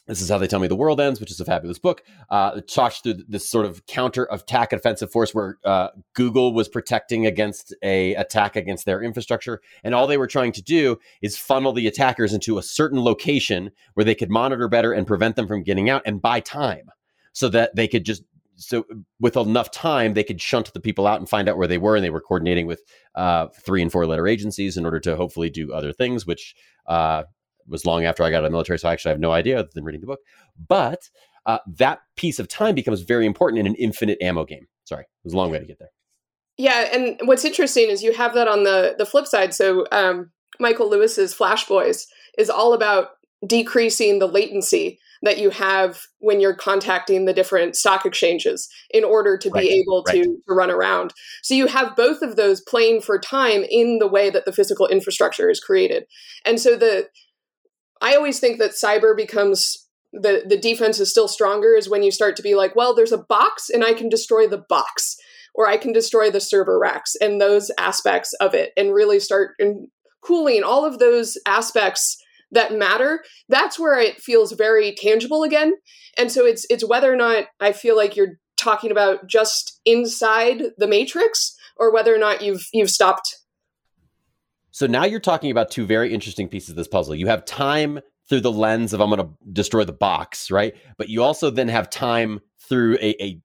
this 0.10 0.22
is 0.22 0.30
how 0.30 0.40
they 0.40 0.48
tell 0.48 0.60
me 0.60 0.68
the 0.68 0.76
world 0.76 1.00
ends, 1.00 1.20
which 1.20 1.30
is 1.30 1.40
a 1.40 1.46
fabulous 1.46 1.78
book. 1.78 2.02
Uh, 2.32 2.54
it 2.58 2.68
talks 2.68 3.00
through 3.00 3.14
this 3.28 3.48
sort 3.48 3.68
of 3.68 3.86
counter 3.86 4.28
attack 4.32 4.74
offensive 4.74 5.12
force 5.12 5.36
where 5.36 5.60
uh, 5.64 5.90
Google 6.16 6.52
was 6.52 6.68
protecting 6.68 7.28
against 7.28 7.76
a 7.84 8.16
attack 8.16 8.56
against 8.56 8.86
their 8.86 9.04
infrastructure, 9.04 9.62
and 9.84 9.94
all 9.94 10.08
they 10.08 10.18
were 10.18 10.28
trying 10.28 10.52
to 10.54 10.64
do 10.64 10.98
is 11.22 11.38
funnel 11.38 11.74
the 11.74 11.86
attackers 11.86 12.34
into 12.34 12.58
a 12.58 12.64
certain 12.64 13.04
location 13.04 13.70
where 13.94 14.04
they 14.04 14.16
could 14.16 14.32
monitor 14.32 14.68
better 14.68 14.94
and 14.94 15.06
prevent 15.06 15.36
them 15.36 15.48
from 15.48 15.62
getting 15.62 15.92
out 15.92 16.02
and 16.08 16.24
buy 16.24 16.40
time, 16.40 16.90
so 17.32 17.48
that 17.48 17.76
they 17.76 17.88
could 17.88 18.04
just 18.04 18.24
so 18.56 18.84
with 19.20 19.38
enough 19.38 19.70
time 19.72 20.16
they 20.16 20.24
could 20.24 20.42
shunt 20.42 20.74
the 20.74 20.82
people 20.82 21.06
out 21.06 21.20
and 21.20 21.30
find 21.30 21.48
out 21.48 21.58
where 21.58 21.68
they 21.68 21.78
were, 21.78 21.96
and 21.96 22.04
they 22.04 22.10
were 22.10 22.20
coordinating 22.20 22.66
with 22.66 22.82
uh, 23.14 23.48
three 23.64 23.84
and 23.84 23.92
four 23.92 24.08
letter 24.08 24.28
agencies 24.28 24.76
in 24.76 24.86
order 24.86 25.00
to 25.00 25.16
hopefully 25.16 25.52
do 25.52 25.72
other 25.72 25.94
things, 25.94 26.26
which 26.26 26.56
uh, 26.88 27.24
was 27.70 27.86
long 27.86 28.06
after 28.06 28.24
I 28.24 28.30
got 28.30 28.38
out 28.38 28.46
of 28.46 28.52
the 28.52 28.56
military, 28.56 28.80
so 28.80 28.90
I 28.90 28.94
actually 28.94 29.12
have 29.12 29.20
no 29.20 29.32
idea 29.32 29.60
other 29.60 29.70
than 29.74 29.84
reading 29.84 30.02
the 30.02 30.08
book. 30.08 30.20
But 30.68 31.10
uh, 31.46 31.60
that 31.78 32.00
piece 32.16 32.40
of 32.40 32.48
time 32.48 32.76
becomes 32.76 33.02
very 33.02 33.26
important 33.26 33.60
in 33.60 33.68
an 33.68 33.76
infinite 33.76 34.18
ammo 34.22 34.46
game. 34.46 34.68
Sorry, 34.86 35.04
it 35.04 35.08
was 35.24 35.34
a 35.34 35.38
long 35.38 35.52
way 35.52 35.60
to 35.60 35.66
get 35.66 35.80
there. 35.80 35.92
Yeah, 36.58 36.90
and 36.94 37.20
what's 37.24 37.46
interesting 37.46 37.90
is 37.90 38.04
you 38.04 38.14
have 38.14 38.34
that 38.34 38.48
on 38.48 38.64
the 38.64 38.96
the 38.98 39.06
flip 39.06 39.28
side. 39.28 39.54
So 39.54 39.86
um, 39.92 40.32
Michael 40.60 40.90
Lewis's 40.90 41.34
Flash 41.34 41.66
Boys 41.66 42.08
is 42.38 42.50
all 42.50 42.74
about 42.74 43.10
decreasing 43.48 44.20
the 44.20 44.28
latency 44.28 45.00
that 45.22 45.38
you 45.38 45.50
have 45.50 46.02
when 46.20 46.40
you're 46.40 46.56
contacting 46.56 47.26
the 47.26 47.34
different 47.34 47.76
stock 47.76 48.06
exchanges 48.06 48.70
in 48.92 49.04
order 49.04 49.38
to 49.38 49.50
right, 49.50 49.62
be 49.62 49.70
able 49.70 50.04
right. 50.08 50.24
to, 50.24 50.38
to 50.48 50.54
run 50.54 50.72
around. 50.72 51.14
So 51.44 51.54
you 51.54 51.68
have 51.68 51.96
both 51.96 52.22
of 52.22 52.36
those 52.36 52.62
playing 52.62 53.02
for 53.02 53.20
time 53.20 53.66
in 53.70 54.00
the 54.00 54.08
way 54.08 54.30
that 54.30 54.46
the 54.46 54.54
physical 54.54 54.88
infrastructure 54.88 55.50
is 55.50 55.60
created. 55.60 56.06
And 56.46 56.60
so 56.60 56.78
the 56.78 57.08
I 58.02 58.16
always 58.16 58.40
think 58.40 58.60
that 58.60 58.72
cyber 58.72 59.16
becomes 59.16 59.88
the 60.12 60.44
the 60.48 60.58
defense 60.58 61.00
is 61.00 61.12
still 61.12 61.28
stronger 61.28 61.76
is 61.76 61.90
when 61.90 62.04
you 62.04 62.12
start 62.12 62.36
to 62.38 62.44
be 62.44 62.56
like, 62.56 62.76
well, 62.76 62.96
there's 62.96 63.12
a 63.12 63.18
box 63.18 63.70
and 63.70 63.84
I 63.84 63.94
can 63.94 64.10
destroy 64.10 64.48
the 64.48 64.64
box 64.70 65.18
or 65.54 65.68
I 65.68 65.78
can 65.78 65.92
destroy 65.92 66.32
the 66.32 66.42
server 66.42 66.80
racks 66.80 67.16
and 67.20 67.40
those 67.40 67.72
aspects 67.78 68.34
of 68.34 68.54
it 68.54 68.72
and 68.78 68.94
really 68.94 69.20
start 69.20 69.52
in 69.60 69.90
cooling 70.22 70.64
all 70.64 70.86
of 70.86 71.00
those 71.00 71.38
aspects 71.46 72.18
that 72.52 72.74
matter. 72.74 73.24
That's 73.48 73.80
where 73.80 74.00
it 74.00 74.22
feels 74.22 74.52
very 74.54 74.96
tangible 74.96 75.44
again. 75.44 75.74
And 76.18 76.32
so 76.32 76.46
it's 76.46 76.66
it's 76.70 76.88
whether 76.88 77.12
or 77.12 77.16
not 77.16 77.46
i 77.60 77.72
feel 77.72 77.96
like 77.96 78.16
you're 78.16 78.40
talking 78.58 78.92
about 78.92 79.28
just 79.28 79.80
inside 79.86 80.64
the 80.78 80.88
matrix 80.88 81.56
or 81.78 81.94
whether 81.94 82.14
or 82.14 82.18
not 82.18 82.42
you've 82.42 82.68
you've 82.74 82.90
stopped 82.90 83.38
so 84.80 84.88
now 84.88 85.04
you're 85.04 85.20
talking 85.20 85.52
about 85.52 85.70
two 85.70 85.86
very 85.86 86.14
interesting 86.14 86.48
pieces 86.48 86.70
of 86.70 86.76
this 86.78 86.88
puzzle 86.88 87.14
you 87.14 87.28
have 87.28 87.44
time 87.44 88.00
through 88.30 88.40
the 88.40 88.52
lens 88.52 88.94
of 88.94 89.02
i'm 89.02 89.10
going 89.10 89.22
to 89.22 89.30
destroy 89.52 89.84
the 89.84 89.92
box 89.92 90.50
right 90.50 90.74
but 90.98 91.10
you 91.10 91.22
also 91.22 91.50
then 91.50 91.68
have 91.68 91.90
time 91.90 92.40
through 92.70 92.96
a, 93.02 93.22
a 93.22 93.42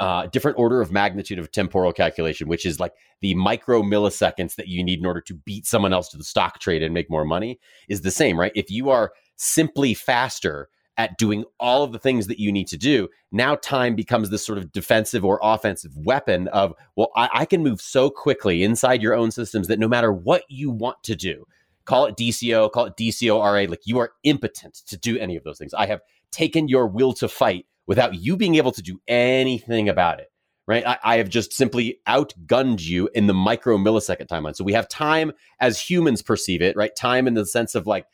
uh, 0.00 0.26
different 0.26 0.58
order 0.58 0.80
of 0.80 0.92
magnitude 0.92 1.38
of 1.38 1.50
temporal 1.50 1.92
calculation, 1.92 2.46
which 2.46 2.64
is 2.64 2.78
like 2.78 2.92
the 3.20 3.34
micro 3.34 3.82
milliseconds 3.82 4.54
that 4.54 4.68
you 4.68 4.84
need 4.84 5.00
in 5.00 5.06
order 5.06 5.20
to 5.20 5.34
beat 5.34 5.66
someone 5.66 5.92
else 5.92 6.08
to 6.08 6.16
the 6.16 6.24
stock 6.24 6.60
trade 6.60 6.82
and 6.82 6.94
make 6.94 7.10
more 7.10 7.24
money, 7.24 7.58
is 7.88 8.02
the 8.02 8.10
same, 8.10 8.38
right? 8.38 8.52
If 8.54 8.70
you 8.70 8.90
are 8.90 9.12
simply 9.36 9.94
faster 9.94 10.68
at 10.98 11.16
doing 11.16 11.44
all 11.60 11.84
of 11.84 11.92
the 11.92 11.98
things 11.98 12.26
that 12.26 12.40
you 12.40 12.50
need 12.50 12.66
to 12.66 12.76
do, 12.76 13.08
now 13.30 13.54
time 13.54 13.94
becomes 13.94 14.28
this 14.28 14.44
sort 14.44 14.58
of 14.58 14.72
defensive 14.72 15.24
or 15.24 15.38
offensive 15.42 15.96
weapon 15.96 16.48
of, 16.48 16.74
well, 16.96 17.10
I, 17.16 17.28
I 17.32 17.44
can 17.44 17.62
move 17.62 17.80
so 17.80 18.10
quickly 18.10 18.64
inside 18.64 19.00
your 19.00 19.14
own 19.14 19.30
systems 19.30 19.68
that 19.68 19.78
no 19.78 19.88
matter 19.88 20.12
what 20.12 20.42
you 20.48 20.70
want 20.70 21.02
to 21.04 21.14
do, 21.14 21.46
call 21.84 22.06
it 22.06 22.16
DCO, 22.16 22.70
call 22.70 22.86
it 22.86 22.96
DCORA, 22.96 23.70
like 23.70 23.82
you 23.84 23.98
are 23.98 24.12
impotent 24.24 24.74
to 24.88 24.96
do 24.98 25.16
any 25.18 25.36
of 25.36 25.44
those 25.44 25.56
things. 25.56 25.72
I 25.72 25.86
have 25.86 26.00
taken 26.32 26.68
your 26.68 26.88
will 26.88 27.12
to 27.14 27.28
fight 27.28 27.66
without 27.86 28.14
you 28.14 28.36
being 28.36 28.56
able 28.56 28.72
to 28.72 28.82
do 28.82 29.00
anything 29.06 29.88
about 29.88 30.18
it. 30.18 30.30
Right. 30.66 30.86
I, 30.86 30.98
I 31.02 31.16
have 31.16 31.30
just 31.30 31.54
simply 31.54 31.98
outgunned 32.06 32.86
you 32.86 33.08
in 33.14 33.26
the 33.26 33.32
micro 33.32 33.78
millisecond 33.78 34.26
timeline. 34.26 34.54
So 34.54 34.64
we 34.64 34.74
have 34.74 34.86
time 34.86 35.32
as 35.60 35.80
humans 35.80 36.20
perceive 36.20 36.60
it, 36.60 36.76
right? 36.76 36.94
Time 36.94 37.26
in 37.26 37.32
the 37.32 37.46
sense 37.46 37.74
of 37.74 37.86
like 37.86 38.04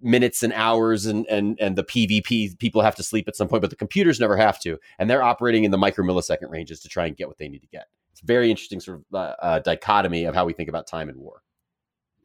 minutes 0.00 0.42
and 0.42 0.52
hours 0.52 1.06
and 1.06 1.26
and 1.26 1.58
and 1.60 1.76
the 1.76 1.84
PvP 1.84 2.58
people 2.58 2.82
have 2.82 2.94
to 2.96 3.02
sleep 3.02 3.28
at 3.28 3.36
some 3.36 3.48
point, 3.48 3.60
but 3.60 3.70
the 3.70 3.76
computers 3.76 4.20
never 4.20 4.36
have 4.36 4.60
to, 4.60 4.78
and 4.98 5.08
they're 5.08 5.22
operating 5.22 5.64
in 5.64 5.70
the 5.70 5.78
micro 5.78 6.04
millisecond 6.04 6.50
ranges 6.50 6.80
to 6.80 6.88
try 6.88 7.06
and 7.06 7.16
get 7.16 7.28
what 7.28 7.38
they 7.38 7.48
need 7.48 7.60
to 7.60 7.68
get. 7.68 7.86
It's 8.12 8.22
a 8.22 8.26
very 8.26 8.50
interesting 8.50 8.80
sort 8.80 8.98
of 8.98 9.04
uh, 9.14 9.34
uh, 9.40 9.58
dichotomy 9.60 10.24
of 10.24 10.34
how 10.34 10.44
we 10.44 10.52
think 10.52 10.68
about 10.68 10.86
time 10.86 11.08
and 11.08 11.18
war. 11.18 11.42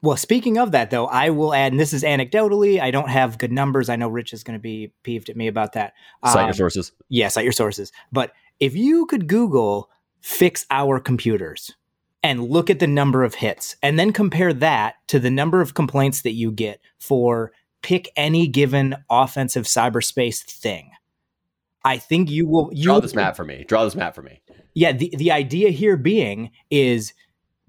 Well, 0.01 0.17
speaking 0.17 0.57
of 0.57 0.71
that, 0.71 0.89
though, 0.89 1.05
I 1.05 1.30
will 1.30 1.53
add, 1.53 1.71
and 1.71 1.80
this 1.80 1.93
is 1.93 2.03
anecdotally, 2.03 2.82
I 2.82 2.91
don't 2.91 3.09
have 3.09 3.38
good 3.38 3.53
numbers. 3.53 3.88
I 3.88 3.95
know 3.95 4.09
Rich 4.09 4.34
is 4.34 4.43
going 4.43 4.59
to 4.59 4.61
be 4.61 4.91
peeved 5.03 5.30
at 5.30 5.38
me 5.38 5.47
about 5.47 5.74
that. 5.74 5.93
Cite 6.26 6.39
um, 6.39 6.47
your 6.47 6.53
sources. 6.53 6.91
Yeah, 7.07 7.30
cite 7.30 7.45
your 7.45 7.53
sources. 7.53 7.93
But 8.11 8.34
if 8.59 8.76
you 8.76 9.05
could 9.05 9.28
Google 9.28 9.89
fix 10.19 10.65
our 10.69 10.99
computers 10.99 11.71
and 12.21 12.49
look 12.49 12.69
at 12.69 12.80
the 12.80 12.88
number 12.88 13.24
of 13.24 13.36
hits 13.36 13.78
and 13.82 13.97
then 13.97 14.11
compare 14.11 14.53
that 14.53 14.95
to 15.07 15.19
the 15.19 15.30
number 15.30 15.61
of 15.61 15.74
complaints 15.74 16.21
that 16.21 16.32
you 16.32 16.51
get 16.51 16.82
for 16.97 17.53
pick 17.84 18.09
any 18.15 18.47
given 18.47 18.95
offensive 19.09 19.65
cyberspace 19.65 20.41
thing, 20.41 20.91
I 21.86 21.97
think 21.97 22.31
you 22.31 22.47
will. 22.47 22.69
You 22.73 22.86
Draw 22.86 22.99
this 23.01 23.15
map 23.15 23.36
for 23.36 23.45
me. 23.45 23.65
Draw 23.67 23.84
this 23.84 23.95
map 23.95 24.15
for 24.15 24.23
me. 24.23 24.41
Yeah, 24.73 24.91
the, 24.91 25.13
the 25.15 25.31
idea 25.31 25.69
here 25.69 25.97
being 25.97 26.49
is 26.71 27.13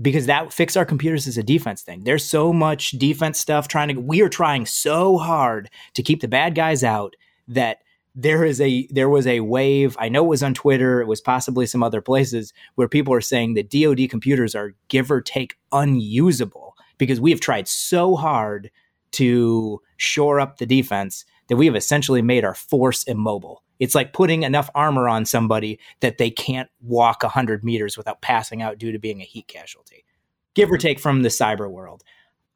because 0.00 0.26
that 0.26 0.52
fix 0.52 0.76
our 0.76 0.84
computers 0.84 1.26
is 1.26 1.38
a 1.38 1.42
defense 1.42 1.82
thing. 1.82 2.04
There's 2.04 2.24
so 2.24 2.52
much 2.52 2.92
defense 2.92 3.38
stuff 3.38 3.68
trying 3.68 3.88
to 3.88 4.00
we 4.00 4.22
are 4.22 4.28
trying 4.28 4.66
so 4.66 5.18
hard 5.18 5.70
to 5.94 6.02
keep 6.02 6.20
the 6.20 6.28
bad 6.28 6.54
guys 6.54 6.82
out 6.82 7.14
that 7.48 7.78
there 8.14 8.44
is 8.44 8.60
a 8.60 8.86
there 8.90 9.08
was 9.08 9.26
a 9.26 9.40
wave. 9.40 9.96
I 9.98 10.08
know 10.08 10.24
it 10.24 10.28
was 10.28 10.42
on 10.42 10.54
Twitter, 10.54 11.00
it 11.00 11.06
was 11.06 11.20
possibly 11.20 11.66
some 11.66 11.82
other 11.82 12.00
places 12.00 12.52
where 12.76 12.88
people 12.88 13.12
are 13.12 13.20
saying 13.20 13.54
that 13.54 13.70
DoD 13.70 14.08
computers 14.08 14.54
are 14.54 14.74
give 14.88 15.10
or 15.10 15.20
take 15.20 15.58
unusable 15.72 16.76
because 16.98 17.20
we 17.20 17.30
have 17.30 17.40
tried 17.40 17.68
so 17.68 18.14
hard 18.14 18.70
to 19.14 19.80
shore 19.96 20.40
up 20.40 20.58
the 20.58 20.66
defense 20.66 21.24
that 21.48 21.56
we 21.56 21.66
have 21.66 21.76
essentially 21.76 22.22
made 22.22 22.44
our 22.44 22.54
force 22.54 23.04
immobile. 23.04 23.62
It's 23.80 23.94
like 23.94 24.12
putting 24.12 24.44
enough 24.44 24.70
armor 24.74 25.08
on 25.08 25.24
somebody 25.24 25.78
that 26.00 26.18
they 26.18 26.30
can't 26.30 26.70
walk 26.80 27.22
100 27.22 27.64
meters 27.64 27.96
without 27.96 28.22
passing 28.22 28.62
out 28.62 28.78
due 28.78 28.92
to 28.92 28.98
being 28.98 29.20
a 29.20 29.24
heat 29.24 29.48
casualty, 29.48 30.04
give 30.54 30.70
or 30.70 30.78
take 30.78 31.00
from 31.00 31.22
the 31.22 31.28
cyber 31.28 31.70
world. 31.70 32.02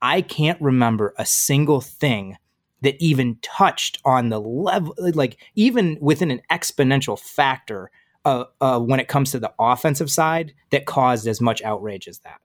I 0.01 0.23
can't 0.23 0.61
remember 0.61 1.15
a 1.19 1.27
single 1.27 1.81
thing 1.81 2.37
that 2.83 2.97
even 3.03 3.39
touched 3.43 3.99
on 4.05 4.29
the 4.29 4.41
level, 4.41 4.95
like 4.99 5.39
even 5.57 5.99
within 6.01 6.31
an 6.31 6.41
exponential 6.51 7.19
factor 7.19 7.91
uh, 8.25 8.45
uh, 8.61 8.79
when 8.79 9.01
it 9.01 9.09
comes 9.09 9.33
to 9.33 9.41
the 9.41 9.53
offensive 9.59 10.11
side 10.11 10.55
that 10.71 10.87
caused 10.87 11.27
as 11.27 11.41
much 11.41 11.63
outrage 11.63 12.07
as 12.07 12.21
that. 12.21 12.41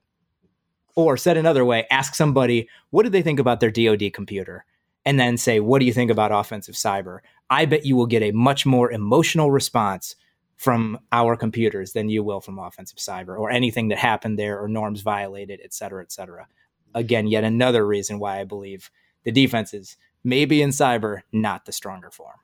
Or 0.96 1.16
said 1.16 1.36
another 1.36 1.64
way, 1.64 1.86
ask 1.90 2.14
somebody, 2.14 2.68
what 2.90 3.02
did 3.02 3.12
they 3.12 3.22
think 3.22 3.40
about 3.40 3.60
their 3.60 3.70
DoD 3.70 4.12
computer? 4.12 4.64
and 5.04 5.20
then 5.20 5.36
say, 5.36 5.60
What 5.60 5.80
do 5.80 5.86
you 5.86 5.92
think 5.92 6.10
about 6.10 6.32
offensive 6.32 6.74
cyber? 6.74 7.20
I 7.50 7.66
bet 7.66 7.86
you 7.86 7.96
will 7.96 8.06
get 8.06 8.22
a 8.22 8.32
much 8.32 8.64
more 8.64 8.90
emotional 8.90 9.50
response 9.50 10.16
from 10.56 10.98
our 11.12 11.36
computers 11.36 11.92
than 11.92 12.08
you 12.08 12.22
will 12.22 12.40
from 12.40 12.58
offensive 12.58 12.98
cyber 12.98 13.38
or 13.38 13.50
anything 13.50 13.88
that 13.88 13.98
happened 13.98 14.38
there 14.38 14.60
or 14.60 14.68
norms 14.68 15.02
violated, 15.02 15.60
et 15.62 15.74
cetera, 15.74 16.02
et 16.02 16.12
cetera. 16.12 16.46
Again, 16.94 17.26
yet 17.26 17.44
another 17.44 17.86
reason 17.86 18.18
why 18.18 18.40
I 18.40 18.44
believe 18.44 18.90
the 19.24 19.32
defense 19.32 19.74
is 19.74 19.96
maybe 20.22 20.62
in 20.62 20.70
cyber, 20.70 21.22
not 21.32 21.66
the 21.66 21.72
stronger 21.72 22.10
form. 22.10 22.38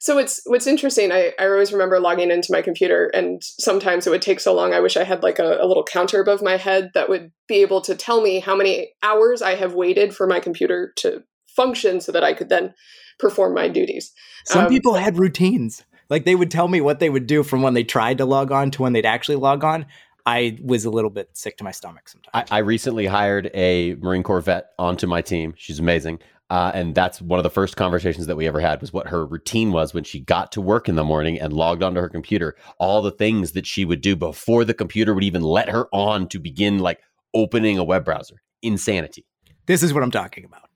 So 0.00 0.18
it's 0.18 0.40
what's 0.46 0.66
interesting. 0.66 1.10
I, 1.10 1.32
I 1.38 1.46
always 1.46 1.72
remember 1.72 1.98
logging 1.98 2.30
into 2.30 2.52
my 2.52 2.62
computer, 2.62 3.10
and 3.12 3.42
sometimes 3.42 4.06
it 4.06 4.10
would 4.10 4.22
take 4.22 4.40
so 4.40 4.54
long. 4.54 4.72
I 4.72 4.80
wish 4.80 4.96
I 4.96 5.04
had 5.04 5.22
like 5.22 5.38
a, 5.38 5.58
a, 5.60 5.66
little 5.66 5.82
counter 5.82 6.20
above 6.20 6.40
my 6.40 6.56
head 6.56 6.90
that 6.94 7.08
would 7.08 7.32
be 7.48 7.56
able 7.56 7.80
to 7.82 7.96
tell 7.96 8.22
me 8.22 8.38
how 8.38 8.54
many 8.54 8.92
hours 9.02 9.42
I 9.42 9.56
have 9.56 9.74
waited 9.74 10.14
for 10.14 10.26
my 10.26 10.38
computer 10.38 10.92
to 10.98 11.24
function 11.56 12.00
so 12.00 12.12
that 12.12 12.22
I 12.22 12.32
could 12.32 12.48
then 12.48 12.74
perform 13.18 13.54
my 13.54 13.68
duties. 13.68 14.12
Some 14.44 14.66
um, 14.66 14.70
people 14.70 14.94
had 14.94 15.18
routines. 15.18 15.84
Like 16.08 16.24
they 16.24 16.36
would 16.36 16.50
tell 16.50 16.68
me 16.68 16.80
what 16.80 17.00
they 17.00 17.10
would 17.10 17.26
do 17.26 17.42
from 17.42 17.62
when 17.62 17.74
they 17.74 17.84
tried 17.84 18.18
to 18.18 18.24
log 18.24 18.52
on 18.52 18.70
to 18.72 18.82
when 18.82 18.92
they'd 18.92 19.04
actually 19.04 19.36
log 19.36 19.64
on. 19.64 19.86
I 20.24 20.58
was 20.62 20.84
a 20.84 20.90
little 20.90 21.10
bit 21.10 21.30
sick 21.32 21.56
to 21.58 21.64
my 21.64 21.70
stomach 21.70 22.08
sometimes. 22.08 22.48
I, 22.50 22.56
I 22.56 22.60
recently 22.60 23.06
hired 23.06 23.50
a 23.54 23.94
Marine 23.94 24.22
Corps 24.22 24.40
vet 24.40 24.70
onto 24.78 25.06
my 25.06 25.22
team. 25.22 25.54
She's 25.56 25.78
amazing. 25.78 26.20
Uh, 26.50 26.70
and 26.74 26.94
that's 26.94 27.20
one 27.20 27.38
of 27.38 27.42
the 27.42 27.50
first 27.50 27.76
conversations 27.76 28.26
that 28.26 28.36
we 28.36 28.46
ever 28.46 28.60
had 28.60 28.80
was 28.80 28.92
what 28.92 29.08
her 29.08 29.26
routine 29.26 29.70
was 29.70 29.92
when 29.92 30.04
she 30.04 30.20
got 30.20 30.50
to 30.52 30.60
work 30.60 30.88
in 30.88 30.94
the 30.94 31.04
morning 31.04 31.38
and 31.38 31.52
logged 31.52 31.82
onto 31.82 32.00
her 32.00 32.08
computer. 32.08 32.56
All 32.78 33.02
the 33.02 33.10
things 33.10 33.52
that 33.52 33.66
she 33.66 33.84
would 33.84 34.00
do 34.00 34.16
before 34.16 34.64
the 34.64 34.74
computer 34.74 35.12
would 35.14 35.24
even 35.24 35.42
let 35.42 35.68
her 35.68 35.88
on 35.92 36.28
to 36.28 36.38
begin 36.38 36.78
like 36.78 37.00
opening 37.34 37.76
a 37.76 37.84
web 37.84 38.04
browser. 38.04 38.42
Insanity. 38.62 39.26
This 39.66 39.82
is 39.82 39.92
what 39.92 40.02
I'm 40.02 40.10
talking 40.10 40.44
about 40.44 40.68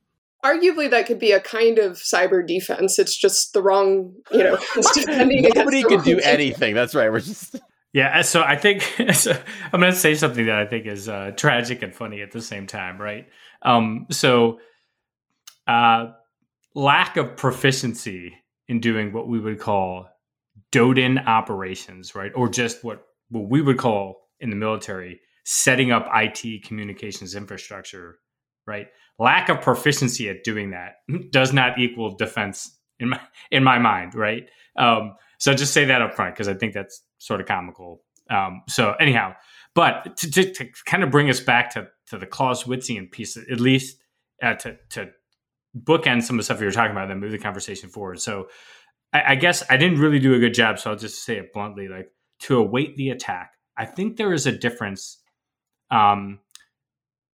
arguably 0.44 0.90
that 0.90 1.06
could 1.06 1.18
be 1.18 1.32
a 1.32 1.40
kind 1.40 1.78
of 1.78 1.92
cyber 1.92 2.46
defense. 2.46 2.98
It's 2.98 3.16
just 3.16 3.52
the 3.52 3.62
wrong, 3.62 4.14
you 4.30 4.42
know, 4.42 4.58
nobody 5.54 5.82
can 5.82 6.02
do 6.02 6.18
anything. 6.20 6.74
That's 6.74 6.94
right. 6.94 7.10
We're 7.10 7.20
just 7.20 7.60
yeah. 7.92 8.22
So 8.22 8.42
I 8.42 8.56
think 8.56 8.82
so 9.12 9.32
I'm 9.72 9.80
going 9.80 9.92
to 9.92 9.98
say 9.98 10.14
something 10.14 10.46
that 10.46 10.56
I 10.56 10.66
think 10.66 10.86
is 10.86 11.08
uh, 11.08 11.32
tragic 11.36 11.82
and 11.82 11.94
funny 11.94 12.22
at 12.22 12.32
the 12.32 12.42
same 12.42 12.66
time, 12.66 13.00
right? 13.00 13.28
Um, 13.62 14.06
so 14.10 14.58
uh, 15.72 16.12
lack 16.74 17.16
of 17.16 17.36
proficiency 17.36 18.34
in 18.68 18.80
doing 18.80 19.12
what 19.12 19.28
we 19.28 19.40
would 19.40 19.58
call 19.58 20.08
DoDIN 20.72 21.26
operations, 21.26 22.14
right, 22.14 22.32
or 22.34 22.48
just 22.48 22.84
what 22.84 23.04
what 23.30 23.48
we 23.48 23.62
would 23.62 23.78
call 23.78 24.28
in 24.40 24.50
the 24.50 24.56
military 24.56 25.20
setting 25.44 25.90
up 25.90 26.08
IT 26.14 26.64
communications 26.64 27.34
infrastructure, 27.34 28.18
right? 28.66 28.88
lack 29.18 29.48
of 29.48 29.60
proficiency 29.60 30.28
at 30.28 30.44
doing 30.44 30.70
that 30.70 30.96
does 31.30 31.52
not 31.52 31.78
equal 31.78 32.14
defense 32.16 32.78
in 32.98 33.10
my 33.10 33.20
in 33.50 33.64
my 33.64 33.78
mind, 33.78 34.14
right? 34.14 34.48
Um, 34.76 35.14
so 35.38 35.54
just 35.54 35.72
say 35.72 35.84
that 35.86 36.02
up 36.02 36.14
front 36.14 36.34
because 36.34 36.48
I 36.48 36.54
think 36.54 36.72
that's 36.72 37.02
sort 37.18 37.40
of 37.40 37.46
comical. 37.46 38.02
Um, 38.30 38.62
so 38.68 38.94
anyhow, 39.00 39.34
but 39.74 40.16
to, 40.18 40.30
to, 40.30 40.52
to, 40.52 40.68
kind 40.86 41.02
of 41.02 41.10
bring 41.10 41.28
us 41.28 41.40
back 41.40 41.70
to 41.74 41.88
to 42.08 42.18
the 42.18 42.26
Clausewitzian 42.26 43.10
piece, 43.10 43.36
at 43.36 43.60
least 43.60 43.98
uh, 44.42 44.54
to 44.54 44.76
to 44.90 45.10
bookend 45.76 46.22
some 46.22 46.36
of 46.36 46.38
the 46.38 46.44
stuff 46.44 46.60
you 46.60 46.66
were 46.66 46.72
talking 46.72 46.92
about, 46.92 47.08
then 47.08 47.20
move 47.20 47.32
the 47.32 47.38
conversation 47.38 47.88
forward. 47.88 48.20
So 48.20 48.48
I, 49.12 49.32
I 49.32 49.34
guess 49.34 49.62
I 49.70 49.76
didn't 49.76 50.00
really 50.00 50.18
do 50.18 50.34
a 50.34 50.38
good 50.38 50.54
job, 50.54 50.78
so 50.78 50.90
I'll 50.90 50.96
just 50.96 51.24
say 51.24 51.36
it 51.38 51.52
bluntly: 51.52 51.88
like 51.88 52.10
to 52.40 52.58
await 52.58 52.96
the 52.96 53.10
attack. 53.10 53.52
I 53.76 53.86
think 53.86 54.16
there 54.16 54.32
is 54.32 54.46
a 54.46 54.52
difference. 54.52 55.18
Um, 55.90 56.40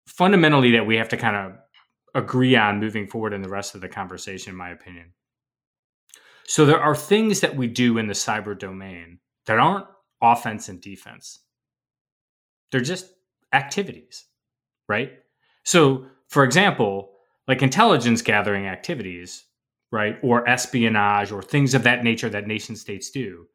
fundamentally, 0.07 0.72
that 0.72 0.86
we 0.86 0.97
have 0.97 1.09
to 1.11 1.16
kind 1.16 1.36
of 1.36 1.59
agree 2.14 2.57
on 2.57 2.80
moving 2.80 3.07
forward 3.07 3.32
in 3.32 3.43
the 3.43 3.49
rest 3.49 3.74
of 3.74 3.80
the 3.80 3.89
conversation, 3.89 4.53
in 4.53 4.57
my 4.57 4.70
opinion. 4.70 5.12
So 6.47 6.64
there 6.64 6.80
are 6.80 6.95
things 6.95 7.41
that 7.41 7.57
we 7.57 7.66
do 7.66 7.99
in 7.99 8.07
the 8.07 8.14
cyber 8.14 8.59
domain 8.59 9.18
that 9.47 9.59
aren't 9.59 9.86
offense 10.22 10.68
and 10.68 10.80
defense. 10.80 11.41
They're 12.72 12.80
just 12.80 13.12
activities, 13.53 14.24
right? 14.89 15.12
So, 15.64 16.07
for 16.28 16.45
example, 16.45 17.11
like 17.49 17.62
intelligence 17.62 18.22
gathering 18.22 18.66
activities, 18.66 19.44
right, 19.90 20.18
or 20.22 20.49
espionage 20.49 21.32
or 21.32 21.42
things 21.42 21.74
of 21.74 21.82
that 21.82 22.05
nature 22.05 22.28
that 22.28 22.46
nation 22.46 22.76
states 22.76 23.11
do, 23.11 23.46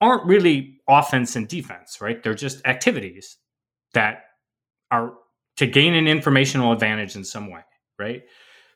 aren't 0.00 0.24
really 0.26 0.80
offense 0.88 1.36
and 1.36 1.46
defense, 1.46 2.00
right? 2.00 2.22
They're 2.22 2.34
just 2.34 2.66
activities 2.66 3.36
that 3.92 4.24
are 4.90 5.12
to 5.58 5.66
gain 5.66 5.94
an 5.94 6.08
informational 6.08 6.72
advantage 6.72 7.14
in 7.14 7.24
some 7.24 7.50
way, 7.50 7.60
right? 7.98 8.22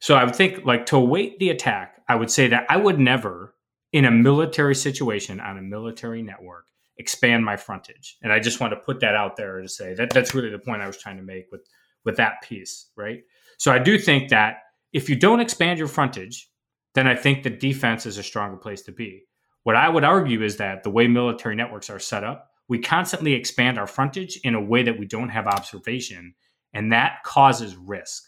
So 0.00 0.14
I 0.14 0.24
would 0.24 0.36
think 0.36 0.64
like 0.64 0.86
to 0.86 0.96
await 0.96 1.38
the 1.38 1.48
attack, 1.50 2.02
I 2.08 2.14
would 2.14 2.30
say 2.30 2.48
that 2.48 2.66
I 2.68 2.76
would 2.76 3.00
never 3.00 3.54
in 3.92 4.04
a 4.04 4.10
military 4.10 4.74
situation 4.74 5.40
on 5.40 5.56
a 5.56 5.62
military 5.62 6.22
network 6.22 6.66
expand 6.98 7.44
my 7.44 7.56
frontage. 7.56 8.18
And 8.22 8.32
I 8.32 8.38
just 8.38 8.60
want 8.60 8.72
to 8.72 8.80
put 8.80 9.00
that 9.00 9.14
out 9.14 9.36
there 9.36 9.60
to 9.60 9.68
say 9.68 9.94
that 9.94 10.10
that's 10.10 10.34
really 10.34 10.50
the 10.50 10.58
point 10.58 10.82
I 10.82 10.86
was 10.86 10.98
trying 10.98 11.16
to 11.16 11.22
make 11.22 11.46
with 11.50 11.66
with 12.04 12.16
that 12.18 12.42
piece, 12.42 12.90
right? 12.96 13.22
So 13.56 13.72
I 13.72 13.78
do 13.78 13.98
think 13.98 14.28
that 14.30 14.58
if 14.92 15.08
you 15.08 15.16
don't 15.16 15.40
expand 15.40 15.78
your 15.78 15.88
frontage, 15.88 16.48
then 16.94 17.06
I 17.06 17.14
think 17.14 17.42
the 17.42 17.50
defense 17.50 18.06
is 18.06 18.18
a 18.18 18.22
stronger 18.22 18.56
place 18.56 18.82
to 18.82 18.92
be. 18.92 19.24
What 19.64 19.76
I 19.76 19.88
would 19.88 20.04
argue 20.04 20.42
is 20.42 20.56
that 20.58 20.82
the 20.82 20.90
way 20.90 21.08
military 21.08 21.56
networks 21.56 21.90
are 21.90 21.98
set 21.98 22.24
up, 22.24 22.50
we 22.68 22.78
constantly 22.78 23.34
expand 23.34 23.78
our 23.78 23.86
frontage 23.86 24.38
in 24.42 24.54
a 24.54 24.60
way 24.60 24.82
that 24.82 24.98
we 24.98 25.06
don't 25.06 25.28
have 25.28 25.46
observation, 25.46 26.34
and 26.72 26.92
that 26.92 27.22
causes 27.24 27.76
risk, 27.76 28.24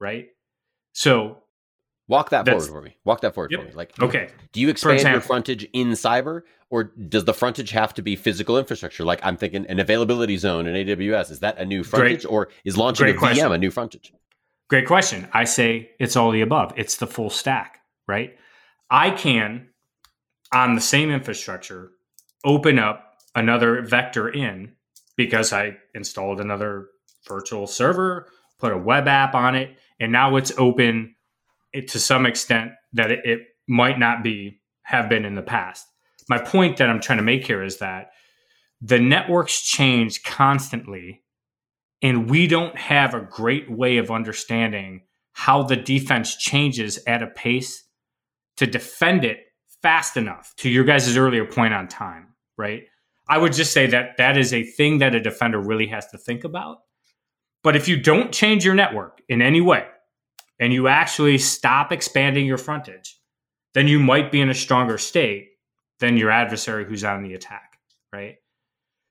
right? 0.00 0.26
So 0.92 1.42
walk 2.06 2.30
that 2.30 2.46
forward 2.46 2.66
for 2.66 2.82
me. 2.82 2.96
Walk 3.04 3.20
that 3.20 3.34
forward 3.34 3.52
yep. 3.52 3.60
for 3.60 3.66
me. 3.66 3.72
Like, 3.72 3.92
okay, 4.00 4.30
do 4.52 4.60
you 4.60 4.68
expand 4.68 4.96
example, 4.96 5.16
your 5.16 5.20
frontage 5.22 5.68
in 5.72 5.90
cyber, 5.90 6.42
or 6.70 6.84
does 6.84 7.24
the 7.24 7.34
frontage 7.34 7.70
have 7.70 7.94
to 7.94 8.02
be 8.02 8.16
physical 8.16 8.58
infrastructure? 8.58 9.04
Like, 9.04 9.20
I'm 9.22 9.36
thinking 9.36 9.66
an 9.66 9.78
availability 9.78 10.36
zone 10.36 10.66
in 10.66 10.86
AWS. 10.86 11.30
Is 11.30 11.40
that 11.40 11.58
a 11.58 11.64
new 11.64 11.84
frontage, 11.84 12.22
great, 12.22 12.32
or 12.32 12.48
is 12.64 12.76
launching 12.76 13.08
a 13.08 13.14
question. 13.14 13.46
VM 13.46 13.54
a 13.54 13.58
new 13.58 13.70
frontage? 13.70 14.12
Great 14.68 14.86
question. 14.86 15.28
I 15.32 15.44
say 15.44 15.90
it's 15.98 16.16
all 16.16 16.30
the 16.30 16.42
above. 16.42 16.74
It's 16.76 16.96
the 16.96 17.06
full 17.06 17.30
stack, 17.30 17.78
right? 18.06 18.36
I 18.90 19.10
can, 19.10 19.68
on 20.52 20.74
the 20.74 20.80
same 20.80 21.10
infrastructure, 21.10 21.90
open 22.44 22.78
up 22.78 23.14
another 23.34 23.82
vector 23.82 24.28
in 24.28 24.74
because 25.16 25.52
I 25.52 25.76
installed 25.94 26.40
another 26.40 26.88
virtual 27.26 27.66
server, 27.66 28.28
put 28.58 28.72
a 28.72 28.78
web 28.78 29.08
app 29.08 29.34
on 29.34 29.54
it, 29.54 29.76
and 30.00 30.12
now 30.12 30.36
it's 30.36 30.52
open 30.58 31.14
to 31.74 31.98
some 31.98 32.26
extent 32.26 32.72
that 32.92 33.10
it, 33.10 33.20
it 33.24 33.40
might 33.66 33.98
not 33.98 34.22
be 34.22 34.60
have 34.82 35.08
been 35.08 35.24
in 35.24 35.34
the 35.34 35.42
past. 35.42 35.86
My 36.28 36.38
point 36.38 36.76
that 36.76 36.88
I'm 36.88 37.00
trying 37.00 37.18
to 37.18 37.24
make 37.24 37.46
here 37.46 37.62
is 37.62 37.78
that 37.78 38.10
the 38.80 38.98
networks 38.98 39.62
change 39.62 40.22
constantly, 40.22 41.22
and 42.02 42.30
we 42.30 42.46
don't 42.46 42.76
have 42.76 43.14
a 43.14 43.20
great 43.20 43.70
way 43.70 43.98
of 43.98 44.10
understanding 44.10 45.02
how 45.32 45.62
the 45.62 45.76
defense 45.76 46.36
changes 46.36 46.98
at 47.06 47.22
a 47.22 47.26
pace 47.28 47.84
to 48.56 48.66
defend 48.66 49.24
it 49.24 49.38
fast 49.82 50.16
enough 50.16 50.54
to 50.56 50.68
your 50.68 50.84
guys' 50.84 51.16
earlier 51.16 51.44
point 51.44 51.74
on 51.74 51.88
time, 51.88 52.34
right? 52.56 52.84
I 53.28 53.38
would 53.38 53.52
just 53.52 53.72
say 53.72 53.86
that 53.86 54.16
that 54.16 54.36
is 54.36 54.52
a 54.52 54.64
thing 54.64 54.98
that 54.98 55.14
a 55.14 55.20
defender 55.20 55.60
really 55.60 55.86
has 55.88 56.06
to 56.08 56.18
think 56.18 56.44
about. 56.44 56.78
But 57.62 57.76
if 57.76 57.88
you 57.88 58.00
don't 58.00 58.32
change 58.32 58.64
your 58.64 58.74
network 58.74 59.20
in 59.28 59.42
any 59.42 59.60
way 59.60 59.86
and 60.58 60.72
you 60.72 60.88
actually 60.88 61.38
stop 61.38 61.92
expanding 61.92 62.46
your 62.46 62.58
frontage, 62.58 63.20
then 63.74 63.86
you 63.86 64.00
might 64.00 64.32
be 64.32 64.40
in 64.40 64.48
a 64.48 64.54
stronger 64.54 64.98
state 64.98 65.50
than 66.00 66.16
your 66.16 66.30
adversary 66.30 66.84
who's 66.84 67.04
on 67.04 67.22
the 67.22 67.34
attack, 67.34 67.78
right? 68.12 68.36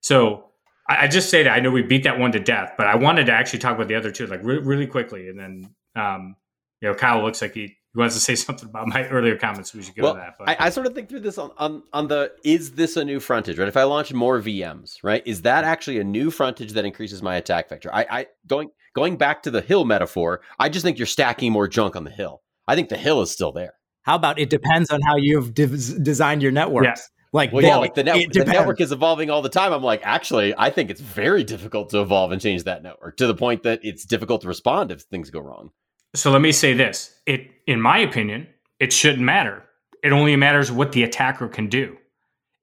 So 0.02 0.52
I, 0.88 1.04
I 1.04 1.08
just 1.08 1.30
say 1.30 1.44
that 1.44 1.52
I 1.52 1.60
know 1.60 1.72
we 1.72 1.82
beat 1.82 2.04
that 2.04 2.20
one 2.20 2.32
to 2.32 2.40
death, 2.40 2.74
but 2.78 2.88
I 2.88 2.96
wanted 2.96 3.26
to 3.28 3.34
actually 3.34 3.60
talk 3.60 3.76
about 3.76 3.88
the 3.88 3.96
other 3.96 4.12
two 4.12 4.28
like 4.28 4.42
re- 4.44 4.60
really 4.60 4.88
quickly, 4.88 5.30
and 5.30 5.40
then 5.40 5.76
um, 5.96 6.36
you 6.82 6.90
know 6.90 6.96
Kyle 6.96 7.24
looks 7.24 7.42
like 7.42 7.54
he 7.54 7.62
he 7.94 8.00
wants 8.00 8.16
to 8.16 8.22
say 8.22 8.36
something 8.36 8.70
about 8.70 8.88
my 8.88 9.08
earlier 9.08 9.38
comments. 9.38 9.74
We 9.74 9.84
should 9.84 9.96
go 9.96 10.04
well, 10.04 10.14
to 10.14 10.20
that. 10.20 10.36
But 10.38 10.50
I, 10.50 10.68
I, 10.68 10.70
sort 10.70 10.88
of 10.88 10.94
think 10.94 11.10
through 11.10 11.22
this 11.22 11.38
on, 11.38 11.52
on 11.58 11.84
on 11.94 12.08
the 12.08 12.32
is 12.44 12.72
this 12.72 12.98
a 12.98 13.06
new 13.06 13.20
frontage, 13.20 13.58
right? 13.58 13.68
If 13.68 13.78
I 13.78 13.84
launch 13.84 14.14
more 14.14 14.40
VMs, 14.42 14.98
right, 15.04 15.24
is 15.26 15.44
that 15.44 15.64
actually 15.64 16.00
a 16.00 16.04
new 16.04 16.32
frontage 16.32 16.74
that 16.74 16.86
increases 16.86 17.22
my 17.22 17.36
attack 17.36 17.70
vector? 17.70 17.94
I, 17.94 18.06
I 18.10 18.26
going 18.46 18.70
going 18.96 19.18
back 19.18 19.44
to 19.44 19.52
the 19.52 19.62
hill 19.62 19.86
metaphor, 19.86 20.42
I 20.60 20.70
just 20.70 20.84
think 20.84 20.98
you're 20.98 21.06
stacking 21.08 21.52
more 21.52 21.68
junk 21.68 21.96
on 21.96 22.04
the 22.04 22.12
hill. 22.12 22.42
I 22.68 22.76
think 22.76 22.90
the 22.90 22.98
hill 22.98 23.22
is 23.22 23.32
still 23.32 23.52
there. 23.52 23.74
How 24.04 24.16
about 24.16 24.40
it 24.40 24.50
depends 24.50 24.90
on 24.90 25.02
how 25.02 25.18
you've 25.18 25.54
de- 25.54 25.68
designed 25.68 26.42
your 26.42 26.52
network? 26.52 26.86
Yes. 26.86 27.10
Like, 27.38 27.54
well, 27.54 27.64
yeah, 27.64 27.78
like 27.78 27.94
the, 27.94 28.04
net- 28.04 28.34
the 28.34 28.44
network 28.44 28.82
is 28.82 28.92
evolving 28.92 29.30
all 29.30 29.42
the 29.42 29.50
time. 29.50 29.72
I'm 29.72 29.84
like, 29.84 30.02
actually, 30.04 30.54
I 30.58 30.70
think 30.70 30.90
it's 30.90 31.00
very 31.00 31.44
difficult 31.44 31.90
to 31.92 32.02
evolve 32.02 32.32
and 32.32 32.42
change 32.42 32.64
that 32.64 32.84
network 32.84 33.18
to 33.18 33.28
the 33.28 33.36
point 33.36 33.64
that 33.64 33.80
it's 33.84 34.06
difficult 34.06 34.42
to 34.42 34.48
respond 34.48 34.92
if 34.92 35.02
things 35.02 35.30
go 35.30 35.40
wrong. 35.40 35.72
So 36.16 36.32
let 36.32 36.42
me 36.42 36.52
say 36.52 36.74
this: 36.74 37.14
it, 37.26 37.50
in 37.68 37.80
my 37.80 38.00
opinion, 38.00 38.48
it 38.80 38.92
shouldn't 38.92 39.24
matter. 39.24 39.64
It 40.04 40.12
only 40.12 40.36
matters 40.36 40.72
what 40.72 40.92
the 40.92 41.04
attacker 41.04 41.48
can 41.48 41.68
do. 41.68 41.98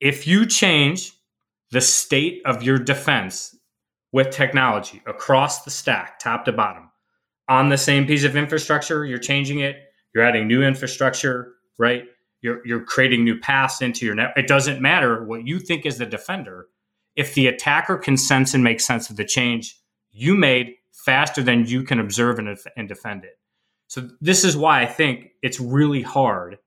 If 0.00 0.26
you 0.26 0.44
change 0.44 1.12
the 1.70 1.80
state 1.80 2.42
of 2.44 2.62
your 2.62 2.78
defense 2.78 3.56
with 4.12 4.30
technology 4.30 5.02
across 5.06 5.64
the 5.64 5.70
stack, 5.70 6.18
top 6.18 6.44
to 6.44 6.52
bottom, 6.52 6.90
on 7.48 7.68
the 7.68 7.78
same 7.78 8.06
piece 8.06 8.24
of 8.24 8.36
infrastructure, 8.36 9.04
you're 9.04 9.18
changing 9.18 9.60
it, 9.60 9.76
you're 10.14 10.24
adding 10.24 10.46
new 10.46 10.62
infrastructure, 10.62 11.54
right? 11.78 12.04
You're, 12.44 12.60
you're 12.66 12.84
creating 12.84 13.24
new 13.24 13.40
paths 13.40 13.80
into 13.80 14.04
your 14.04 14.14
net. 14.14 14.34
It 14.36 14.46
doesn't 14.46 14.82
matter 14.82 15.24
what 15.24 15.46
you 15.46 15.58
think 15.58 15.86
is 15.86 15.96
the 15.96 16.04
defender. 16.04 16.66
If 17.16 17.32
the 17.32 17.46
attacker 17.46 17.96
can 17.96 18.18
sense 18.18 18.52
and 18.52 18.62
make 18.62 18.80
sense 18.80 19.08
of 19.08 19.16
the 19.16 19.24
change 19.24 19.78
you 20.12 20.34
made 20.34 20.74
faster 20.92 21.42
than 21.42 21.64
you 21.66 21.84
can 21.84 21.98
observe 21.98 22.38
and, 22.38 22.54
and 22.76 22.86
defend 22.86 23.24
it. 23.24 23.38
So 23.88 24.10
this 24.20 24.44
is 24.44 24.58
why 24.58 24.82
I 24.82 24.86
think 24.86 25.30
it's 25.42 25.58
really 25.58 26.02
hard 26.02 26.58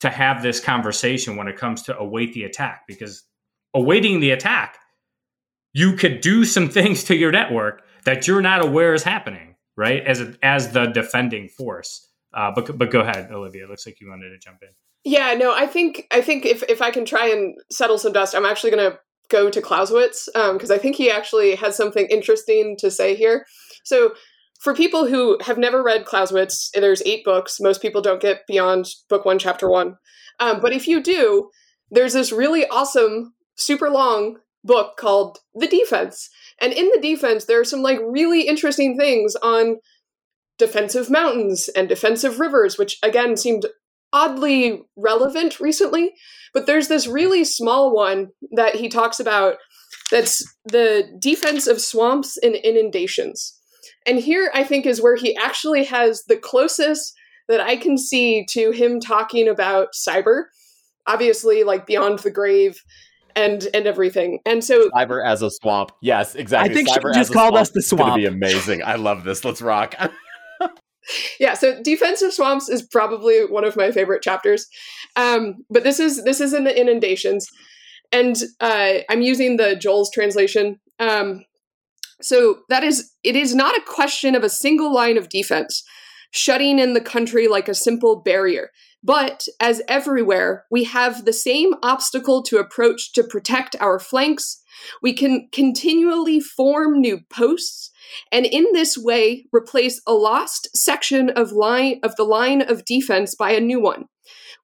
to 0.00 0.10
have 0.10 0.42
this 0.42 0.60
conversation 0.60 1.36
when 1.36 1.48
it 1.48 1.56
comes 1.56 1.82
to 1.84 1.96
await 1.96 2.34
the 2.34 2.44
attack 2.44 2.82
because 2.86 3.24
awaiting 3.72 4.20
the 4.20 4.32
attack, 4.32 4.78
you 5.72 5.96
could 5.96 6.20
do 6.20 6.44
some 6.44 6.68
things 6.78 7.04
to 7.04 7.16
your 7.16 7.32
network 7.32 7.82
that 8.04 8.26
you're 8.26 8.42
not 8.42 8.62
aware 8.62 8.92
is 8.92 9.02
happening, 9.02 9.56
right? 9.74 10.04
As 10.04 10.20
a, 10.20 10.34
as 10.42 10.72
the 10.72 10.84
defending 10.86 11.48
force. 11.48 12.10
Uh, 12.34 12.52
but 12.54 12.76
but 12.76 12.90
go 12.90 13.00
ahead, 13.00 13.30
Olivia. 13.32 13.64
It 13.64 13.70
looks 13.70 13.86
like 13.86 14.02
you 14.02 14.10
wanted 14.10 14.28
to 14.28 14.38
jump 14.38 14.58
in. 14.62 14.68
Yeah, 15.08 15.32
no, 15.32 15.54
I 15.54 15.66
think 15.66 16.06
I 16.10 16.20
think 16.20 16.44
if 16.44 16.62
if 16.64 16.82
I 16.82 16.90
can 16.90 17.06
try 17.06 17.28
and 17.28 17.54
settle 17.70 17.96
some 17.96 18.12
dust, 18.12 18.34
I'm 18.34 18.44
actually 18.44 18.72
going 18.72 18.90
to 18.90 18.98
go 19.30 19.48
to 19.48 19.62
Clausewitz 19.62 20.28
because 20.34 20.70
um, 20.70 20.74
I 20.74 20.76
think 20.76 20.96
he 20.96 21.10
actually 21.10 21.54
has 21.54 21.78
something 21.78 22.06
interesting 22.10 22.76
to 22.80 22.90
say 22.90 23.14
here. 23.14 23.46
So 23.84 24.12
for 24.60 24.74
people 24.74 25.06
who 25.06 25.38
have 25.46 25.56
never 25.56 25.82
read 25.82 26.04
Clausewitz, 26.04 26.70
there's 26.74 27.00
eight 27.06 27.24
books. 27.24 27.56
Most 27.58 27.80
people 27.80 28.02
don't 28.02 28.20
get 28.20 28.46
beyond 28.46 28.84
book 29.08 29.24
one, 29.24 29.38
chapter 29.38 29.70
one. 29.70 29.96
Um, 30.40 30.60
but 30.60 30.74
if 30.74 30.86
you 30.86 31.02
do, 31.02 31.48
there's 31.90 32.12
this 32.12 32.30
really 32.30 32.66
awesome, 32.66 33.32
super 33.54 33.88
long 33.88 34.40
book 34.62 34.98
called 34.98 35.38
The 35.54 35.68
Defense. 35.68 36.28
And 36.60 36.74
in 36.74 36.90
The 36.94 37.00
Defense, 37.00 37.46
there 37.46 37.60
are 37.60 37.64
some 37.64 37.80
like 37.80 37.98
really 38.06 38.42
interesting 38.42 38.98
things 38.98 39.36
on 39.36 39.76
defensive 40.58 41.08
mountains 41.08 41.70
and 41.74 41.88
defensive 41.88 42.40
rivers, 42.40 42.76
which 42.76 42.98
again 43.02 43.38
seemed 43.38 43.64
oddly 44.12 44.82
relevant 44.96 45.60
recently. 45.60 46.12
But 46.54 46.66
there's 46.66 46.88
this 46.88 47.06
really 47.06 47.44
small 47.44 47.94
one 47.94 48.28
that 48.52 48.76
he 48.76 48.88
talks 48.88 49.20
about 49.20 49.56
that's 50.10 50.42
the 50.64 51.08
defense 51.18 51.66
of 51.66 51.80
swamps 51.80 52.36
and 52.38 52.54
inundations. 52.54 53.54
And 54.06 54.18
here 54.18 54.50
I 54.54 54.64
think 54.64 54.86
is 54.86 55.02
where 55.02 55.16
he 55.16 55.36
actually 55.36 55.84
has 55.84 56.24
the 56.28 56.36
closest 56.36 57.12
that 57.48 57.60
I 57.60 57.76
can 57.76 57.98
see 57.98 58.46
to 58.50 58.70
him 58.70 59.00
talking 59.00 59.48
about 59.48 59.88
cyber. 59.94 60.44
Obviously, 61.06 61.64
like 61.64 61.86
beyond 61.86 62.20
the 62.20 62.30
grave 62.30 62.78
and 63.34 63.66
and 63.72 63.86
everything. 63.86 64.40
And 64.44 64.64
so 64.64 64.90
cyber 64.90 65.24
as 65.24 65.42
a 65.42 65.50
swamp. 65.50 65.92
Yes, 66.02 66.34
exactly. 66.34 66.70
I 66.70 66.74
think 66.74 66.88
cyber 66.88 67.14
she 67.14 67.20
just 67.20 67.32
called 67.32 67.56
us 67.56 67.70
the 67.70 67.82
swamp. 67.82 68.18
It's 68.18 68.26
gonna 68.26 68.38
be 68.38 68.46
amazing. 68.46 68.82
I 68.84 68.96
love 68.96 69.24
this. 69.24 69.44
Let's 69.44 69.62
rock. 69.62 69.94
yeah, 71.40 71.54
so 71.54 71.82
defensive 71.82 72.32
swamps 72.32 72.68
is 72.68 72.82
probably 72.82 73.44
one 73.44 73.64
of 73.64 73.76
my 73.76 73.90
favorite 73.90 74.22
chapters. 74.22 74.66
Um, 75.16 75.64
but 75.70 75.84
this 75.84 76.00
is 76.00 76.24
this 76.24 76.40
is 76.40 76.52
in 76.52 76.64
the 76.64 76.78
inundations, 76.78 77.46
and 78.12 78.36
uh, 78.60 78.94
I'm 79.08 79.22
using 79.22 79.56
the 79.56 79.76
Jolles 79.76 80.10
translation. 80.10 80.80
Um, 80.98 81.44
so 82.20 82.60
that 82.68 82.82
is, 82.82 83.12
it 83.22 83.36
is 83.36 83.54
not 83.54 83.76
a 83.76 83.84
question 83.86 84.34
of 84.34 84.42
a 84.42 84.50
single 84.50 84.92
line 84.92 85.16
of 85.16 85.28
defense, 85.28 85.84
shutting 86.32 86.78
in 86.78 86.94
the 86.94 87.00
country 87.00 87.46
like 87.48 87.68
a 87.68 87.74
simple 87.74 88.16
barrier. 88.16 88.70
But 89.02 89.46
as 89.60 89.82
everywhere, 89.88 90.64
we 90.70 90.84
have 90.84 91.24
the 91.24 91.32
same 91.32 91.74
obstacle 91.82 92.42
to 92.44 92.58
approach 92.58 93.12
to 93.12 93.22
protect 93.22 93.76
our 93.80 93.98
flanks. 93.98 94.60
We 95.02 95.12
can 95.12 95.48
continually 95.52 96.40
form 96.40 97.00
new 97.00 97.20
posts 97.30 97.90
and 98.32 98.46
in 98.46 98.66
this 98.72 98.96
way 98.98 99.46
replace 99.52 100.00
a 100.06 100.14
lost 100.14 100.68
section 100.74 101.30
of 101.30 101.52
line 101.52 102.00
of 102.02 102.16
the 102.16 102.24
line 102.24 102.62
of 102.62 102.84
defense 102.84 103.34
by 103.34 103.52
a 103.52 103.60
new 103.60 103.80
one. 103.80 104.06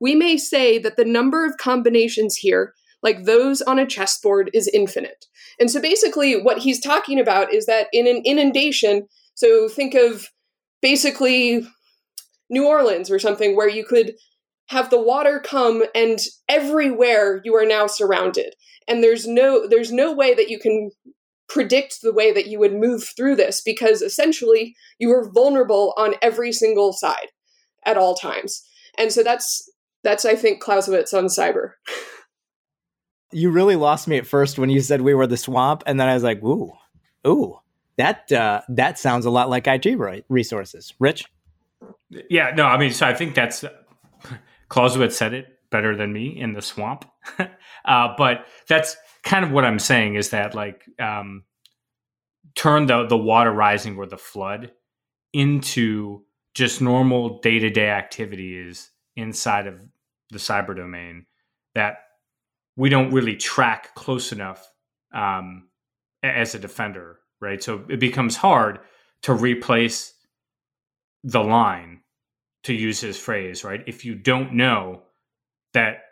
We 0.00 0.14
may 0.14 0.36
say 0.36 0.78
that 0.78 0.96
the 0.96 1.04
number 1.04 1.44
of 1.44 1.56
combinations 1.58 2.36
here, 2.36 2.74
like 3.02 3.24
those 3.24 3.62
on 3.62 3.78
a 3.78 3.86
chessboard, 3.86 4.50
is 4.52 4.68
infinite. 4.68 5.26
And 5.60 5.70
so 5.70 5.80
basically, 5.80 6.40
what 6.40 6.58
he's 6.58 6.80
talking 6.80 7.20
about 7.20 7.52
is 7.52 7.66
that 7.66 7.86
in 7.92 8.06
an 8.06 8.22
inundation, 8.24 9.06
so 9.34 9.68
think 9.68 9.94
of 9.94 10.28
basically 10.82 11.66
New 12.50 12.66
Orleans 12.66 13.10
or 13.10 13.18
something 13.18 13.56
where 13.56 13.68
you 13.68 13.84
could 13.84 14.14
have 14.68 14.90
the 14.90 15.00
water 15.00 15.40
come 15.44 15.84
and 15.94 16.18
everywhere 16.48 17.40
you 17.44 17.54
are 17.54 17.66
now 17.66 17.86
surrounded. 17.86 18.54
And 18.88 19.02
there's 19.02 19.26
no 19.26 19.66
there's 19.66 19.92
no 19.92 20.12
way 20.12 20.34
that 20.34 20.48
you 20.48 20.58
can 20.58 20.90
predict 21.48 22.00
the 22.02 22.12
way 22.12 22.32
that 22.32 22.46
you 22.46 22.58
would 22.58 22.74
move 22.74 23.04
through 23.16 23.36
this 23.36 23.60
because 23.60 24.02
essentially 24.02 24.74
you 24.98 25.10
are 25.10 25.30
vulnerable 25.30 25.94
on 25.96 26.14
every 26.22 26.52
single 26.52 26.92
side 26.92 27.28
at 27.84 27.98
all 27.98 28.14
times. 28.14 28.66
And 28.96 29.12
so 29.12 29.22
that's 29.22 29.70
that's 30.02 30.24
i 30.24 30.34
think 30.34 30.60
clausewitz 30.60 31.14
on 31.14 31.26
cyber. 31.26 31.72
You 33.32 33.50
really 33.50 33.74
lost 33.74 34.06
me 34.06 34.16
at 34.16 34.28
first 34.28 34.60
when 34.60 34.70
you 34.70 34.80
said 34.80 35.00
we 35.00 35.12
were 35.12 35.26
the 35.26 35.36
swamp 35.36 35.82
and 35.86 35.98
then 35.98 36.08
i 36.08 36.14
was 36.14 36.22
like 36.22 36.40
ooh 36.44 36.70
ooh 37.26 37.58
that 37.96 38.30
uh, 38.32 38.62
that 38.68 38.98
sounds 38.98 39.24
a 39.24 39.30
lot 39.30 39.48
like 39.48 39.66
it 39.66 40.24
resources. 40.28 40.94
Rich 40.98 41.26
yeah 42.30 42.50
no 42.54 42.64
i 42.64 42.76
mean 42.78 42.92
so 42.92 43.06
i 43.06 43.14
think 43.14 43.34
that's 43.34 43.64
Clausewitz 44.68 45.16
said 45.16 45.34
it 45.34 45.46
better 45.70 45.96
than 45.96 46.12
me 46.12 46.28
in 46.28 46.52
the 46.52 46.62
swamp. 46.62 47.04
uh, 47.84 48.08
but 48.16 48.46
that's 48.68 48.96
kind 49.22 49.44
of 49.44 49.50
what 49.50 49.64
I'm 49.64 49.78
saying 49.78 50.14
is 50.16 50.30
that 50.30 50.54
like 50.54 50.84
um, 50.98 51.44
turn 52.54 52.86
the 52.86 53.06
the 53.06 53.16
water 53.16 53.52
rising 53.52 53.96
or 53.96 54.06
the 54.06 54.18
flood 54.18 54.72
into 55.32 56.22
just 56.54 56.80
normal 56.80 57.40
day 57.40 57.58
to 57.58 57.70
day 57.70 57.90
activities 57.90 58.90
inside 59.16 59.66
of 59.66 59.80
the 60.30 60.38
cyber 60.38 60.76
domain 60.76 61.26
that 61.74 61.98
we 62.76 62.88
don't 62.88 63.12
really 63.12 63.36
track 63.36 63.94
close 63.94 64.32
enough 64.32 64.68
um, 65.12 65.68
as 66.22 66.54
a 66.54 66.58
defender, 66.58 67.18
right? 67.40 67.62
So 67.62 67.84
it 67.88 68.00
becomes 68.00 68.36
hard 68.36 68.80
to 69.22 69.34
replace 69.34 70.14
the 71.24 71.42
line 71.42 72.02
to 72.62 72.72
use 72.72 73.00
his 73.00 73.18
phrase, 73.18 73.64
right? 73.64 73.82
If 73.86 74.04
you 74.04 74.14
don't 74.14 74.52
know 74.52 75.02
that 75.72 76.02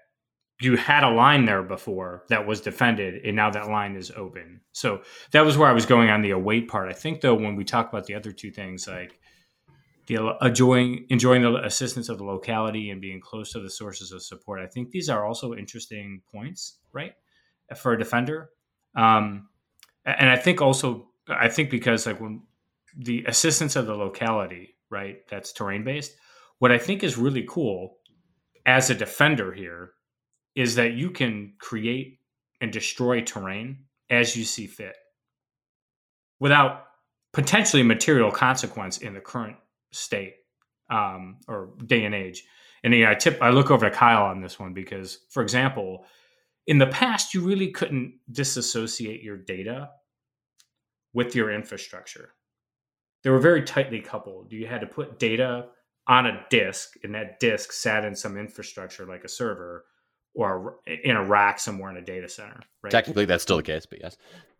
you 0.61 0.77
had 0.77 1.05
a 1.05 1.11
line 1.11 1.45
there 1.45 1.63
before 1.63 2.25
that 2.29 2.47
was 2.47 2.61
defended 2.61 3.25
and 3.25 3.37
now 3.37 3.51
that 3.51 3.69
line 3.69 3.97
is 3.97 4.11
open. 4.17 4.61
So 4.73 5.03
that 5.33 5.45
was 5.45 5.57
where 5.57 5.69
I 5.69 5.73
was 5.73 5.87
going 5.87 6.09
on 6.09 6.23
the 6.23 6.31
await 6.31 6.69
part. 6.69 6.89
I 6.89 6.93
think 6.93 7.21
though 7.21 7.35
when 7.35 7.57
we 7.57 7.65
talk 7.65 7.89
about 7.89 8.07
the 8.07 8.15
other 8.15 8.33
two 8.33 8.51
things 8.51 8.89
like 8.89 9.19
the 10.07 10.37
enjoying 10.41 11.07
enjoying 11.11 11.43
the 11.43 11.65
assistance 11.65 12.09
of 12.09 12.19
the 12.19 12.25
locality 12.25 12.91
and 12.91 13.01
being 13.01 13.21
close 13.21 13.53
to 13.53 13.61
the 13.61 13.71
sources 13.71 14.13
of 14.13 14.23
support, 14.23 14.61
I 14.61 14.67
think 14.67 14.91
these 14.91 15.09
are 15.09 15.25
also 15.25 15.55
interesting 15.55 16.23
points, 16.33 16.79
right? 16.93 17.15
For 17.77 17.93
a 17.93 17.99
defender. 17.99 18.51
Um, 18.95 19.49
and 20.05 20.29
I 20.29 20.37
think 20.37 20.61
also 20.61 21.09
I 21.29 21.49
think 21.49 21.71
because 21.71 22.07
like 22.07 22.21
when 22.21 22.43
the 22.97 23.25
assistance 23.27 23.77
of 23.77 23.87
the 23.87 23.95
locality, 23.95 24.72
right, 24.93 25.17
that's 25.29 25.53
terrain 25.53 25.83
based, 25.83 26.15
what 26.59 26.71
I 26.71 26.79
think 26.79 27.03
is 27.03 27.19
really 27.19 27.45
cool 27.49 27.97
as 28.67 28.91
a 28.91 28.95
defender 28.95 29.53
here 29.53 29.93
is 30.55 30.77
that 30.77 30.93
you 30.93 31.11
can 31.11 31.55
create 31.59 32.21
and 32.61 32.71
destroy 32.71 33.23
terrain 33.23 33.85
as 34.11 34.37
you 34.37 34.45
see 34.45 34.67
fit 34.67 34.95
without 36.39 36.85
potentially 37.33 37.83
material 37.83 38.31
consequence 38.31 38.99
in 38.99 39.15
the 39.15 39.21
current 39.21 39.57
state 39.91 40.35
um, 40.91 41.39
or 41.49 41.71
day 41.87 42.05
and 42.05 42.15
age. 42.15 42.45
And 42.85 42.95
yeah, 42.95 43.11
I 43.11 43.15
tip 43.15 43.39
I 43.41 43.51
look 43.51 43.71
over 43.71 43.89
to 43.89 43.95
Kyle 43.95 44.25
on 44.25 44.41
this 44.41 44.59
one 44.59 44.75
because, 44.75 45.19
for 45.31 45.43
example, 45.43 46.05
in 46.67 46.79
the 46.79 46.87
past 46.87 47.33
you 47.33 47.41
really 47.41 47.71
couldn't 47.71 48.19
disassociate 48.31 49.23
your 49.23 49.37
data 49.37 49.89
with 51.15 51.35
your 51.35 51.51
infrastructure. 51.51 52.35
They 53.23 53.31
were 53.31 53.39
very 53.39 53.63
tightly 53.63 54.01
coupled. 54.01 54.53
You 54.53 54.67
had 54.67 54.81
to 54.81 54.87
put 54.87 55.19
data 55.19 55.67
on 56.09 56.27
a 56.27 56.45
disk, 56.51 56.95
and 57.05 57.15
that 57.15 57.39
disk 57.39 57.73
sat 57.73 58.05
in 58.05 58.15
some 58.15 58.37
infrastructure 58.37 59.07
like 59.07 59.25
a 59.25 59.29
server 59.29 59.85
or 60.35 60.79
in 60.87 61.17
a 61.17 61.25
rack 61.25 61.59
somewhere 61.59 61.91
in 61.91 61.97
a 61.97 62.05
data 62.05 62.29
center. 62.29 62.61
Right? 62.83 62.91
Technically, 62.91 63.25
that's 63.25 63.43
still 63.43 63.59
the 63.59 63.63
case, 63.63 63.87
but 63.87 64.01
yes. 64.01 64.17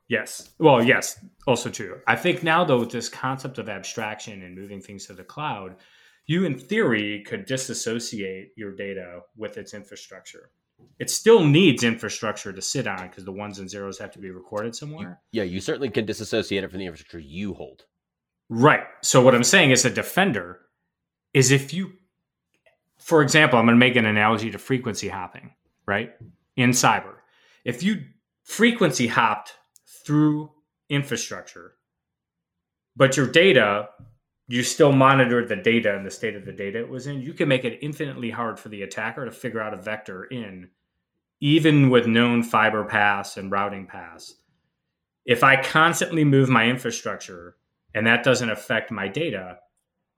Yes. 0.09 0.51
Well, 0.59 0.85
yes, 0.85 1.25
also 1.47 1.71
true. 1.71 2.01
I 2.07 2.17
think 2.17 2.43
now, 2.43 2.65
though, 2.65 2.81
with 2.81 2.91
this 2.91 3.09
concept 3.09 3.59
of 3.59 3.69
abstraction 3.69 4.43
and 4.43 4.55
moving 4.55 4.81
things 4.81 5.07
to 5.07 5.15
the 5.15 5.25
cloud, 5.25 5.77
you, 6.27 6.45
in 6.45 6.59
theory, 6.59 7.25
could 7.27 7.47
disassociate 7.47 8.51
your 8.57 8.73
data 8.73 9.21
with 9.37 9.57
its 9.57 9.75
infrastructure. 9.75 10.51
It 10.99 11.11
still 11.11 11.45
needs 11.45 11.83
infrastructure 11.83 12.53
to 12.53 12.61
sit 12.63 12.87
on 12.87 13.09
because 13.09 13.25
the 13.25 13.33
ones 13.33 13.59
and 13.59 13.71
zeros 13.71 13.99
have 13.99 14.11
to 14.13 14.19
be 14.19 14.31
recorded 14.31 14.75
somewhere. 14.75 15.21
Yeah, 15.33 15.45
you 15.45 15.61
certainly 15.61 15.89
can 15.89 16.05
disassociate 16.05 16.63
it 16.63 16.71
from 16.71 16.81
the 16.81 16.87
infrastructure 16.87 17.19
you 17.19 17.55
hold. 17.55 17.85
Right. 18.49 18.85
So, 19.03 19.23
what 19.23 19.35
I'm 19.35 19.45
saying 19.45 19.71
is 19.71 19.85
a 19.85 19.91
defender 19.91 20.61
is 21.33 21.51
if 21.51 21.73
you, 21.73 21.93
for 22.99 23.23
example, 23.23 23.59
I'm 23.59 23.67
going 23.67 23.77
to 23.77 23.79
make 23.79 23.97
an 23.97 24.07
analogy 24.07 24.51
to 24.51 24.59
frequency 24.59 25.09
hopping, 25.09 25.53
right? 25.87 26.13
In 26.57 26.71
cyber. 26.71 27.15
If 27.65 27.83
you 27.83 28.05
frequency 28.45 29.07
hopped 29.07 29.55
through 30.05 30.51
infrastructure, 30.89 31.75
but 32.97 33.17
your 33.17 33.27
data, 33.27 33.89
you 34.49 34.63
still 34.63 34.93
monitored 34.93 35.49
the 35.49 35.57
data 35.57 35.97
and 35.97 36.05
the 36.05 36.11
state 36.11 36.37
of 36.37 36.45
the 36.45 36.53
data 36.53 36.81
it 36.81 36.89
was 36.89 37.07
in, 37.07 37.23
you 37.23 37.33
can 37.33 37.49
make 37.49 37.65
it 37.65 37.79
infinitely 37.81 38.31
hard 38.31 38.59
for 38.59 38.69
the 38.69 38.83
attacker 38.83 39.25
to 39.25 39.31
figure 39.31 39.61
out 39.61 39.73
a 39.73 39.81
vector 39.81 40.25
in, 40.25 40.69
even 41.41 41.89
with 41.89 42.07
known 42.07 42.43
fiber 42.43 42.85
paths 42.85 43.37
and 43.37 43.51
routing 43.51 43.87
paths. 43.87 44.35
If 45.25 45.43
I 45.43 45.63
constantly 45.63 46.25
move 46.25 46.49
my 46.49 46.67
infrastructure 46.67 47.57
and 47.95 48.07
that 48.07 48.25
doesn't 48.25 48.51
affect 48.51 48.91
my 48.91 49.09
data, 49.09 49.59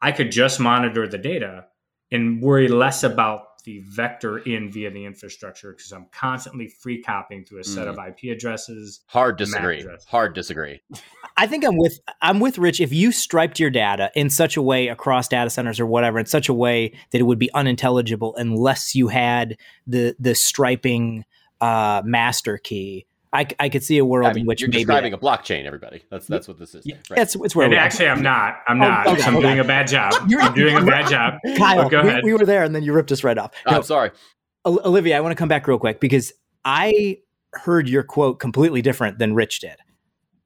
I 0.01 0.13
could 0.13 0.31
just 0.31 0.61
monitor 0.61 1.07
the 1.07 1.19
data 1.19 1.67
and 2.11 2.43
worry 2.43 2.69
less 2.69 3.03
about 3.03 3.55
the 3.65 3.81
vector 3.87 4.39
in 4.39 4.71
via 4.71 4.91
the 4.91 5.05
infrastructure 5.05 5.73
because 5.73 5.91
I'm 5.91 6.07
constantly 6.13 6.69
free 6.69 7.03
copying 7.03 7.45
through 7.45 7.61
a 7.61 7.65
set 7.65 7.87
mm. 7.87 7.91
of 7.91 7.99
IP 7.99 8.37
addresses. 8.37 9.01
Hard 9.07 9.39
disagree. 9.39 9.85
Hard 10.07 10.35
disagree. 10.35 10.83
I 11.37 11.47
think 11.47 11.65
I'm 11.65 11.79
with 11.79 11.99
I'm 12.21 12.41
with 12.41 12.59
Rich. 12.59 12.81
If 12.81 12.93
you 12.93 13.11
striped 13.11 13.59
your 13.59 13.71
data 13.71 14.11
in 14.15 14.29
such 14.29 14.57
a 14.57 14.63
way 14.63 14.89
across 14.89 15.29
data 15.29 15.49
centers 15.51 15.81
or 15.81 15.87
whatever, 15.87 16.19
in 16.19 16.27
such 16.27 16.49
a 16.49 16.55
way 16.55 16.93
that 17.11 17.19
it 17.19 17.25
would 17.25 17.39
be 17.39 17.53
unintelligible 17.55 18.37
unless 18.37 18.95
you 18.95 19.09
had 19.09 19.57
the 19.87 20.15
the 20.19 20.35
striping 20.35 21.25
uh, 21.61 22.03
master 22.05 22.59
key, 22.59 23.07
I, 23.35 23.47
I 23.59 23.69
could 23.69 23.83
see 23.83 23.99
a 23.99 24.05
world 24.05 24.31
I 24.31 24.33
mean, 24.33 24.43
in 24.43 24.47
which 24.47 24.61
you're 24.61 24.71
maybe 24.71 24.85
describing 24.85 25.13
a 25.13 25.19
blockchain. 25.19 25.65
Everybody, 25.65 26.05
that's 26.09 26.29
that's 26.29 26.47
what 26.47 26.57
this 26.57 26.75
is. 26.75 26.87
Yeah, 26.87 26.97
right. 27.11 27.19
It's 27.19 27.35
it's 27.35 27.57
where. 27.57 27.67
And 27.67 27.75
actually, 27.75 28.07
I'm 28.07 28.23
not. 28.23 28.59
I'm 28.69 28.81
oh, 28.81 28.89
not. 28.89 29.07
Oh, 29.09 29.13
okay, 29.13 29.23
I'm 29.25 29.37
okay. 29.37 29.47
doing 29.49 29.59
a 29.59 29.65
bad 29.65 29.89
job. 29.89 30.15
You're, 30.29 30.41
I'm 30.41 30.55
doing 30.55 30.77
a 30.77 30.85
bad 30.85 31.11
job. 31.11 31.41
Kyle, 31.57 31.89
go 31.89 32.01
ahead. 32.01 32.23
We, 32.23 32.33
we, 32.33 32.39
were 32.39 32.47
there, 32.47 32.63
and 32.63 32.75
then 32.75 32.85
you 32.85 32.93
ripped 32.93 33.11
us 33.11 33.25
right 33.25 33.37
off. 33.37 33.51
Oh, 33.67 33.73
no, 33.73 33.77
I'm 33.79 33.83
sorry, 33.83 34.13
Olivia. 34.65 35.17
I 35.17 35.21
want 35.21 35.33
to 35.33 35.37
come 35.37 35.49
back 35.49 35.67
real 35.67 35.79
quick 35.79 35.99
because 35.99 36.33
I 36.65 37.19
heard 37.55 37.89
your 37.89 38.05
quote 38.05 38.39
completely 38.39 38.83
different 38.83 39.19
than 39.19 39.35
Rich 39.35 39.61
did. 39.61 39.77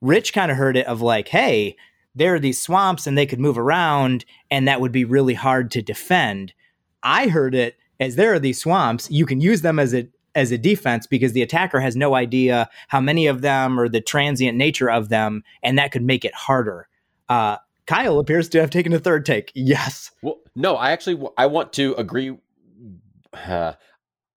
Rich 0.01 0.33
kind 0.33 0.51
of 0.51 0.57
heard 0.57 0.77
it 0.77 0.87
of 0.87 1.03
like, 1.03 1.29
hey, 1.29 1.77
there 2.15 2.35
are 2.35 2.41
these 2.41 2.61
swamps, 2.61 3.07
and 3.07 3.19
they 3.19 3.27
could 3.27 3.41
move 3.41 3.59
around, 3.59 4.25
and 4.51 4.67
that 4.67 4.81
would 4.81 4.93
be 4.93 5.05
really 5.05 5.35
hard 5.35 5.71
to 5.73 5.83
defend. 5.83 6.55
I 7.03 7.29
heard 7.29 7.55
it 7.55 7.77
as 8.01 8.17
there 8.17 8.33
are 8.33 8.39
these 8.39 8.61
swamps, 8.61 9.11
you 9.11 9.27
can 9.27 9.41
use 9.41 9.63
them 9.63 9.79
as 9.79 9.95
a 9.95 10.09
as 10.35 10.53
a 10.53 10.59
defense 10.59 11.07
because 11.07 11.33
the 11.33 11.43
attacker 11.43 11.81
has 11.81 11.97
no 11.97 12.15
idea 12.15 12.69
how 12.89 13.01
many 13.01 13.27
of 13.27 13.41
them 13.41 13.79
or 13.79 13.89
the 13.89 14.01
transient 14.01 14.57
nature 14.57 14.91
of 14.91 15.09
them, 15.09 15.43
and 15.63 15.79
that 15.79 15.93
could 15.93 16.03
make 16.03 16.25
it 16.25 16.35
harder. 16.35 16.89
Uh, 17.29 17.57
Kyle 17.87 18.19
appears 18.19 18.49
to 18.51 18.61
have 18.61 18.71
taken 18.71 18.93
a 18.93 18.99
third 18.99 19.25
take. 19.25 19.51
Yes. 19.55 20.11
Well, 20.23 20.39
no, 20.55 20.77
I 20.77 20.91
actually 20.91 21.27
I 21.37 21.47
want 21.47 21.73
to 21.75 21.95
agree. 21.95 22.37
Uh, 23.33 23.73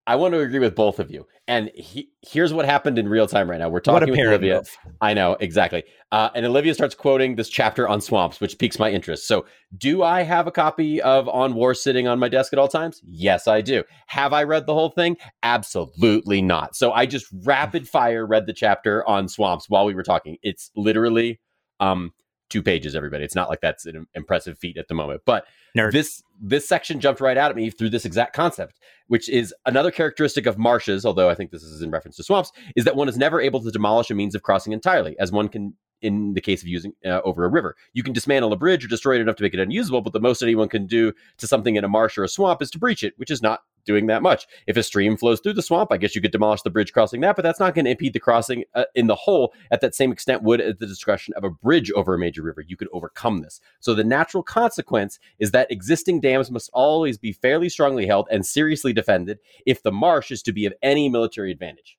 I 0.08 0.16
want 0.16 0.34
to 0.34 0.40
agree 0.40 0.60
with 0.60 0.74
both 0.74 1.00
of 1.00 1.12
you. 1.12 1.28
And 1.52 1.70
he, 1.76 2.10
here's 2.22 2.54
what 2.54 2.64
happened 2.64 2.98
in 2.98 3.10
real 3.10 3.28
time 3.28 3.52
right 3.52 3.60
now. 3.60 3.68
We're 3.68 3.82
talking 3.82 4.10
with 4.10 4.20
Olivia. 4.22 4.60
Move. 4.60 4.78
I 5.02 5.14
know 5.14 5.36
exactly. 5.38 5.84
Uh, 6.10 6.30
and 6.34 6.46
Olivia 6.46 6.74
starts 6.74 6.96
quoting 6.96 7.36
this 7.36 7.50
chapter 7.50 7.90
on 7.90 8.00
swamps, 8.00 8.40
which 8.40 8.58
piques 8.58 8.80
my 8.80 8.90
interest. 8.90 9.28
So, 9.28 9.46
do 9.78 10.02
I 10.02 10.22
have 10.22 10.48
a 10.48 10.52
copy 10.52 11.02
of 11.02 11.28
On 11.28 11.54
War 11.54 11.74
sitting 11.74 12.08
on 12.08 12.20
my 12.20 12.30
desk 12.30 12.54
at 12.54 12.60
all 12.60 12.70
times? 12.70 13.02
Yes, 13.06 13.50
I 13.50 13.60
do. 13.60 13.84
Have 14.08 14.32
I 14.32 14.44
read 14.44 14.66
the 14.66 14.74
whole 14.74 14.92
thing? 14.92 15.18
Absolutely 15.44 16.42
not. 16.42 16.74
So 16.74 16.94
I 16.94 17.06
just 17.06 17.26
rapid 17.44 17.86
fire 17.86 18.26
read 18.26 18.46
the 18.46 18.54
chapter 18.54 19.06
on 19.06 19.28
swamps 19.28 19.70
while 19.70 19.84
we 19.84 19.94
were 19.94 20.04
talking. 20.04 20.38
It's 20.44 20.72
literally 20.78 21.42
um, 21.82 22.14
two 22.52 22.62
pages, 22.62 22.96
everybody. 22.96 23.24
It's 23.24 23.36
not 23.36 23.50
like 23.50 23.62
that's 23.62 23.86
an 23.86 24.06
impressive 24.14 24.60
feat 24.60 24.78
at 24.78 24.88
the 24.88 24.94
moment, 24.94 25.22
but 25.26 25.46
Nerd. 25.76 25.92
this 25.92 26.22
this 26.40 26.68
section 26.68 27.00
jumped 27.00 27.22
right 27.22 27.38
out 27.38 27.50
at 27.50 27.56
me 27.56 27.70
through 27.70 27.90
this 27.90 28.06
exact 28.06 28.34
concept, 28.34 28.80
which 29.08 29.30
is 29.30 29.54
another 29.66 29.90
characteristic 29.90 30.46
of 30.46 30.58
marshes. 30.58 31.06
Although 31.06 31.30
I 31.30 31.36
think 31.36 31.52
this 31.52 31.64
is 31.64 31.82
in 31.82 31.90
reference 31.90 32.18
to 32.18 32.24
swamps, 32.24 32.52
is 32.76 32.86
that 32.86 32.96
one 32.96 33.10
is 33.10 33.18
never 33.18 33.42
able 33.42 33.62
to 33.62 33.72
demolish 33.72 34.12
a 34.12 34.16
means 34.16 34.36
of 34.36 34.44
crossing 34.44 34.74
entirely, 34.74 35.18
as 35.20 35.32
one 35.32 35.48
can 35.48 35.74
in 36.02 36.34
the 36.34 36.42
case 36.42 36.62
of 36.62 36.68
using 36.68 36.94
uh, 37.06 37.22
over 37.24 37.46
a 37.46 37.50
river. 37.50 37.76
You 37.94 38.04
can 38.04 38.14
dismantle 38.14 38.52
a 38.54 38.58
bridge 38.58 38.84
or 38.84 38.88
destroy 38.88 39.16
it 39.16 39.22
enough 39.22 39.36
to 39.38 39.44
make 39.44 39.54
it 39.54 39.60
unusable, 39.60 40.02
but 40.02 40.14
the 40.14 40.20
most 40.20 40.42
anyone 40.42 40.68
can 40.68 40.88
do 40.88 41.14
to 41.38 41.48
something 41.48 41.76
in 41.76 41.84
a 41.84 41.88
marsh 41.88 42.18
or 42.18 42.24
a 42.24 42.28
swamp 42.28 42.62
is 42.62 42.72
to 42.72 42.80
breach 42.80 43.04
it, 43.04 43.14
which 43.18 43.32
is 43.32 43.42
not 43.42 43.62
doing 43.86 44.08
that 44.08 44.22
much. 44.22 44.48
If 44.68 44.78
a 44.78 44.84
stream 44.84 45.18
flows 45.18 45.40
through 45.40 45.54
the 45.54 45.62
swamp, 45.62 45.92
I 45.92 45.98
guess 45.98 46.16
you 46.16 46.22
could 46.22 46.32
demolish 46.32 46.62
the 46.62 46.70
bridge 46.70 46.94
crossing 46.94 47.22
that, 47.22 47.36
but 47.36 47.42
that's 47.42 47.60
not 47.60 47.76
going 47.76 47.86
to 47.86 47.92
impede 47.92 48.14
the 48.14 48.20
crossing 48.20 48.64
uh, 48.76 48.86
in 48.96 49.08
the 49.08 49.16
whole 49.16 49.54
at 49.72 49.82
that 49.82 49.96
same 49.96 50.12
extent 50.12 50.44
would 50.44 50.62
at 50.62 50.80
the 50.80 50.88
discretion 50.88 51.34
of 51.36 51.44
a 51.44 51.50
bridge 51.50 51.92
over 51.92 52.14
a 52.14 52.20
major 52.20 52.44
river. 52.44 52.62
You 52.62 52.78
could 52.78 52.90
overcome 52.94 53.42
this. 53.42 53.62
So 53.80 53.94
the 53.94 54.04
natural 54.04 54.44
consequence 54.44 55.20
is 55.40 55.52
that 55.52 55.72
existing 55.72 56.22
dams 56.22 56.52
must 56.52 56.70
always 56.74 57.18
be 57.18 57.32
fairly 57.32 57.70
strongly 57.70 58.06
held 58.06 58.28
and 58.32 58.46
seriously 58.46 58.94
defended 58.94 59.40
if 59.66 59.84
the 59.84 59.92
marsh 59.92 60.32
is 60.32 60.42
to 60.44 60.52
be 60.52 60.66
of 60.66 60.74
any 60.82 61.10
military 61.10 61.52
advantage. 61.52 61.98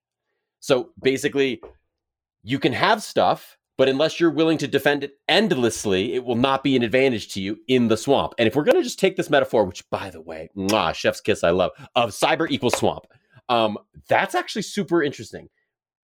So 0.60 0.90
basically, 1.02 1.60
you 2.42 2.58
can 2.58 2.72
have 2.72 3.02
stuff 3.02 3.58
but 3.82 3.88
unless 3.88 4.20
you're 4.20 4.30
willing 4.30 4.58
to 4.58 4.68
defend 4.68 5.02
it 5.02 5.18
endlessly, 5.26 6.14
it 6.14 6.24
will 6.24 6.36
not 6.36 6.62
be 6.62 6.76
an 6.76 6.84
advantage 6.84 7.26
to 7.34 7.40
you 7.40 7.58
in 7.66 7.88
the 7.88 7.96
swamp. 7.96 8.32
And 8.38 8.46
if 8.46 8.54
we're 8.54 8.62
going 8.62 8.76
to 8.76 8.82
just 8.84 9.00
take 9.00 9.16
this 9.16 9.28
metaphor, 9.28 9.64
which 9.64 9.90
by 9.90 10.08
the 10.08 10.20
way, 10.20 10.50
mwah, 10.56 10.94
chef's 10.94 11.20
kiss, 11.20 11.42
I 11.42 11.50
love, 11.50 11.72
of 11.96 12.10
cyber 12.10 12.48
equals 12.48 12.78
swamp, 12.78 13.06
um, 13.48 13.76
that's 14.06 14.36
actually 14.36 14.62
super 14.62 15.02
interesting. 15.02 15.48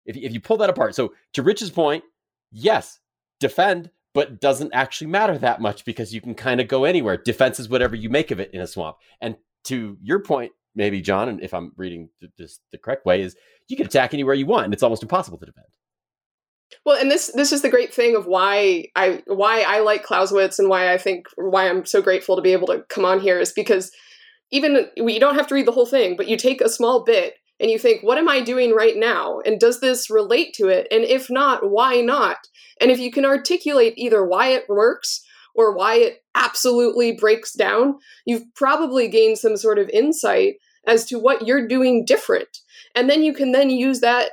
If, 0.06 0.16
if 0.16 0.32
you 0.32 0.40
pull 0.40 0.56
that 0.56 0.70
apart. 0.70 0.96
So 0.96 1.16
to 1.34 1.44
Rich's 1.44 1.70
point, 1.70 2.06
yes, 2.50 3.02
defend, 3.42 3.90
but 4.14 4.40
doesn't 4.40 4.74
actually 4.74 5.08
matter 5.08 5.38
that 5.40 5.60
much 5.60 5.84
because 5.84 6.14
you 6.14 6.22
can 6.22 6.34
kind 6.34 6.62
of 6.62 6.70
go 6.70 6.86
anywhere. 6.86 7.18
Defense 7.18 7.60
is 7.60 7.68
whatever 7.68 7.98
you 7.98 8.10
make 8.10 8.32
of 8.32 8.40
it 8.40 8.52
in 8.54 8.62
a 8.62 8.68
swamp. 8.68 8.96
And 9.20 9.36
to 9.66 9.98
your 10.02 10.22
point, 10.22 10.54
maybe 10.76 11.02
John, 11.02 11.28
and 11.28 11.42
if 11.42 11.54
I'm 11.54 11.74
reading 11.76 12.08
this 12.38 12.62
the 12.72 12.78
correct 12.78 13.06
way, 13.06 13.22
is 13.22 13.36
you 13.68 13.76
can 13.76 13.86
attack 13.86 14.14
anywhere 14.14 14.34
you 14.34 14.46
want, 14.46 14.64
and 14.64 14.74
it's 14.74 14.82
almost 14.82 15.04
impossible 15.04 15.40
to 15.40 15.46
defend. 15.46 15.66
Well, 16.86 17.00
and 17.00 17.10
this 17.10 17.32
this 17.34 17.52
is 17.52 17.62
the 17.62 17.70
great 17.70 17.94
thing 17.94 18.16
of 18.16 18.26
why 18.26 18.86
I 18.96 19.24
why 19.28 19.62
I 19.62 19.80
like 19.80 20.04
Clausewitz 20.04 20.60
and 20.60 20.70
why 20.70 20.94
I 20.94 20.98
think 20.98 21.28
why 21.36 21.70
I'm 21.70 21.86
so 21.86 22.02
grateful 22.02 22.36
to 22.36 22.42
be 22.42 22.54
able 22.54 22.68
to 22.68 22.84
come 22.90 23.06
on 23.06 23.20
here 23.20 23.40
is 23.40 23.52
because 23.52 23.92
even 24.52 24.88
you 24.96 25.20
don't 25.20 25.36
have 25.36 25.48
to 25.48 25.56
read 25.56 25.66
the 25.66 25.72
whole 25.72 25.86
thing, 25.86 26.16
but 26.16 26.28
you 26.28 26.38
take 26.38 26.62
a 26.62 26.70
small 26.70 27.04
bit 27.04 27.36
and 27.60 27.72
you 27.72 27.80
think, 27.80 28.04
what 28.04 28.18
am 28.18 28.28
I 28.28 28.42
doing 28.42 28.74
right 28.74 28.96
now? 28.96 29.40
And 29.46 29.60
does 29.60 29.80
this 29.80 30.10
relate 30.10 30.54
to 30.56 30.68
it? 30.68 30.88
And 30.92 31.04
if 31.04 31.30
not, 31.30 31.70
why 31.70 32.02
not? 32.02 32.38
And 32.82 32.92
if 32.92 33.00
you 33.00 33.12
can 33.12 33.26
articulate 33.26 33.94
either 33.98 34.26
why 34.26 34.50
it 34.50 34.66
works 34.68 35.24
or 35.56 35.76
why 35.76 35.96
it 35.96 36.24
absolutely 36.36 37.14
breaks 37.14 37.54
down, 37.54 37.96
you've 38.26 38.54
probably 38.56 39.08
gained 39.08 39.38
some 39.38 39.56
sort 39.56 39.80
of 39.80 39.90
insight 39.90 40.56
as 40.86 41.06
to 41.06 41.18
what 41.18 41.48
you're 41.48 41.68
doing 41.68 42.04
different. 42.06 42.60
And 42.94 43.10
then 43.10 43.24
you 43.24 43.34
can 43.34 43.54
then 43.54 43.70
use 43.70 44.02
that 44.02 44.32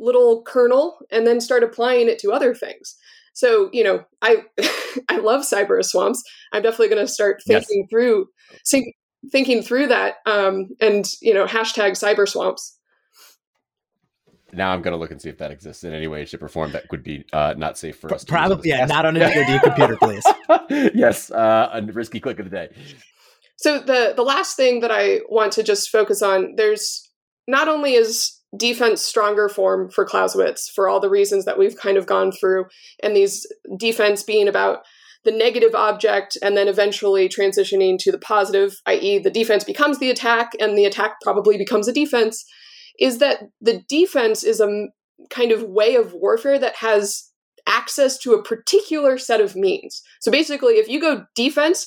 little 0.00 0.42
kernel 0.42 0.98
and 1.10 1.26
then 1.26 1.40
start 1.40 1.62
applying 1.62 2.08
it 2.08 2.18
to 2.20 2.32
other 2.32 2.54
things. 2.54 2.96
So, 3.32 3.70
you 3.72 3.84
know, 3.84 4.04
I 4.22 4.44
I 5.08 5.18
love 5.18 5.42
cyber 5.42 5.84
swamps. 5.84 6.22
I'm 6.52 6.62
definitely 6.62 6.88
going 6.88 7.06
to 7.06 7.12
start 7.12 7.42
thinking 7.46 7.80
yes. 7.80 7.90
through 7.90 8.28
think, 8.66 8.94
thinking 9.30 9.62
through 9.62 9.88
that 9.88 10.16
um, 10.26 10.68
and, 10.80 11.06
you 11.20 11.34
know, 11.34 11.46
hashtag 11.46 11.92
cyber 11.92 12.28
swamps. 12.28 12.76
Now 14.52 14.72
I'm 14.72 14.82
going 14.82 14.92
to 14.92 14.98
look 14.98 15.12
and 15.12 15.22
see 15.22 15.28
if 15.28 15.38
that 15.38 15.52
exists 15.52 15.84
in 15.84 15.94
any 15.94 16.08
way, 16.08 16.24
shape, 16.24 16.42
or 16.42 16.48
form 16.48 16.72
that 16.72 16.88
could 16.88 17.04
be 17.04 17.24
uh, 17.32 17.54
not 17.56 17.78
safe 17.78 17.98
for 17.98 18.12
us. 18.12 18.24
Probably, 18.24 18.70
yeah, 18.70 18.84
not 18.84 19.06
on 19.06 19.16
a 19.16 19.20
DoD 19.20 19.62
computer, 19.62 19.96
please. 19.96 20.24
yes, 20.94 21.30
uh, 21.30 21.70
a 21.72 21.82
risky 21.92 22.18
click 22.18 22.40
of 22.40 22.50
the 22.50 22.50
day. 22.50 22.68
So 23.56 23.78
the 23.78 24.12
the 24.16 24.22
last 24.22 24.56
thing 24.56 24.80
that 24.80 24.90
I 24.90 25.20
want 25.28 25.52
to 25.52 25.62
just 25.62 25.90
focus 25.90 26.20
on, 26.20 26.54
there's 26.56 27.08
not 27.46 27.68
only 27.68 27.94
is 27.94 28.39
defense 28.56 29.04
stronger 29.04 29.48
form 29.48 29.90
for 29.90 30.04
Clausewitz 30.04 30.68
for 30.68 30.88
all 30.88 31.00
the 31.00 31.10
reasons 31.10 31.44
that 31.44 31.58
we've 31.58 31.76
kind 31.76 31.96
of 31.96 32.06
gone 32.06 32.32
through, 32.32 32.66
and 33.02 33.14
these 33.14 33.46
defense 33.78 34.22
being 34.22 34.48
about 34.48 34.80
the 35.24 35.30
negative 35.30 35.74
object 35.74 36.36
and 36.42 36.56
then 36.56 36.66
eventually 36.66 37.28
transitioning 37.28 37.98
to 37.98 38.10
the 38.10 38.18
positive, 38.18 38.80
i.e., 38.86 39.18
the 39.18 39.30
defense 39.30 39.64
becomes 39.64 39.98
the 39.98 40.10
attack 40.10 40.52
and 40.58 40.76
the 40.76 40.86
attack 40.86 41.16
probably 41.22 41.58
becomes 41.58 41.86
a 41.86 41.92
defense, 41.92 42.44
is 42.98 43.18
that 43.18 43.42
the 43.60 43.82
defense 43.88 44.42
is 44.42 44.60
a 44.60 44.86
kind 45.28 45.52
of 45.52 45.62
way 45.62 45.94
of 45.94 46.14
warfare 46.14 46.58
that 46.58 46.76
has 46.76 47.30
access 47.66 48.16
to 48.18 48.32
a 48.32 48.42
particular 48.42 49.18
set 49.18 49.40
of 49.40 49.54
means. 49.54 50.02
So 50.20 50.30
basically, 50.30 50.74
if 50.74 50.88
you 50.88 51.00
go 51.00 51.24
defense, 51.34 51.86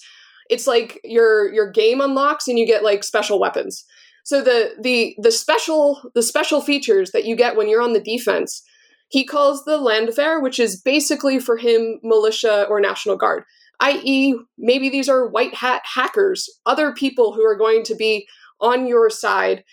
it's 0.49 0.67
like 0.67 0.99
your 1.03 1.51
your 1.51 1.71
game 1.71 2.01
unlocks 2.01 2.47
and 2.47 2.59
you 2.59 2.67
get 2.67 2.83
like 2.83 3.03
special 3.03 3.39
weapons. 3.39 3.83
So 4.23 4.41
the 4.41 4.71
the 4.81 5.15
the 5.21 5.31
special 5.31 6.01
the 6.15 6.23
special 6.23 6.61
features 6.61 7.11
that 7.11 7.25
you 7.25 7.35
get 7.35 7.55
when 7.55 7.67
you're 7.69 7.81
on 7.81 7.93
the 7.93 7.99
defense, 7.99 8.63
he 9.09 9.25
calls 9.25 9.65
the 9.65 9.77
Landwehr, 9.77 10.41
which 10.41 10.59
is 10.59 10.81
basically 10.81 11.39
for 11.39 11.57
him 11.57 11.99
militia 12.03 12.65
or 12.69 12.79
national 12.79 13.17
guard. 13.17 13.43
I.e., 13.79 14.35
maybe 14.57 14.89
these 14.89 15.09
are 15.09 15.27
white 15.27 15.53
hat 15.55 15.81
hackers, 15.83 16.49
other 16.65 16.93
people 16.93 17.33
who 17.33 17.45
are 17.45 17.57
going 17.57 17.83
to 17.83 17.95
be 17.95 18.25
on 18.61 18.87
your 18.87 19.09
side 19.09 19.63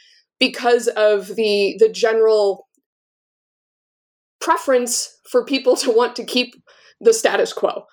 because 0.41 0.89
of 0.89 1.29
the 1.37 1.77
the 1.79 1.89
general 1.89 2.67
preference 4.41 5.17
for 5.31 5.45
people 5.45 5.77
to 5.77 5.93
want 5.93 6.17
to 6.17 6.25
keep 6.25 6.55
the 7.01 7.15
status 7.15 7.53
quo. 7.53 7.85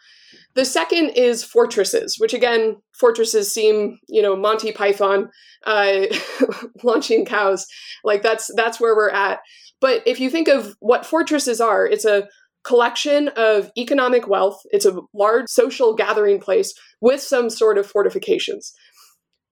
The 0.57 0.65
second 0.65 1.09
is 1.09 1.43
fortresses, 1.43 2.15
which 2.17 2.33
again, 2.33 2.77
fortresses 2.99 3.53
seem, 3.53 3.99
you 4.09 4.23
know, 4.23 4.35
Monty 4.35 4.71
Python 4.71 5.29
uh, 5.67 6.07
launching 6.83 7.27
cows. 7.27 7.67
Like 8.03 8.23
that's 8.23 8.49
that's 8.55 8.79
where 8.79 8.95
we're 8.95 9.11
at. 9.11 9.37
But 9.79 10.01
if 10.07 10.19
you 10.19 10.31
think 10.31 10.47
of 10.47 10.75
what 10.79 11.05
fortresses 11.05 11.61
are, 11.61 11.85
it's 11.85 12.05
a 12.05 12.27
collection 12.63 13.27
of 13.35 13.69
economic 13.77 14.27
wealth. 14.27 14.59
It's 14.71 14.87
a 14.87 14.99
large 15.13 15.47
social 15.47 15.93
gathering 15.93 16.39
place 16.39 16.73
with 17.01 17.21
some 17.21 17.51
sort 17.51 17.77
of 17.77 17.85
fortifications. 17.85 18.73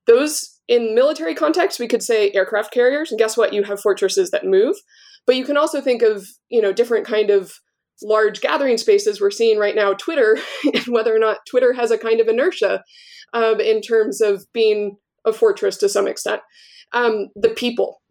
Those 0.08 0.60
in 0.68 0.96
military 0.96 1.36
context, 1.36 1.80
we 1.80 1.88
could 1.88 2.02
say 2.02 2.32
aircraft 2.32 2.74
carriers. 2.74 3.12
And 3.12 3.20
guess 3.20 3.38
what? 3.38 3.54
You 3.54 3.62
have 3.62 3.80
fortresses 3.80 4.32
that 4.32 4.44
move. 4.44 4.76
But 5.28 5.36
you 5.36 5.46
can 5.46 5.56
also 5.56 5.82
think 5.82 6.02
of, 6.02 6.26
you 6.50 6.64
know, 6.64 6.74
different 6.74 7.06
kind 7.06 7.30
of 7.30 7.54
large 8.02 8.42
gathering 8.42 8.78
spaces 8.78 9.22
we're 9.22 9.32
seeing 9.32 9.58
right 9.58 9.76
now 9.76 9.94
twitter 9.94 10.38
and 10.74 10.86
whether 10.88 11.16
or 11.16 11.20
not 11.20 11.46
twitter 11.48 11.74
has 11.74 11.92
a 11.92 11.98
kind 11.98 12.20
of 12.20 12.28
inertia 12.28 12.84
um, 13.34 13.60
in 13.60 13.82
terms 13.82 14.22
of 14.22 14.46
being 14.54 14.98
a 15.26 15.34
fortress 15.34 15.78
to 15.78 15.90
some 15.90 16.08
extent. 16.08 16.42
Um, 16.94 17.28
the 17.36 17.50
people. 17.50 18.02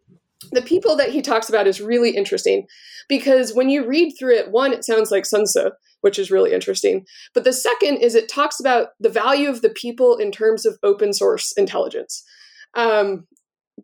The 0.51 0.61
people 0.61 0.95
that 0.97 1.09
he 1.09 1.21
talks 1.21 1.49
about 1.49 1.65
is 1.65 1.81
really 1.81 2.11
interesting 2.11 2.67
because 3.09 3.53
when 3.53 3.69
you 3.69 3.87
read 3.87 4.13
through 4.17 4.35
it 4.35 4.51
one 4.51 4.73
it 4.73 4.83
sounds 4.83 5.09
like 5.09 5.25
sun 5.25 5.45
tzu 5.45 5.71
which 6.01 6.19
is 6.19 6.29
really 6.29 6.53
interesting 6.53 7.05
but 7.33 7.45
the 7.45 7.53
second 7.53 7.97
is 7.97 8.13
it 8.13 8.29
talks 8.29 8.59
about 8.59 8.89
the 8.99 9.09
value 9.09 9.49
of 9.49 9.61
the 9.61 9.69
people 9.69 10.17
in 10.17 10.31
terms 10.31 10.65
of 10.65 10.77
open 10.83 11.13
source 11.13 11.51
intelligence. 11.53 12.23
Um, 12.75 13.25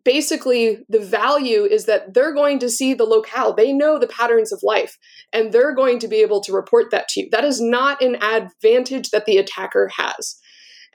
basically 0.04 0.78
the 0.88 1.00
value 1.00 1.64
is 1.64 1.84
that 1.84 2.14
they're 2.14 2.34
going 2.34 2.58
to 2.60 2.70
see 2.70 2.94
the 2.94 3.04
locale. 3.04 3.54
They 3.54 3.72
know 3.72 3.98
the 3.98 4.06
patterns 4.06 4.52
of 4.52 4.62
life 4.62 4.96
and 5.32 5.52
they're 5.52 5.74
going 5.74 5.98
to 6.00 6.08
be 6.08 6.22
able 6.22 6.40
to 6.42 6.52
report 6.52 6.90
that 6.90 7.08
to 7.08 7.20
you. 7.20 7.28
That 7.30 7.44
is 7.44 7.60
not 7.60 8.02
an 8.02 8.16
advantage 8.22 9.10
that 9.10 9.26
the 9.26 9.36
attacker 9.36 9.90
has. 9.96 10.36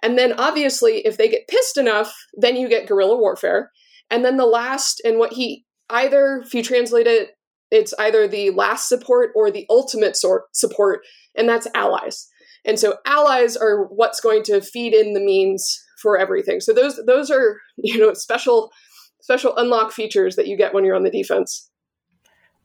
And 0.01 0.17
then 0.17 0.33
obviously 0.33 1.05
if 1.05 1.17
they 1.17 1.29
get 1.29 1.47
pissed 1.47 1.77
enough 1.77 2.13
then 2.35 2.55
you 2.55 2.67
get 2.67 2.87
guerrilla 2.87 3.17
warfare. 3.17 3.71
And 4.09 4.25
then 4.25 4.37
the 4.37 4.45
last 4.45 5.01
and 5.05 5.19
what 5.19 5.33
he 5.33 5.65
either 5.89 6.41
if 6.43 6.53
you 6.53 6.63
translate 6.63 7.07
it 7.07 7.31
it's 7.69 7.93
either 7.99 8.27
the 8.27 8.49
last 8.51 8.87
support 8.87 9.31
or 9.35 9.51
the 9.51 9.65
ultimate 9.69 10.15
sort 10.15 10.43
support 10.53 11.01
and 11.35 11.47
that's 11.47 11.67
allies. 11.75 12.27
And 12.65 12.79
so 12.79 12.97
allies 13.05 13.55
are 13.55 13.85
what's 13.85 14.19
going 14.19 14.43
to 14.43 14.61
feed 14.61 14.93
in 14.93 15.13
the 15.13 15.19
means 15.19 15.83
for 16.01 16.17
everything. 16.17 16.61
So 16.61 16.73
those 16.73 16.99
those 17.05 17.29
are 17.29 17.59
you 17.77 17.99
know 17.99 18.13
special 18.13 18.71
special 19.27 19.53
unlock 19.57 19.91
features 19.91 20.37
that 20.37 20.47
you 20.47 20.55
get 20.55 20.73
when 20.73 20.85
you're 20.85 20.95
on 20.95 21.03
the 21.03 21.09
defense. 21.09 21.69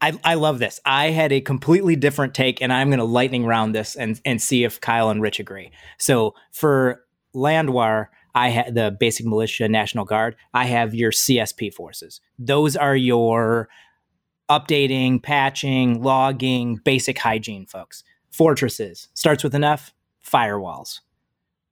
I, 0.01 0.17
I 0.23 0.35
love 0.35 0.61
this. 0.61 0.79
I 0.85 1.11
had 1.11 1.33
a 1.33 1.41
completely 1.41 1.97
different 1.97 2.35
take, 2.35 2.63
and 2.63 2.73
I'm 2.73 2.89
going 2.89 3.01
to 3.01 3.05
lightning 3.05 3.45
round 3.45 3.75
this 3.75 3.97
and, 3.97 4.21
and 4.25 4.41
see 4.41 4.63
if 4.63 4.81
Kyle 4.81 5.11
and 5.11 5.21
Rich 5.21 5.41
agree. 5.41 5.73
So 5.99 6.37
for 6.53 7.05
Landwehr, 7.35 8.11
I 8.37 8.51
had 8.51 8.77
the 8.77 8.97
basic 8.97 9.27
militia 9.27 9.69
National 9.69 10.05
Guard. 10.05 10.37
I 10.55 10.67
have 10.67 10.95
your 10.95 11.11
CSP 11.11 11.75
forces. 11.75 12.21
Those 12.39 12.77
are 12.77 12.95
your 12.95 13.69
updating, 14.49 15.21
patching, 15.21 16.01
logging, 16.01 16.77
basic 16.77 17.19
hygiene 17.19 17.67
folks. 17.67 18.05
Fortresses 18.31 19.09
starts 19.15 19.43
with 19.43 19.57
an 19.57 19.65
F, 19.65 19.93
firewalls. 20.25 21.01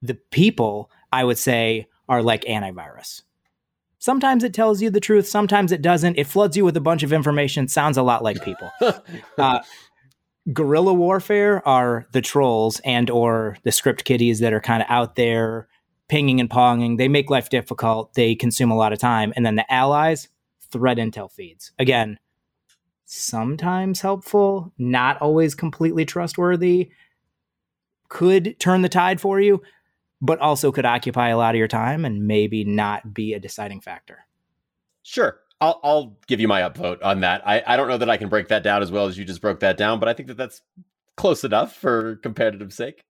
The 0.03 0.15
people, 0.33 0.91
I 1.13 1.23
would 1.23 1.39
say, 1.39 1.87
are 2.09 2.25
like 2.25 2.43
antivirus. 2.43 3.23
Sometimes 4.01 4.43
it 4.45 4.55
tells 4.55 4.81
you 4.81 4.89
the 4.89 4.99
truth, 4.99 5.29
sometimes 5.29 5.73
it 5.73 5.83
doesn't. 5.83 6.19
It 6.19 6.27
floods 6.27 6.57
you 6.57 6.65
with 6.65 6.77
a 6.77 6.81
bunch 6.81 7.03
of 7.03 7.13
information. 7.13 7.69
Sounds 7.69 7.99
a 7.99 8.03
lot 8.03 8.25
like 8.25 8.43
people. 8.43 8.71
uh, 9.39 9.61
guerrilla 10.55 10.95
warfare 10.95 11.67
are 11.69 12.07
the 12.13 12.23
trolls 12.23 12.81
and 12.81 13.11
or 13.11 13.59
the 13.63 13.71
script 13.71 14.05
kiddies 14.05 14.41
that 14.41 14.55
are 14.55 14.61
kind 14.61 14.83
of 14.83 14.89
out 14.89 15.17
there 15.17 15.69
pinging 16.09 16.41
and 16.41 16.49
ponging. 16.49 16.97
They 16.97 17.09
make 17.09 17.29
life 17.29 17.51
difficult. 17.51 18.15
They 18.15 18.35
consume 18.35 18.71
a 18.71 18.77
lot 18.77 18.95
of 18.95 18.99
time. 18.99 19.35
And 19.37 19.45
then 19.45 19.57
the 19.57 19.71
allies, 19.71 20.29
threat 20.71 20.97
intel 20.97 21.31
feeds. 21.31 21.73
Again, 21.79 22.19
sometimes 23.05 24.01
helpful, 24.01 24.73
not 24.79 25.21
always 25.21 25.55
completely 25.55 26.07
trustworthy. 26.07 26.91
Could 28.09 28.59
turn 28.59 28.81
the 28.81 28.89
tide 28.89 29.21
for 29.21 29.41
you, 29.41 29.63
but 30.21 30.39
also 30.41 30.71
could 30.73 30.87
occupy 30.87 31.29
a 31.29 31.37
lot 31.37 31.55
of 31.55 31.59
your 31.59 31.69
time 31.69 32.05
and 32.05 32.27
maybe 32.27 32.65
not 32.65 33.15
be 33.15 33.35
a 33.35 33.41
deciding 33.41 33.81
factor. 33.81 34.27
Sure. 35.03 35.39
I'll, 35.61 35.81
I'll 35.83 36.17
give 36.27 36.41
you 36.41 36.49
my 36.49 36.63
upvote 36.63 36.99
on 37.03 37.21
that. 37.21 37.47
I, 37.47 37.63
I 37.67 37.77
don't 37.77 37.89
know 37.89 37.99
that 37.99 38.11
I 38.11 38.17
can 38.17 38.29
break 38.29 38.49
that 38.49 38.63
down 38.63 38.83
as 38.83 38.91
well 38.91 39.07
as 39.07 39.19
you 39.19 39.25
just 39.25 39.43
broke 39.43 39.61
that 39.61 39.77
down, 39.77 40.01
but 40.01 40.09
I 40.09 40.15
think 40.15 40.29
that 40.29 40.37
that's 40.37 40.63
close 41.17 41.45
enough 41.45 41.75
for 41.75 42.17
competitive 42.17 42.73
sake. 42.73 43.05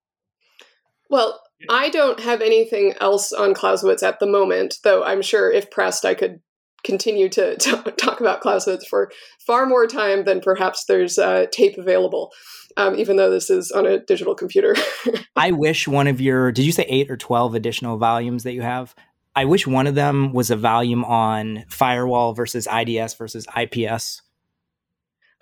Well, 1.08 1.40
I 1.68 1.90
don't 1.90 2.20
have 2.20 2.40
anything 2.40 2.94
else 3.00 3.32
on 3.32 3.54
Clausewitz 3.54 4.02
at 4.02 4.20
the 4.20 4.26
moment, 4.26 4.78
though 4.82 5.04
I'm 5.04 5.22
sure 5.22 5.50
if 5.50 5.70
pressed, 5.70 6.04
I 6.04 6.14
could 6.14 6.40
continue 6.84 7.28
to, 7.30 7.56
to 7.58 7.76
talk 7.92 8.20
about 8.20 8.40
Clausewitz 8.40 8.86
for 8.86 9.10
far 9.46 9.66
more 9.66 9.86
time 9.86 10.24
than 10.24 10.40
perhaps 10.40 10.84
there's 10.84 11.18
uh, 11.18 11.46
tape 11.52 11.78
available. 11.78 12.32
Um, 12.76 12.94
even 12.94 13.16
though 13.16 13.30
this 13.30 13.50
is 13.50 13.72
on 13.72 13.84
a 13.84 13.98
digital 13.98 14.36
computer. 14.36 14.76
I 15.36 15.50
wish 15.50 15.88
one 15.88 16.06
of 16.06 16.20
your, 16.20 16.52
did 16.52 16.64
you 16.64 16.70
say 16.70 16.84
eight 16.84 17.10
or 17.10 17.16
12 17.16 17.56
additional 17.56 17.98
volumes 17.98 18.44
that 18.44 18.52
you 18.52 18.62
have? 18.62 18.94
I 19.34 19.44
wish 19.44 19.66
one 19.66 19.88
of 19.88 19.96
them 19.96 20.32
was 20.32 20.52
a 20.52 20.56
volume 20.56 21.04
on 21.04 21.64
firewall 21.68 22.32
versus 22.32 22.68
IDS 22.72 23.14
versus 23.14 23.46
IPS. 23.56 24.22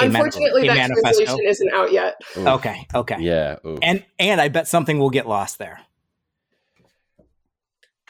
Unfortunately, 0.00 0.68
that 0.68 0.90
translation 0.90 1.38
isn't 1.44 1.72
out 1.72 1.92
yet. 1.92 2.20
Oof. 2.36 2.46
Okay, 2.46 2.86
okay. 2.94 3.16
Yeah. 3.18 3.56
Oof. 3.66 3.80
And 3.82 4.04
and 4.18 4.40
I 4.40 4.48
bet 4.48 4.68
something 4.68 4.98
will 4.98 5.10
get 5.10 5.26
lost 5.26 5.58
there. 5.58 5.80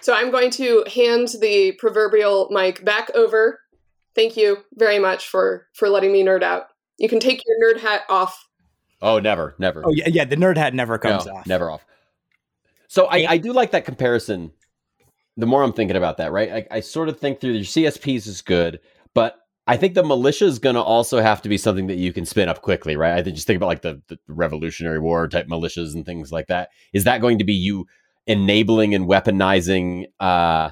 So 0.01 0.14
I'm 0.14 0.30
going 0.30 0.51
to 0.53 0.84
hand 0.92 1.28
the 1.40 1.72
proverbial 1.72 2.49
mic 2.51 2.84
back 2.84 3.11
over. 3.14 3.61
Thank 4.14 4.36
you 4.36 4.59
very 4.74 4.99
much 4.99 5.28
for 5.28 5.66
for 5.74 5.88
letting 5.88 6.12
me 6.12 6.24
nerd 6.24 6.42
out. 6.42 6.66
You 6.99 7.09
can 7.09 7.20
take 7.20 7.42
your 7.46 7.57
nerd 7.62 7.80
hat 7.80 8.03
off. 8.09 8.46
Oh, 9.01 9.20
never, 9.20 9.55
never. 9.59 9.82
Oh 9.84 9.92
yeah, 9.92 10.09
yeah. 10.09 10.24
The 10.24 10.36
nerd 10.36 10.57
hat 10.57 10.74
never 10.74 10.99
comes 10.99 11.26
no, 11.26 11.36
off. 11.36 11.46
Never 11.46 11.70
off. 11.70 11.84
So 12.88 13.07
I, 13.07 13.26
I 13.28 13.38
do 13.38 13.53
like 13.53 13.72
that 13.72 13.84
comparison. 13.84 14.51
The 15.36 15.46
more 15.46 15.62
I'm 15.62 15.72
thinking 15.72 15.96
about 15.96 16.16
that, 16.16 16.32
right? 16.32 16.66
I, 16.72 16.76
I 16.78 16.80
sort 16.80 17.09
of 17.09 17.20
think 17.20 17.40
through 17.40 17.53
your 17.53 17.64
CSPs 17.64 18.26
is 18.26 18.42
good, 18.42 18.80
but 19.14 19.36
I 19.68 19.76
think 19.76 19.94
the 19.94 20.03
militia 20.03 20.46
is 20.46 20.59
going 20.59 20.74
to 20.74 20.82
also 20.82 21.20
have 21.20 21.42
to 21.42 21.49
be 21.49 21.59
something 21.59 21.88
that 21.88 21.99
you 21.99 22.12
can 22.12 22.24
spin 22.24 22.49
up 22.49 22.62
quickly, 22.62 22.96
right? 22.96 23.12
I 23.12 23.22
think 23.22 23.36
just 23.36 23.46
think 23.46 23.59
about 23.59 23.66
like 23.66 23.82
the, 23.82 24.01
the 24.09 24.18
Revolutionary 24.26 24.99
War 24.99 25.28
type 25.28 25.46
militias 25.46 25.94
and 25.94 26.07
things 26.07 26.32
like 26.32 26.46
that. 26.46 26.70
Is 26.94 27.05
that 27.05 27.20
going 27.20 27.38
to 27.38 27.44
be 27.44 27.53
you 27.53 27.86
enabling 28.29 28.95
and 28.95 29.09
weaponizing, 29.09 30.05
uh, 30.20 30.70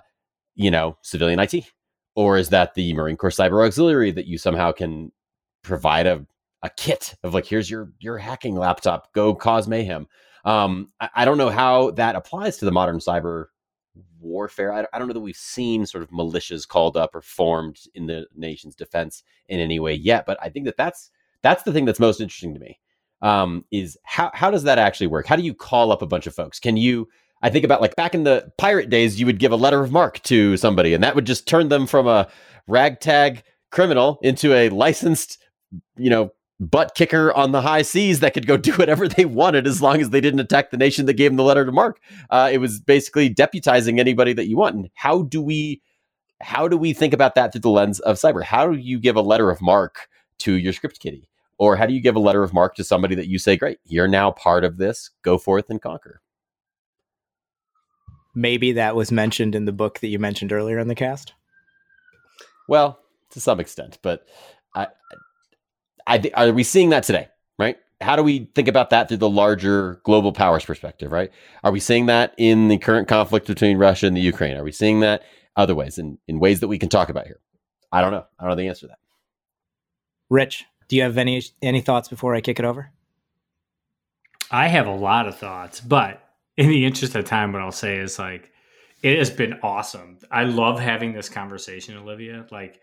you 0.54 0.70
know, 0.70 0.96
civilian 1.02 1.40
IT, 1.40 1.64
or 2.14 2.36
is 2.36 2.50
that 2.50 2.74
the 2.74 2.92
Marine 2.94 3.16
Corps 3.16 3.30
Cyber 3.30 3.66
Auxiliary 3.66 4.12
that 4.12 4.26
you 4.26 4.38
somehow 4.38 4.70
can 4.70 5.11
provide 5.62 6.07
a 6.07 6.24
a 6.62 6.70
kit 6.70 7.14
of 7.22 7.34
like 7.34 7.46
here's 7.46 7.70
your 7.70 7.90
your 7.98 8.18
hacking 8.18 8.57
laptop, 8.57 9.12
go 9.12 9.34
cause 9.34 9.66
mayhem. 9.66 10.07
Um, 10.44 10.90
I, 11.00 11.09
I 11.16 11.24
don't 11.24 11.38
know 11.38 11.50
how 11.50 11.90
that 11.92 12.14
applies 12.14 12.59
to 12.59 12.64
the 12.64 12.70
modern 12.70 12.98
cyber 12.98 13.46
warfare. 14.20 14.72
I, 14.72 14.86
I, 14.92 14.98
don't 14.98 15.09
know 15.09 15.14
that 15.14 15.20
we've 15.20 15.36
seen 15.36 15.86
sort 15.86 16.04
of 16.04 16.11
militias 16.11 16.68
called 16.68 16.96
up 16.96 17.14
or 17.14 17.20
formed 17.22 17.80
in 17.94 18.07
the 18.07 18.26
nation's 18.36 18.76
defense 18.76 19.24
in 19.48 19.59
any 19.59 19.80
way 19.80 19.94
yet, 19.94 20.24
but 20.24 20.38
I 20.40 20.48
think 20.48 20.66
that 20.66 20.76
that's 20.76 21.11
that's 21.42 21.64
the 21.64 21.72
thing 21.72 21.84
that's 21.84 22.00
most 22.00 22.20
interesting 22.20 22.54
to 22.54 22.61
me. 22.61 22.78
Um, 23.22 23.64
is 23.70 23.96
how 24.04 24.30
how 24.34 24.50
does 24.50 24.64
that 24.64 24.78
actually 24.78 25.09
work? 25.09 25.26
How 25.26 25.36
do 25.36 25.42
you 25.42 25.54
call 25.54 25.90
up 25.90 26.02
a 26.02 26.07
bunch 26.07 26.26
of 26.26 26.34
folks? 26.34 26.61
Can 26.61 26.76
you 26.76 27.09
I 27.43 27.51
think 27.51 27.64
about 27.64 27.80
like 27.80 27.97
back 27.97 28.14
in 28.14 28.24
the 28.24 28.51
pirate 28.59 28.91
days, 28.91 29.20
you 29.20 29.26
would 29.26 29.39
give 29.39 29.53
a 29.53 29.57
letter 29.57 29.82
of 29.82 29.93
marque 29.93 30.22
to 30.24 30.57
somebody, 30.57 30.95
and 30.95 31.05
that 31.05 31.14
would 31.14 31.26
just 31.26 31.47
turn 31.47 31.68
them 31.68 31.87
from 31.87 32.07
a 32.07 32.28
ragtag 32.66 33.43
criminal 33.70 34.18
into 34.22 34.53
a 34.55 34.68
licensed, 34.70 35.39
you 35.97 36.11
know, 36.11 36.30
butt 36.59 36.95
kicker 36.95 37.32
on 37.34 37.53
the 37.53 37.61
high 37.61 37.82
seas 37.82 38.20
that 38.20 38.34
could 38.34 38.47
go 38.47 38.57
do 38.57 38.72
whatever 38.72 39.09
they 39.09 39.24
wanted 39.24 39.66
as 39.66 39.82
long 39.82 40.01
as 40.01 40.11
they 40.11 40.20
didn't 40.20 40.41
attack 40.41 40.70
the 40.70 40.76
nation 40.76 41.07
that 41.07 41.14
gave 41.14 41.30
them 41.30 41.37
the 41.37 41.45
letter 41.45 41.64
to 41.64 41.72
marque. 41.72 42.01
Uh, 42.30 42.49
it 42.53 42.59
was 42.59 42.80
basically 42.80 43.32
deputizing 43.32 43.99
anybody 43.99 44.32
that 44.32 44.49
you 44.49 44.57
want. 44.57 44.74
And 44.74 44.91
how 44.95 45.22
do 45.22 45.43
we 45.43 45.82
how 46.43 46.68
do 46.68 46.76
we 46.76 46.93
think 46.93 47.14
about 47.14 47.34
that 47.34 47.53
through 47.53 47.62
the 47.62 47.70
lens 47.70 48.01
of 48.01 48.16
cyber? 48.16 48.43
How 48.43 48.70
do 48.70 48.78
you 48.78 48.99
give 48.99 49.16
a 49.16 49.22
letter 49.22 49.51
of 49.51 49.62
marque 49.62 50.09
to 50.41 50.55
your 50.55 50.72
script 50.72 51.01
kiddie? 51.01 51.30
Or 51.59 51.76
how 51.76 51.87
do 51.87 51.95
you 51.95 52.01
give 52.01 52.16
a 52.16 52.20
letter 52.20 52.43
of 52.43 52.53
marque 52.53 52.74
to 52.74 52.84
somebody 52.84 53.14
that 53.14 53.28
you 53.28 53.39
say, 53.39 53.57
great, 53.57 53.78
you're 53.87 54.07
now 54.07 54.30
part 54.32 54.62
of 54.62 54.76
this, 54.76 55.11
go 55.22 55.39
forth 55.39 55.70
and 55.70 55.80
conquer? 55.80 56.20
Maybe 58.37 58.72
that 58.72 58.95
was 58.95 59.11
mentioned 59.11 59.55
in 59.57 59.64
the 59.64 59.72
book 59.72 59.99
that 60.01 60.09
you 60.09 60.18
mentioned 60.20 60.53
earlier 60.53 60.78
in 60.78 60.87
the 60.87 60.95
cast? 60.95 61.32
Well, 62.68 63.01
to 63.30 63.41
some 63.41 63.59
extent, 63.59 63.99
but 64.03 64.26
I, 64.74 64.89
I 66.07 66.18
th- 66.18 66.34
are 66.37 66.53
we 66.53 66.62
seeing 66.62 66.91
that 66.91 67.03
today? 67.03 67.28
Right? 67.59 67.78
How 68.01 68.14
do 68.14 68.22
we 68.22 68.51
think 68.55 68.68
about 68.68 68.91
that 68.91 69.09
through 69.09 69.16
the 69.16 69.28
larger 69.28 70.01
global 70.05 70.32
powers 70.32 70.64
perspective? 70.64 71.11
Right? 71.11 71.32
Are 71.64 71.72
we 71.72 71.80
seeing 71.80 72.07
that 72.07 72.34
in 72.37 72.68
the 72.68 72.78
current 72.78 73.09
conflict 73.09 73.47
between 73.47 73.78
Russia 73.78 74.07
and 74.07 74.16
the 74.16 74.20
Ukraine? 74.20 74.57
Are 74.57 74.64
we 74.64 74.72
seeing 74.72 75.01
that 75.01 75.22
other 75.57 75.74
ways 75.74 75.99
in 75.99 76.18
in 76.28 76.39
ways 76.39 76.61
that 76.61 76.68
we 76.68 76.78
can 76.78 76.91
talk 76.91 77.09
about 77.09 77.26
here? 77.26 77.41
I 77.91 78.03
don't 78.03 78.12
know. 78.12 78.26
I 78.39 78.45
don't 78.45 78.51
know 78.51 78.57
the 78.57 78.68
answer 78.68 78.82
to 78.82 78.89
that. 78.89 78.99
Rich, 80.28 80.66
do 80.89 80.97
you 80.97 81.03
have 81.03 81.16
any 81.16 81.43
any 81.62 81.80
thoughts 81.80 82.09
before 82.09 82.34
I 82.34 82.41
kick 82.41 82.59
it 82.59 82.64
over? 82.64 82.91
I 84.51 84.68
have 84.68 84.87
a 84.87 84.95
lot 84.95 85.26
of 85.26 85.39
thoughts, 85.39 85.80
but 85.80 86.25
in 86.57 86.68
the 86.68 86.86
interest 86.86 87.14
of 87.14 87.24
time, 87.24 87.52
what 87.52 87.62
I'll 87.62 87.72
say 87.72 87.98
is 87.98 88.18
like, 88.18 88.50
it 89.02 89.18
has 89.18 89.30
been 89.30 89.59
awesome. 89.62 90.18
I 90.30 90.44
love 90.44 90.80
having 90.80 91.12
this 91.12 91.28
conversation, 91.28 91.96
Olivia. 91.96 92.46
Like, 92.50 92.80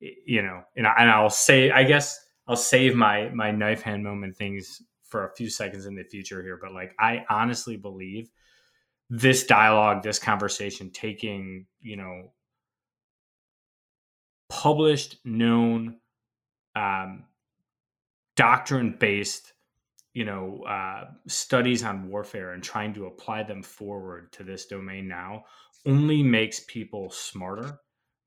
you 0.00 0.42
know, 0.42 0.62
and, 0.76 0.86
I, 0.86 0.94
and 0.98 1.10
I'll 1.10 1.30
say, 1.30 1.70
I 1.70 1.84
guess 1.84 2.18
I'll 2.48 2.56
save 2.56 2.96
my 2.96 3.30
my 3.30 3.52
knife 3.52 3.82
hand 3.82 4.02
moment 4.02 4.36
things 4.36 4.82
for 5.04 5.26
a 5.26 5.34
few 5.34 5.48
seconds 5.48 5.86
in 5.86 5.94
the 5.94 6.02
future 6.02 6.42
here. 6.42 6.58
But 6.60 6.72
like, 6.72 6.94
I 6.98 7.24
honestly 7.30 7.76
believe 7.76 8.30
this 9.08 9.44
dialogue, 9.44 10.02
this 10.02 10.18
conversation, 10.18 10.90
taking 10.90 11.66
you 11.80 11.96
know, 11.96 12.32
published, 14.48 15.18
known, 15.24 15.98
um, 16.74 17.24
doctrine 18.34 18.96
based 18.98 19.52
you 20.14 20.24
know 20.24 20.62
uh, 20.68 21.04
studies 21.26 21.82
on 21.82 22.08
warfare 22.08 22.52
and 22.52 22.62
trying 22.62 22.94
to 22.94 23.06
apply 23.06 23.42
them 23.42 23.62
forward 23.62 24.32
to 24.32 24.42
this 24.44 24.66
domain 24.66 25.08
now 25.08 25.44
only 25.86 26.22
makes 26.22 26.60
people 26.60 27.10
smarter 27.10 27.78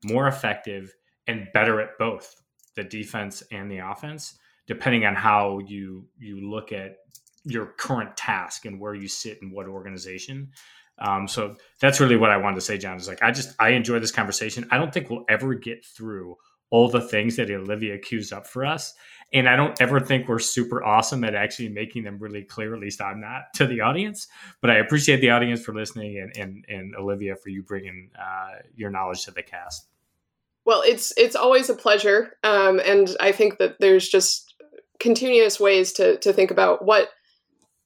more 0.03 0.27
effective 0.27 0.93
and 1.27 1.47
better 1.53 1.79
at 1.79 1.97
both 1.97 2.35
the 2.75 2.83
defense 2.83 3.43
and 3.51 3.71
the 3.71 3.77
offense 3.77 4.37
depending 4.67 5.05
on 5.05 5.15
how 5.15 5.59
you 5.59 6.05
you 6.19 6.49
look 6.49 6.71
at 6.71 6.97
your 7.43 7.67
current 7.77 8.17
task 8.17 8.65
and 8.65 8.79
where 8.79 8.95
you 8.95 9.07
sit 9.07 9.39
in 9.41 9.51
what 9.51 9.67
organization. 9.67 10.49
Um, 10.97 11.27
so 11.27 11.55
that's 11.81 11.99
really 11.99 12.15
what 12.15 12.31
i 12.31 12.37
wanted 12.37 12.55
to 12.55 12.61
say 12.61 12.77
john 12.77 12.95
is 12.95 13.05
like 13.05 13.21
i 13.21 13.29
just 13.29 13.53
i 13.59 13.71
enjoy 13.71 13.99
this 13.99 14.13
conversation. 14.13 14.65
I 14.71 14.77
don't 14.77 14.93
think 14.93 15.09
we'll 15.09 15.25
ever 15.27 15.53
get 15.53 15.85
through 15.85 16.37
all 16.69 16.89
the 16.89 17.01
things 17.01 17.35
that 17.35 17.49
olivia 17.51 17.97
cues 17.97 18.31
up 18.31 18.47
for 18.47 18.65
us 18.65 18.93
and 19.33 19.49
I 19.49 19.55
don't 19.55 19.79
ever 19.81 19.99
think 19.99 20.27
we're 20.27 20.39
super 20.39 20.83
awesome 20.83 21.23
at 21.23 21.35
actually 21.35 21.69
making 21.69 22.03
them 22.03 22.17
really 22.19 22.43
clear. 22.43 22.73
At 22.73 22.79
least 22.79 23.01
I'm 23.01 23.19
not 23.19 23.53
to 23.55 23.67
the 23.67 23.81
audience, 23.81 24.27
but 24.61 24.69
I 24.69 24.75
appreciate 24.75 25.19
the 25.19 25.31
audience 25.31 25.61
for 25.61 25.73
listening 25.73 26.19
and 26.19 26.37
and, 26.37 26.65
and 26.67 26.95
Olivia 26.95 27.35
for 27.35 27.49
you 27.49 27.63
bringing 27.63 28.11
uh, 28.17 28.59
your 28.75 28.89
knowledge 28.89 29.25
to 29.25 29.31
the 29.31 29.43
cast. 29.43 29.87
Well, 30.63 30.83
it's 30.85 31.13
it's 31.17 31.35
always 31.35 31.69
a 31.69 31.75
pleasure, 31.75 32.37
um, 32.43 32.79
and 32.79 33.15
I 33.19 33.31
think 33.31 33.57
that 33.57 33.79
there's 33.79 34.07
just 34.07 34.55
continuous 34.99 35.59
ways 35.59 35.91
to 35.93 36.17
to 36.19 36.31
think 36.31 36.51
about 36.51 36.85
what 36.85 37.09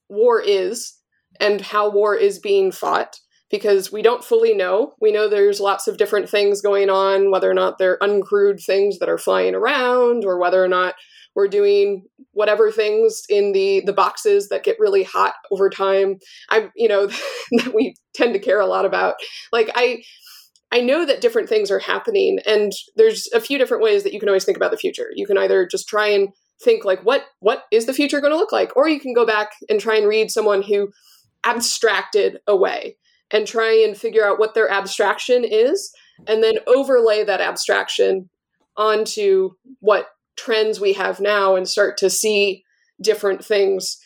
war 0.07 0.41
is 0.41 0.97
and 1.39 1.61
how 1.61 1.89
war 1.89 2.15
is 2.15 2.39
being 2.39 2.71
fought 2.71 3.19
because 3.49 3.91
we 3.91 4.01
don't 4.01 4.23
fully 4.23 4.53
know. 4.53 4.93
We 5.01 5.11
know 5.11 5.27
there's 5.27 5.59
lots 5.59 5.87
of 5.87 5.97
different 5.97 6.29
things 6.29 6.61
going 6.61 6.89
on, 6.89 7.31
whether 7.31 7.49
or 7.49 7.53
not 7.53 7.77
they're 7.77 7.97
uncrewed 7.99 8.63
things 8.63 8.99
that 8.99 9.09
are 9.09 9.17
flying 9.17 9.55
around, 9.55 10.23
or 10.25 10.39
whether 10.39 10.63
or 10.63 10.67
not 10.67 10.95
we're 11.35 11.47
doing 11.47 12.03
whatever 12.31 12.71
things 12.71 13.23
in 13.29 13.51
the 13.53 13.81
the 13.85 13.93
boxes 13.93 14.49
that 14.49 14.63
get 14.63 14.79
really 14.79 15.03
hot 15.03 15.33
over 15.51 15.69
time. 15.69 16.17
I 16.49 16.69
you 16.75 16.87
know 16.87 17.07
that 17.51 17.73
we 17.73 17.95
tend 18.13 18.33
to 18.33 18.39
care 18.39 18.59
a 18.59 18.67
lot 18.67 18.85
about. 18.85 19.15
Like 19.51 19.69
i 19.75 20.01
i 20.71 20.81
know 20.81 21.05
that 21.05 21.21
different 21.21 21.49
things 21.49 21.71
are 21.71 21.79
happening 21.79 22.37
and 22.45 22.71
there's 22.95 23.27
a 23.33 23.41
few 23.41 23.57
different 23.57 23.81
ways 23.81 24.03
that 24.03 24.13
you 24.13 24.19
can 24.19 24.29
always 24.29 24.45
think 24.45 24.57
about 24.57 24.71
the 24.71 24.77
future. 24.77 25.09
You 25.15 25.25
can 25.25 25.37
either 25.37 25.65
just 25.65 25.87
try 25.87 26.07
and 26.07 26.29
think 26.61 26.83
like 26.83 27.01
what 27.03 27.25
what 27.39 27.63
is 27.71 27.85
the 27.85 27.93
future 27.93 28.21
going 28.21 28.33
to 28.33 28.37
look 28.37 28.51
like? 28.51 28.75
Or 28.75 28.87
you 28.87 28.99
can 28.99 29.13
go 29.13 29.25
back 29.25 29.51
and 29.69 29.79
try 29.79 29.95
and 29.97 30.07
read 30.07 30.29
someone 30.29 30.61
who 30.61 30.89
abstracted 31.45 32.39
away 32.47 32.97
and 33.31 33.47
try 33.47 33.73
and 33.73 33.97
figure 33.97 34.25
out 34.25 34.39
what 34.39 34.53
their 34.53 34.69
abstraction 34.69 35.43
is 35.43 35.91
and 36.27 36.43
then 36.43 36.55
overlay 36.67 37.23
that 37.23 37.41
abstraction 37.41 38.29
onto 38.75 39.51
what 39.79 40.07
trends 40.37 40.79
we 40.79 40.93
have 40.93 41.19
now 41.19 41.55
and 41.55 41.67
start 41.67 41.97
to 41.97 42.09
see 42.09 42.63
different 43.01 43.43
things 43.43 43.97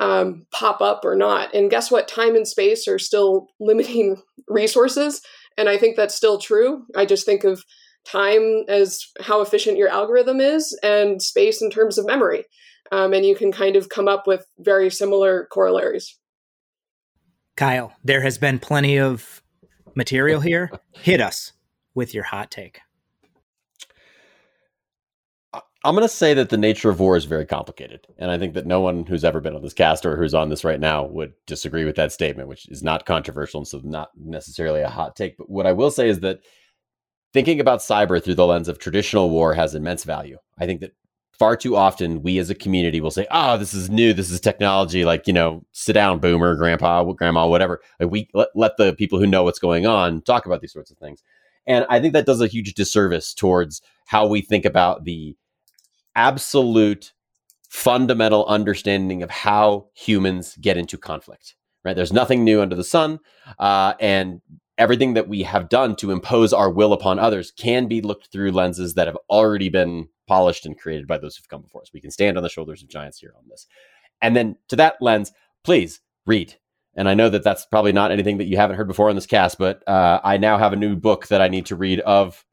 um, 0.00 0.46
pop 0.52 0.80
up 0.80 1.04
or 1.04 1.14
not. 1.14 1.54
And 1.54 1.70
guess 1.70 1.90
what? 1.90 2.08
Time 2.08 2.34
and 2.34 2.46
space 2.46 2.86
are 2.88 2.98
still 2.98 3.48
limiting 3.60 4.16
resources. 4.48 5.20
And 5.56 5.68
I 5.68 5.78
think 5.78 5.96
that's 5.96 6.14
still 6.14 6.38
true. 6.38 6.84
I 6.94 7.06
just 7.06 7.24
think 7.24 7.44
of 7.44 7.64
time 8.04 8.64
as 8.68 9.00
how 9.20 9.40
efficient 9.40 9.78
your 9.78 9.88
algorithm 9.88 10.40
is 10.40 10.78
and 10.82 11.20
space 11.20 11.60
in 11.60 11.70
terms 11.70 11.98
of 11.98 12.06
memory. 12.06 12.44
Um, 12.92 13.12
and 13.12 13.26
you 13.26 13.34
can 13.34 13.50
kind 13.50 13.74
of 13.74 13.88
come 13.88 14.06
up 14.06 14.26
with 14.26 14.46
very 14.58 14.90
similar 14.90 15.48
corollaries. 15.50 16.16
Kyle, 17.56 17.92
there 18.04 18.20
has 18.20 18.38
been 18.38 18.58
plenty 18.58 18.98
of 18.98 19.42
material 19.94 20.40
here. 20.40 20.70
Hit 20.92 21.20
us 21.20 21.52
with 21.94 22.14
your 22.14 22.24
hot 22.24 22.50
take. 22.50 22.80
I'm 25.84 25.94
going 25.94 26.06
to 26.06 26.12
say 26.12 26.34
that 26.34 26.48
the 26.48 26.56
nature 26.56 26.90
of 26.90 26.98
war 26.98 27.16
is 27.16 27.26
very 27.26 27.46
complicated. 27.46 28.08
And 28.18 28.28
I 28.28 28.38
think 28.38 28.54
that 28.54 28.66
no 28.66 28.80
one 28.80 29.06
who's 29.06 29.24
ever 29.24 29.40
been 29.40 29.54
on 29.54 29.62
this 29.62 29.72
cast 29.72 30.04
or 30.04 30.16
who's 30.16 30.34
on 30.34 30.48
this 30.48 30.64
right 30.64 30.80
now 30.80 31.04
would 31.04 31.32
disagree 31.46 31.84
with 31.84 31.94
that 31.94 32.10
statement, 32.10 32.48
which 32.48 32.68
is 32.68 32.82
not 32.82 33.06
controversial 33.06 33.60
and 33.60 33.68
so 33.68 33.80
not 33.84 34.10
necessarily 34.16 34.80
a 34.80 34.88
hot 34.88 35.14
take. 35.14 35.36
But 35.36 35.48
what 35.48 35.64
I 35.64 35.72
will 35.72 35.92
say 35.92 36.08
is 36.08 36.20
that 36.20 36.40
thinking 37.32 37.60
about 37.60 37.78
cyber 37.78 38.22
through 38.22 38.34
the 38.34 38.46
lens 38.46 38.66
of 38.66 38.80
traditional 38.80 39.30
war 39.30 39.54
has 39.54 39.76
immense 39.76 40.02
value. 40.02 40.38
I 40.58 40.66
think 40.66 40.80
that 40.80 40.92
far 41.38 41.56
too 41.56 41.76
often 41.76 42.22
we 42.22 42.38
as 42.38 42.50
a 42.50 42.54
community 42.54 43.00
will 43.00 43.10
say, 43.10 43.26
"Oh, 43.30 43.56
this 43.56 43.74
is 43.74 43.90
new. 43.90 44.12
This 44.12 44.30
is 44.30 44.40
technology." 44.40 45.04
Like 45.04 45.26
you 45.26 45.32
know, 45.32 45.64
sit 45.72 45.92
down, 45.92 46.18
boomer, 46.18 46.54
grandpa, 46.56 47.04
grandma, 47.12 47.46
whatever. 47.46 47.80
Like 48.00 48.10
we 48.10 48.28
let, 48.34 48.48
let 48.54 48.76
the 48.76 48.94
people 48.94 49.18
who 49.18 49.26
know 49.26 49.44
what's 49.44 49.58
going 49.58 49.86
on 49.86 50.22
talk 50.22 50.46
about 50.46 50.60
these 50.60 50.72
sorts 50.72 50.90
of 50.90 50.98
things. 50.98 51.22
And 51.66 51.84
I 51.88 52.00
think 52.00 52.12
that 52.12 52.26
does 52.26 52.40
a 52.40 52.46
huge 52.46 52.74
disservice 52.74 53.34
towards 53.34 53.82
how 54.06 54.26
we 54.26 54.40
think 54.40 54.64
about 54.64 55.04
the 55.04 55.36
absolute 56.14 57.12
fundamental 57.68 58.46
understanding 58.46 59.22
of 59.22 59.30
how 59.30 59.88
humans 59.94 60.56
get 60.60 60.76
into 60.76 60.96
conflict. 60.96 61.56
Right? 61.84 61.94
There's 61.94 62.12
nothing 62.12 62.44
new 62.44 62.60
under 62.60 62.74
the 62.74 62.84
sun, 62.84 63.20
uh, 63.58 63.94
and 64.00 64.40
everything 64.78 65.14
that 65.14 65.28
we 65.28 65.42
have 65.42 65.68
done 65.68 65.96
to 65.96 66.10
impose 66.10 66.52
our 66.52 66.70
will 66.70 66.92
upon 66.92 67.18
others 67.18 67.50
can 67.50 67.86
be 67.86 68.00
looked 68.00 68.30
through 68.30 68.52
lenses 68.52 68.94
that 68.94 69.06
have 69.06 69.16
already 69.30 69.68
been 69.68 70.08
polished 70.26 70.66
and 70.66 70.78
created 70.78 71.06
by 71.06 71.18
those 71.18 71.36
who've 71.36 71.48
come 71.48 71.62
before 71.62 71.82
us. 71.82 71.90
We 71.92 72.00
can 72.00 72.10
stand 72.10 72.36
on 72.36 72.42
the 72.42 72.48
shoulders 72.48 72.82
of 72.82 72.88
giants 72.88 73.18
here 73.18 73.34
on 73.36 73.44
this. 73.48 73.66
And 74.20 74.36
then 74.36 74.56
to 74.68 74.76
that 74.76 74.96
lens, 75.00 75.32
please 75.64 76.00
read. 76.26 76.54
And 76.96 77.08
I 77.08 77.14
know 77.14 77.28
that 77.28 77.44
that's 77.44 77.66
probably 77.66 77.92
not 77.92 78.10
anything 78.10 78.38
that 78.38 78.46
you 78.46 78.56
haven't 78.56 78.76
heard 78.76 78.88
before 78.88 79.10
on 79.10 79.14
this 79.16 79.26
cast, 79.26 79.58
but 79.58 79.86
uh, 79.86 80.20
I 80.24 80.38
now 80.38 80.56
have 80.56 80.72
a 80.72 80.76
new 80.76 80.96
book 80.96 81.26
that 81.28 81.42
I 81.42 81.48
need 81.48 81.66
to 81.66 81.76
read 81.76 82.00
of 82.00 82.44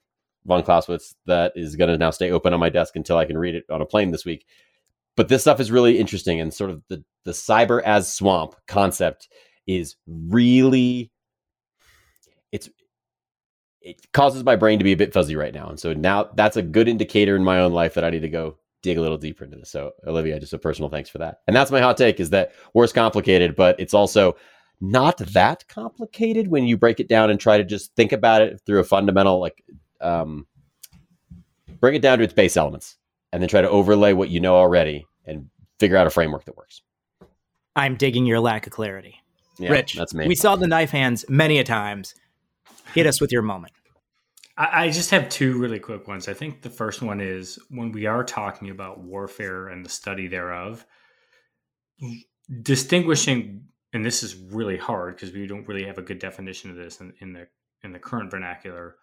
von 0.46 0.64
Clausewitz 0.64 1.16
that 1.26 1.54
is 1.56 1.78
going 1.78 1.90
to 1.90 1.98
now 1.98 2.12
stay 2.12 2.32
open 2.32 2.54
on 2.54 2.60
my 2.60 2.70
desk 2.70 2.96
until 2.96 3.18
I 3.18 3.26
can 3.26 3.38
read 3.38 3.56
it 3.56 3.64
on 3.70 3.82
a 3.82 3.86
plane 3.86 4.12
this 4.12 4.26
week. 4.26 4.46
But 5.16 5.30
this 5.30 5.42
stuff 5.42 5.60
is 5.60 5.72
really 5.72 6.00
interesting, 6.00 6.42
and 6.42 6.54
sort 6.54 6.72
of 6.72 6.82
the 6.90 7.04
the 7.24 7.32
cyber 7.32 7.82
as 7.84 8.12
swamp 8.12 8.56
concept 8.68 9.30
is 9.68 9.96
really 10.08 11.12
it 13.84 14.12
causes 14.14 14.44
my 14.44 14.56
brain 14.56 14.80
to 14.80 14.84
be 14.84 14.94
a 14.94 14.98
bit 14.98 15.14
fuzzy 15.14 15.36
right 15.36 15.54
now, 15.54 15.70
and 15.70 15.80
so 15.80 15.94
now 15.94 16.30
that's 16.36 16.58
a 16.58 16.62
good 16.62 16.88
indicator 16.88 17.36
in 17.36 17.44
my 17.44 17.60
own 17.60 17.74
life 17.74 17.94
that 17.96 18.04
I 18.04 18.10
need 18.10 18.22
to 18.22 18.30
go 18.30 18.58
dig 18.82 18.98
a 18.98 19.02
little 19.02 19.18
deeper 19.18 19.44
into 19.44 19.58
this. 19.58 19.70
So 19.70 19.92
Olivia, 20.08 20.40
just 20.40 20.54
a 20.54 20.58
personal 20.58 20.90
thanks 20.90 21.10
for 21.10 21.18
that. 21.20 21.42
And 21.48 21.56
that's 21.56 21.72
my 21.72 21.82
hot 21.82 21.98
take: 21.98 22.20
is 22.20 22.30
that 22.32 22.54
war 22.74 22.86
is 22.86 22.94
complicated, 22.94 23.56
but 23.56 23.80
it's 23.80 23.94
also 23.94 24.38
not 24.80 25.18
that 25.18 25.68
complicated 25.68 26.48
when 26.48 26.66
you 26.66 26.78
break 26.78 27.00
it 27.00 27.08
down 27.08 27.30
and 27.30 27.40
try 27.40 27.58
to 27.58 27.64
just 27.64 27.96
think 27.96 28.12
about 28.12 28.42
it 28.42 28.62
through 28.66 28.80
a 28.80 28.84
fundamental 28.84 29.40
like 29.40 29.64
um, 30.02 30.48
bring 31.80 31.96
it 31.96 32.02
down 32.02 32.18
to 32.18 32.24
its 32.24 32.34
base 32.34 32.58
elements 32.58 32.98
and 33.32 33.42
then 33.42 33.50
try 33.50 33.62
to 33.62 33.70
overlay 33.70 34.14
what 34.14 34.30
you 34.30 34.40
know 34.40 34.56
already 34.56 35.06
and 35.26 35.50
figure 35.80 35.98
out 35.98 36.08
a 36.08 36.10
framework 36.10 36.46
that 36.46 36.56
works. 36.56 36.82
I'm 37.76 37.96
digging 37.96 38.26
your 38.26 38.40
lack 38.40 38.68
of 38.68 38.74
clarity. 38.74 39.20
Yeah, 39.58 39.72
Rich, 39.72 39.94
that's 39.94 40.14
me. 40.14 40.28
we 40.28 40.36
saw 40.36 40.56
the 40.56 40.68
knife 40.68 40.92
hands 40.92 41.26
many 41.30 41.60
a 41.60 41.64
times. 41.64 42.16
Hit 42.94 43.08
us 43.08 43.20
with 43.20 43.32
your 43.32 43.42
moment. 43.42 43.74
I, 44.56 44.92
just 44.92 45.10
have 45.10 45.30
two 45.30 45.58
really 45.58 45.80
quick 45.80 46.08
ones. 46.08 46.28
I 46.28 46.36
think 46.36 46.62
the 46.62 46.70
first 46.70 47.02
one 47.02 47.20
is 47.20 47.58
when 47.72 47.92
we 47.92 48.06
are 48.06 48.24
talking 48.24 48.70
about 48.70 49.00
warfare 49.00 49.70
and 49.70 49.84
the 49.84 49.90
study 49.90 50.28
thereof, 50.28 50.86
distinguishing, 52.62 53.66
and 53.94 54.06
this 54.06 54.22
is 54.22 54.36
really 54.36 54.78
hard 54.78 55.16
because 55.16 55.34
we 55.34 55.48
don't 55.48 55.68
really 55.68 55.86
have 55.86 55.98
a 55.98 56.04
good 56.04 56.20
definition 56.20 56.70
of 56.70 56.76
this 56.76 57.02
in, 57.02 57.14
in 57.20 57.34
the 57.34 57.48
in 57.84 57.94
the 57.94 58.00
current 58.00 58.30
vernacular 58.30 58.96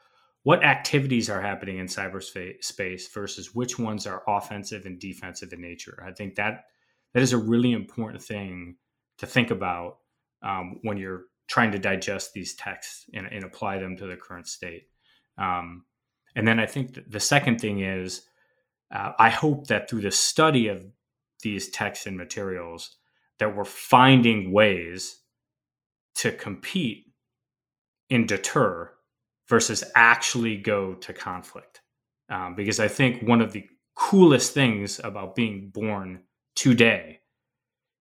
what 0.42 0.64
activities 0.64 1.28
are 1.28 1.40
happening 1.40 1.78
in 1.78 1.86
cyberspace 1.86 3.12
versus 3.12 3.54
which 3.54 3.78
ones 3.78 4.06
are 4.06 4.22
offensive 4.26 4.86
and 4.86 4.98
defensive 4.98 5.52
in 5.52 5.60
nature. 5.60 6.02
I 6.06 6.12
think 6.12 6.36
that 6.36 6.64
that 7.12 7.22
is 7.22 7.32
a 7.32 7.38
really 7.38 7.72
important 7.72 8.22
thing 8.22 8.76
to 9.18 9.26
think 9.26 9.50
about 9.50 9.98
um, 10.42 10.78
when 10.82 10.96
you're 10.96 11.24
trying 11.50 11.72
to 11.72 11.78
digest 11.78 12.32
these 12.32 12.54
texts 12.54 13.06
and, 13.12 13.26
and, 13.26 13.42
apply 13.42 13.76
them 13.76 13.96
to 13.96 14.06
the 14.06 14.16
current 14.16 14.46
state. 14.46 14.84
Um, 15.36 15.84
and 16.36 16.46
then 16.46 16.60
I 16.60 16.66
think 16.66 17.10
the 17.10 17.18
second 17.18 17.60
thing 17.60 17.80
is 17.80 18.22
uh, 18.94 19.12
I 19.18 19.30
hope 19.30 19.66
that 19.66 19.90
through 19.90 20.02
the 20.02 20.12
study 20.12 20.68
of 20.68 20.84
these 21.42 21.68
texts 21.70 22.06
and 22.06 22.16
materials 22.16 22.96
that 23.40 23.56
we're 23.56 23.64
finding 23.64 24.52
ways 24.52 25.18
to 26.16 26.30
compete 26.30 27.06
and 28.10 28.28
deter 28.28 28.92
versus 29.48 29.82
actually 29.96 30.56
go 30.56 30.94
to 30.94 31.12
conflict. 31.12 31.80
Um, 32.28 32.54
because 32.54 32.78
I 32.78 32.86
think 32.86 33.26
one 33.26 33.40
of 33.40 33.52
the 33.52 33.64
coolest 33.96 34.54
things 34.54 35.00
about 35.02 35.34
being 35.34 35.70
born 35.74 36.22
today 36.54 37.19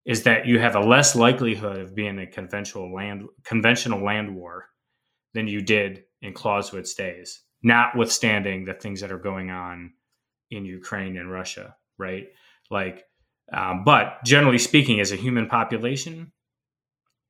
is 0.10 0.24
that 0.24 0.48
you 0.48 0.58
have 0.58 0.76
a 0.76 0.80
less 0.80 1.16
likelihood 1.16 1.80
of 1.80 1.94
being 1.94 2.18
a 2.18 2.26
conventional 2.26 2.92
land 2.92 3.26
conventional 3.44 4.04
land 4.04 4.36
war 4.36 4.66
than 5.36 5.48
you 5.48 5.62
did 5.62 6.04
in 6.24 6.34
Clausewitz 6.34 6.96
days, 6.96 7.44
notwithstanding 7.62 8.66
the 8.66 8.74
things 8.74 9.02
that 9.02 9.12
are 9.12 9.20
going 9.20 9.52
on 9.52 9.94
in 10.50 10.66
Ukraine 10.66 11.16
and 11.16 11.32
Russia, 11.32 11.76
right? 12.00 12.26
Like, 12.72 13.06
um, 13.54 13.84
but 13.84 14.24
generally 14.26 14.58
speaking, 14.58 15.00
as 15.00 15.12
a 15.12 15.16
human 15.16 15.46
population, 15.46 16.32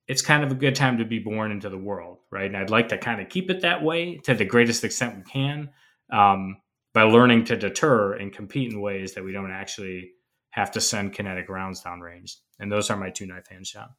it's 0.08 0.22
kind 0.22 0.46
of 0.46 0.52
a 0.54 0.56
good 0.56 0.76
time 0.76 1.00
to 1.00 1.06
be 1.06 1.20
born 1.20 1.52
into 1.52 1.70
the 1.70 1.78
world, 1.78 2.20
right? 2.32 2.46
And 2.46 2.56
I'd 2.56 2.70
like 2.70 2.88
to 2.90 2.98
kind 2.98 3.20
of 3.20 3.28
keep 3.28 3.50
it 3.50 3.60
that 3.64 3.84
way 3.84 4.20
to 4.24 4.34
the 4.34 4.46
greatest 4.46 4.86
extent 4.86 5.18
we 5.18 5.24
can 5.24 5.70
um, 6.14 6.56
by 6.94 7.04
learning 7.04 7.44
to 7.46 7.58
deter 7.58 8.14
and 8.14 8.32
compete 8.32 8.72
in 8.72 8.80
ways 8.80 9.16
that 9.16 9.24
we 9.26 9.34
don't 9.34 9.52
actually 9.52 10.12
have 10.52 10.72
to 10.72 10.82
send 10.82 11.14
kinetic 11.14 11.50
rounds 11.50 11.84
downrange. 11.84 12.36
And 12.60 12.72
those 12.72 12.90
are 12.90 12.98
my 12.98 13.10
two 13.10 13.26
knife 13.26 13.48
hand 13.50 13.68
shot. 13.68 13.92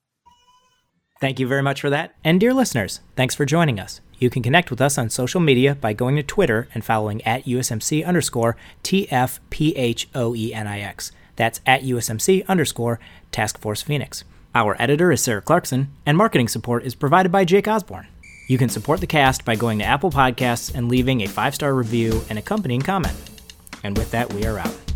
Thank 1.21 1.39
you 1.39 1.47
very 1.47 1.63
much 1.63 1.83
for 1.83 1.91
that. 1.91 2.15
And 2.25 2.41
dear 2.41 2.55
listeners, 2.55 3.01
thanks 3.15 3.35
for 3.35 3.45
joining 3.45 3.79
us. 3.79 4.01
You 4.19 4.31
can 4.31 4.43
connect 4.43 4.71
with 4.71 4.81
us 4.81 4.97
on 4.97 5.11
social 5.11 5.41
media 5.41 5.75
by 5.75 5.93
going 5.93 6.17
to 6.17 6.23
Twitter 6.23 6.67
and 6.73 6.83
following 6.83 7.21
at 7.23 7.45
USMC 7.45 8.07
underscore 8.07 8.57
TFPHOENIX. 8.85 9.43
That's 11.37 11.61
at 11.67 11.83
USMC 11.83 12.47
underscore 12.47 13.01
Task 13.33 13.59
Force 13.59 13.83
Phoenix. 13.83 14.25
Our 14.55 14.77
editor 14.81 15.13
is 15.13 15.23
Sarah 15.23 15.43
Clarkson, 15.43 15.93
and 16.05 16.17
marketing 16.17 16.49
support 16.49 16.85
is 16.85 16.95
provided 16.95 17.31
by 17.31 17.45
Jake 17.45 17.69
Osborne. 17.69 18.09
You 18.49 18.59
can 18.59 18.69
support 18.69 19.01
the 19.01 19.07
cast 19.07 19.45
by 19.45 19.57
going 19.57 19.79
to 19.79 19.85
Apple 19.85 20.11
Podcasts 20.11 20.75
and 20.75 20.89
leaving 20.89 21.21
a 21.21 21.29
five 21.29 21.55
star 21.55 21.75
review 21.75 22.23
and 22.29 22.39
accompanying 22.39 22.81
comment. 22.81 23.17
And 23.85 23.97
with 23.97 24.11
that, 24.11 24.33
we 24.33 24.45
are 24.45 24.59
out. 24.59 24.90